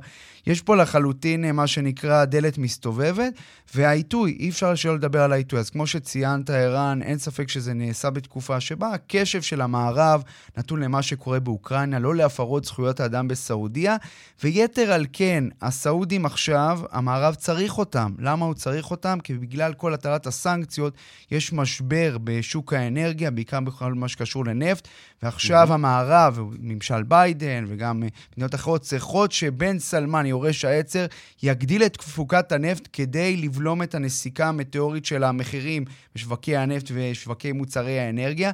יש 0.47 0.61
פה 0.61 0.77
לחלוטין 0.77 1.45
אה, 1.45 1.53
מה 1.53 1.67
שנקרא 1.67 2.25
דלת 2.25 2.59
מסתובבת, 2.59 3.33
והעיתוי, 3.75 4.37
אי 4.41 4.49
אפשר 4.49 4.75
שלא 4.75 4.95
לדבר 4.95 5.23
על 5.23 5.33
העיתוי. 5.33 5.59
אז 5.59 5.71
כמו 5.71 5.87
שציינת, 5.87 6.51
ערן, 6.51 7.03
אין 7.03 7.19
ספק 7.19 7.49
שזה 7.49 7.75
נעשה 7.75 8.11
בתקופה 8.11 8.61
שבה 8.61 8.89
הקשב 8.89 9.43
של 9.43 9.61
המערב 9.61 10.23
נתון 10.57 10.83
למה 10.83 11.03
שקורה 11.03 11.41
באוקראינה, 11.41 11.99
לא 11.99 12.15
להפרות 12.15 12.65
זכויות 12.65 13.01
האדם 13.01 13.29
בסעודיה, 13.29 13.97
ויתר 14.43 14.93
על 14.93 15.07
כן, 15.13 15.45
הסעודים 15.63 16.27
עכשיו, 16.27 16.81
המערב 16.91 17.35
צריך 17.35 17.79
אותם. 17.79 18.15
למה 18.19 18.47
הוא 18.47 18.55
צריך 18.55 18.91
אותם? 18.91 19.19
כי 19.25 19.35
בגלל 19.35 19.73
כל 19.75 19.95
הטלת 19.95 20.27
הסנקציות, 20.27 20.95
יש 21.31 21.53
משבר 21.53 22.17
בשוק 22.25 22.73
האנרגיה, 22.73 23.31
בעיקר 23.31 23.61
בכל 23.61 23.95
מה 23.95 24.09
שקשור 24.09 24.45
לנפט, 24.45 24.89
ועכשיו. 25.23 25.73
המערב, 25.73 26.41
ממשל 26.61 27.03
ביידן 27.03 27.65
וגם 27.69 28.03
מדינות 28.35 28.55
אחרות, 28.55 28.83
צריכות 28.83 29.33
שבן 29.33 29.79
סלמן, 29.79 30.27
יורש 30.33 30.65
העצר, 30.65 31.07
יגדיל 31.43 31.83
את 31.83 31.97
תפוקת 31.97 32.53
הנפט 32.53 32.89
כדי 32.93 33.37
לבלום 33.37 33.83
את 33.83 33.95
הנסיקה 33.95 34.49
המטאורית 34.49 35.05
של 35.05 35.25
המחירים 35.25 35.85
בשווקי 36.15 36.57
הנפט 36.57 36.91
ושווקי 36.95 37.53
מוצרי 37.53 38.01
האנרגיה. 38.01 38.51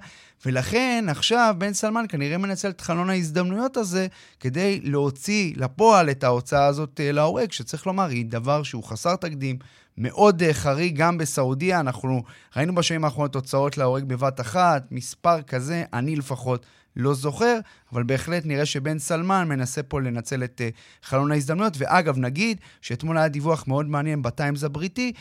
ולכן 0.46 1.04
עכשיו 1.08 1.54
בן 1.58 1.72
סלמן 1.72 2.04
כנראה 2.08 2.38
מנצל 2.38 2.70
את 2.70 2.80
חלון 2.80 3.10
ההזדמנויות 3.10 3.76
הזה 3.76 4.06
כדי 4.40 4.80
להוציא 4.82 5.52
לפועל 5.56 6.10
את 6.10 6.24
ההוצאה 6.24 6.66
הזאת 6.66 7.00
אה, 7.00 7.12
להורג, 7.12 7.52
שצריך 7.52 7.86
לומר, 7.86 8.08
היא 8.08 8.24
דבר 8.26 8.62
שהוא 8.62 8.84
חסר 8.84 9.16
תקדים, 9.16 9.58
מאוד 9.98 10.42
אה, 10.42 10.54
חריג 10.54 10.96
גם 10.96 11.18
בסעודיה. 11.18 11.80
אנחנו 11.80 12.22
ראינו 12.56 12.74
בשנים 12.74 13.04
האחרונות 13.04 13.32
תוצאות 13.32 13.78
להורג 13.78 14.04
בבת 14.04 14.40
אחת, 14.40 14.82
מספר 14.90 15.42
כזה, 15.42 15.84
אני 15.92 16.16
לפחות 16.16 16.66
לא 16.98 17.14
זוכר, 17.14 17.58
אבל 17.92 18.02
בהחלט 18.02 18.46
נראה 18.46 18.66
שבן 18.66 18.98
סלמן 18.98 19.48
מנסה 19.48 19.82
פה 19.82 20.00
לנצל 20.00 20.44
את 20.44 20.60
uh, 20.60 21.06
חלון 21.06 21.32
ההזדמנויות. 21.32 21.72
ואגב, 21.78 22.18
נגיד 22.18 22.60
שאתמול 22.80 23.18
היה 23.18 23.28
דיווח 23.28 23.64
מאוד 23.68 23.88
מעניין 23.88 24.22
בטיימס 24.22 24.64
הבריטי, 24.64 25.12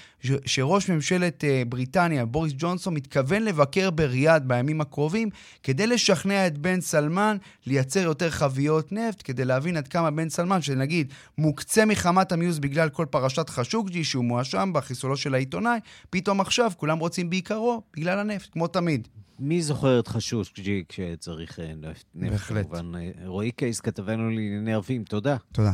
שראש 0.45 0.89
ממשלת 0.89 1.43
uh, 1.43 1.69
בריטניה, 1.69 2.25
בוריס 2.25 2.53
ג'ונסון, 2.57 2.93
מתכוון 2.93 3.43
לבקר 3.43 3.89
בריאד 3.89 4.47
בימים 4.47 4.81
הקרובים 4.81 5.29
כדי 5.63 5.87
לשכנע 5.87 6.47
את 6.47 6.57
בן 6.57 6.81
סלמן 6.81 7.37
לייצר 7.65 7.99
יותר 7.99 8.29
חביות 8.29 8.91
נפט, 8.91 9.21
כדי 9.23 9.45
להבין 9.45 9.77
עד 9.77 9.87
כמה 9.87 10.11
בן 10.11 10.29
סלמן, 10.29 10.61
שנגיד 10.61 11.13
מוקצה 11.37 11.85
מחמת 11.85 12.31
המיוס 12.31 12.57
בגלל 12.57 12.89
כל 12.89 13.05
פרשת 13.09 13.49
חשוקג'י 13.49 14.03
שהוא 14.03 14.25
מואשם 14.25 14.71
בחיסולו 14.73 15.17
של 15.17 15.33
העיתונאי, 15.33 15.79
פתאום 16.09 16.41
עכשיו 16.41 16.71
כולם 16.77 16.99
רוצים 16.99 17.29
בעיקרו 17.29 17.81
בגלל 17.95 18.19
הנפט, 18.19 18.49
כמו 18.51 18.67
תמיד. 18.67 19.07
מי 19.39 19.61
זוכר 19.61 19.99
את 19.99 20.07
חשושג'י 20.07 20.83
כשצריך 20.89 21.59
אה, 21.59 21.73
נפט? 21.75 22.05
בהחלט. 22.15 22.65
כמובן. 22.65 22.95
אה, 22.95 23.11
רועי 23.25 23.51
קייס, 23.51 23.79
כתבנו 23.79 24.29
לענייני 24.29 24.73
ערבים, 24.73 25.03
תודה. 25.03 25.37
תודה. 25.51 25.73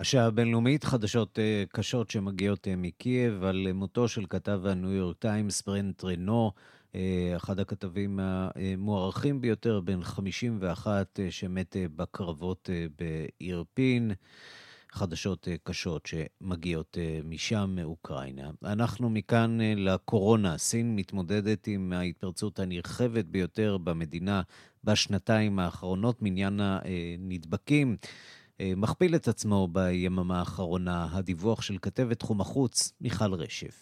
השעה 0.00 0.26
הבינלאומית, 0.26 0.84
חדשות 0.84 1.38
uh, 1.38 1.72
קשות 1.72 2.10
שמגיעות 2.10 2.68
מקייב 2.76 3.44
על 3.44 3.72
מותו 3.72 4.08
של 4.08 4.24
כתב 4.30 4.60
הניו 4.64 4.92
יורק 4.92 5.16
טיימס, 5.18 5.62
ברנט 5.62 6.04
רנו, 6.04 6.52
אחד 7.36 7.60
הכתבים 7.60 8.20
המוערכים 8.22 9.40
ביותר, 9.40 9.80
בן 9.80 10.02
51, 10.02 11.18
uh, 11.18 11.30
שמת 11.30 11.76
בקרבות 11.96 12.70
uh, 12.72 13.02
באירפין. 13.40 14.12
חדשות 14.92 15.48
אה, 15.48 15.54
קשות 15.62 16.06
שמגיעות 16.06 16.98
אה, 17.00 17.20
משם, 17.24 17.72
מאוקראינה. 17.76 18.50
אנחנו 18.64 19.10
מכאן 19.10 19.60
אה, 19.60 19.74
לקורונה. 19.76 20.58
סין 20.58 20.96
מתמודדת 20.96 21.66
עם 21.66 21.92
ההתפרצות 21.92 22.58
הנרחבת 22.58 23.24
ביותר 23.24 23.78
במדינה 23.78 24.42
בשנתיים 24.84 25.58
האחרונות, 25.58 26.22
מניין 26.22 26.60
הנדבקים. 26.60 27.96
מכפיל 28.62 29.14
את 29.14 29.28
עצמו 29.28 29.68
ביממה 29.72 30.38
האחרונה. 30.38 31.08
הדיווח 31.12 31.62
של 31.62 31.78
כתבת 31.82 32.18
תחום 32.18 32.40
החוץ, 32.40 32.92
מיכל 33.00 33.34
רשף. 33.34 33.81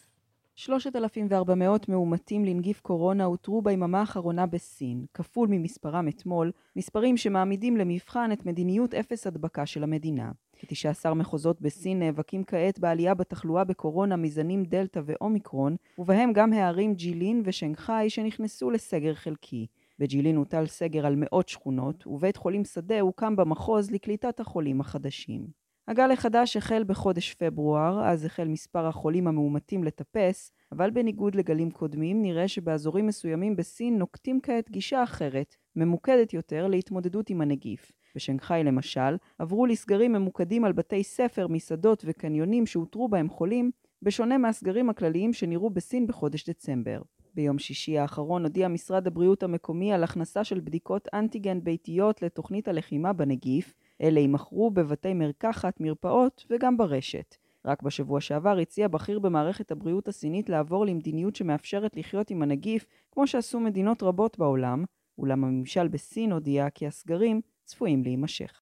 3,400 0.60 1.88
מאומתים 1.88 2.44
לנגיף 2.44 2.80
קורונה 2.80 3.24
אותרו 3.24 3.62
ביממה 3.62 4.00
האחרונה 4.00 4.46
בסין, 4.46 5.04
כפול 5.14 5.48
ממספרם 5.50 6.08
אתמול, 6.08 6.52
מספרים 6.76 7.16
שמעמידים 7.16 7.76
למבחן 7.76 8.32
את 8.32 8.46
מדיניות 8.46 8.94
אפס 8.94 9.26
הדבקה 9.26 9.66
של 9.66 9.82
המדינה. 9.82 10.30
כ-19 10.56 11.14
מחוזות 11.14 11.60
בסין 11.60 11.98
נאבקים 11.98 12.44
כעת 12.44 12.78
בעלייה 12.78 13.14
בתחלואה 13.14 13.64
בקורונה 13.64 14.16
מזנים 14.16 14.64
דלתא 14.64 15.00
ואומיקרון, 15.04 15.76
ובהם 15.98 16.32
גם 16.32 16.52
הערים 16.52 16.94
ג'ילין 16.94 17.42
ושנגחאי 17.44 18.10
שנכנסו 18.10 18.70
לסגר 18.70 19.14
חלקי. 19.14 19.66
בג'ילין 19.98 20.36
הוטל 20.36 20.66
סגר 20.66 21.06
על 21.06 21.14
מאות 21.16 21.48
שכונות, 21.48 22.06
ובית 22.06 22.36
חולים 22.36 22.64
שדה 22.64 23.00
הוקם 23.00 23.36
במחוז 23.36 23.90
לקליטת 23.90 24.40
החולים 24.40 24.80
החדשים. 24.80 25.59
הגל 25.88 26.10
החדש 26.10 26.56
החל 26.56 26.84
בחודש 26.86 27.34
פברואר, 27.34 28.04
אז 28.04 28.24
החל 28.24 28.48
מספר 28.48 28.86
החולים 28.86 29.28
המאומתים 29.28 29.84
לטפס, 29.84 30.52
אבל 30.72 30.90
בניגוד 30.90 31.34
לגלים 31.34 31.70
קודמים, 31.70 32.22
נראה 32.22 32.48
שבאזורים 32.48 33.06
מסוימים 33.06 33.56
בסין 33.56 33.98
נוקטים 33.98 34.40
כעת 34.42 34.70
גישה 34.70 35.02
אחרת, 35.02 35.56
ממוקדת 35.76 36.34
יותר 36.34 36.66
להתמודדות 36.66 37.30
עם 37.30 37.40
הנגיף. 37.40 37.92
בשנגחאי 38.14 38.64
למשל, 38.64 39.16
עברו 39.38 39.66
לסגרים 39.66 40.12
ממוקדים 40.12 40.64
על 40.64 40.72
בתי 40.72 41.04
ספר, 41.04 41.46
מסעדות 41.46 42.04
וקניונים 42.06 42.66
שאותרו 42.66 43.08
בהם 43.08 43.28
חולים, 43.28 43.70
בשונה 44.02 44.38
מהסגרים 44.38 44.90
הכלליים 44.90 45.32
שנראו 45.32 45.70
בסין 45.70 46.06
בחודש 46.06 46.48
דצמבר. 46.50 47.02
ביום 47.34 47.58
שישי 47.58 47.98
האחרון 47.98 48.42
הודיע 48.42 48.68
משרד 48.68 49.06
הבריאות 49.06 49.42
המקומי 49.42 49.92
על 49.92 50.04
הכנסה 50.04 50.44
של 50.44 50.60
בדיקות 50.60 51.08
אנטיגן 51.14 51.64
ביתיות 51.64 52.22
לתוכנית 52.22 52.68
הלחימה 52.68 53.12
בנגיף, 53.12 53.74
אלה 54.00 54.20
יימכרו 54.20 54.70
בבתי 54.70 55.14
מרקחת, 55.14 55.80
מרפאות 55.80 56.46
וגם 56.50 56.76
ברשת. 56.76 57.36
רק 57.64 57.82
בשבוע 57.82 58.20
שעבר 58.20 58.58
הציע 58.58 58.88
בכיר 58.88 59.18
במערכת 59.18 59.70
הבריאות 59.70 60.08
הסינית 60.08 60.48
לעבור 60.48 60.86
למדיניות 60.86 61.36
שמאפשרת 61.36 61.96
לחיות 61.96 62.30
עם 62.30 62.42
הנגיף, 62.42 62.86
כמו 63.10 63.26
שעשו 63.26 63.60
מדינות 63.60 64.02
רבות 64.02 64.38
בעולם, 64.38 64.84
אולם 65.18 65.44
הממשל 65.44 65.88
בסין 65.88 66.32
הודיע 66.32 66.70
כי 66.70 66.86
הסגרים 66.86 67.40
צפויים 67.64 68.02
להימשך. 68.02 68.60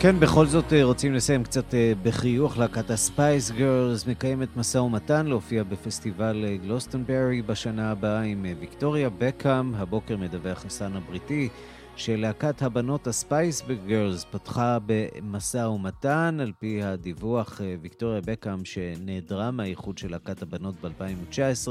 כן, 0.00 0.20
בכל 0.20 0.46
זאת 0.46 0.72
אה, 0.72 0.84
רוצים 0.84 1.14
לסיים 1.14 1.44
קצת 1.44 1.74
אה, 1.74 1.92
בחיוך. 2.02 2.58
להקת 2.58 2.90
הספייס 2.90 3.50
גרלס 3.50 4.06
מקיימת 4.06 4.56
משא 4.56 4.78
ומתן 4.78 5.26
להופיע 5.26 5.62
בפסטיבל 5.62 6.44
אה, 6.48 6.56
גלוסטנברי 6.56 7.42
בשנה 7.42 7.90
הבאה 7.90 8.20
עם 8.20 8.46
ויקטוריה 8.60 9.10
בקאם. 9.18 9.74
הבוקר 9.74 10.16
מדווח 10.16 10.66
הסן 10.66 10.96
הבריטי 10.96 11.48
שלהקת 11.96 12.62
הבנות 12.62 13.06
הספייס 13.06 13.62
גרלס 13.86 14.24
פתחה 14.24 14.78
במשא 14.86 15.58
ומתן. 15.58 16.38
על 16.40 16.52
פי 16.58 16.82
הדיווח, 16.82 17.60
ויקטוריה 17.82 18.20
בקאם, 18.20 18.64
שנעדרה 18.64 19.50
מהאיחוד 19.50 19.98
של 19.98 20.10
להקת 20.10 20.42
הבנות 20.42 20.74
ב-2019, 20.80 21.68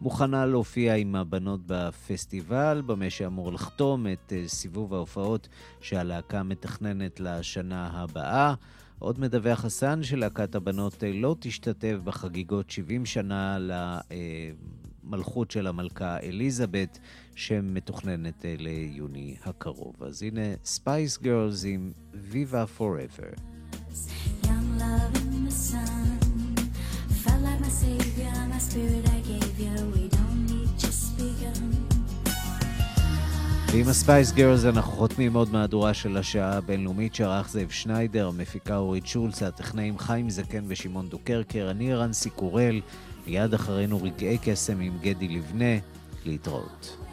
מוכנה 0.00 0.46
להופיע 0.46 0.94
עם 0.94 1.16
הבנות 1.16 1.60
בפסטיבל, 1.66 2.82
במה 2.86 3.10
שאמור 3.10 3.52
לחתום 3.52 4.06
את 4.06 4.32
אה, 4.36 4.48
סיבוב 4.48 4.94
ההופעות 4.94 5.48
שהלהקה 5.80 6.42
מתכננת 6.42 7.20
לשנה 7.20 7.90
הבאה. 7.92 8.54
עוד 8.98 9.20
מדווח 9.20 9.60
חסן 9.60 10.02
שלהקת 10.02 10.54
הבנות 10.54 11.04
אה, 11.04 11.12
לא 11.12 11.36
תשתתף 11.40 11.96
בחגיגות 12.04 12.70
70 12.70 13.06
שנה 13.06 13.58
למלכות 15.04 15.50
של 15.50 15.66
המלכה 15.66 16.18
אליזבת, 16.20 16.98
שמתוכננת 17.34 18.44
אה, 18.44 18.54
ליוני 18.58 19.36
הקרוב. 19.44 20.02
אז 20.02 20.22
הנה 20.22 20.54
ספייס 20.64 21.18
גרלס 21.18 21.64
עם 21.64 21.92
ויבה 22.14 22.66
פוראבר. 22.66 23.30
Young 24.42 24.68
love 24.80 25.16
in 25.34 25.44
the 25.48 25.56
sun 25.68 26.14
Felt 27.22 27.42
like 27.42 27.60
my 27.60 27.68
savior, 27.68 28.32
my 28.50 28.58
spirit 28.58 29.08
I 29.08 29.20
gave 29.28 29.43
ועם 33.72 33.88
הספייס 33.88 34.32
גרלס 34.32 34.64
אנחנו 34.64 34.92
חותמים 34.92 35.34
עוד 35.34 35.52
מהדורה 35.52 35.94
של 35.94 36.16
השעה 36.16 36.56
הבינלאומית 36.56 37.14
שערך 37.14 37.48
זאב 37.48 37.70
שניידר, 37.70 38.28
המפיקה 38.28 38.76
אורית 38.76 39.06
שולץ, 39.06 39.42
הטכנאים 39.42 39.98
חיים 39.98 40.30
זקן 40.30 40.64
ושמעון 40.68 41.08
דוקרקר, 41.08 41.68
אני 41.70 41.94
רנסי 41.94 42.30
קורל, 42.30 42.80
מיד 43.26 43.54
אחרינו 43.54 44.02
רגעי 44.02 44.38
קסם 44.42 44.80
עם 44.80 44.98
גדי 45.00 45.28
לבנה, 45.28 45.78
להתראות. 46.24 47.03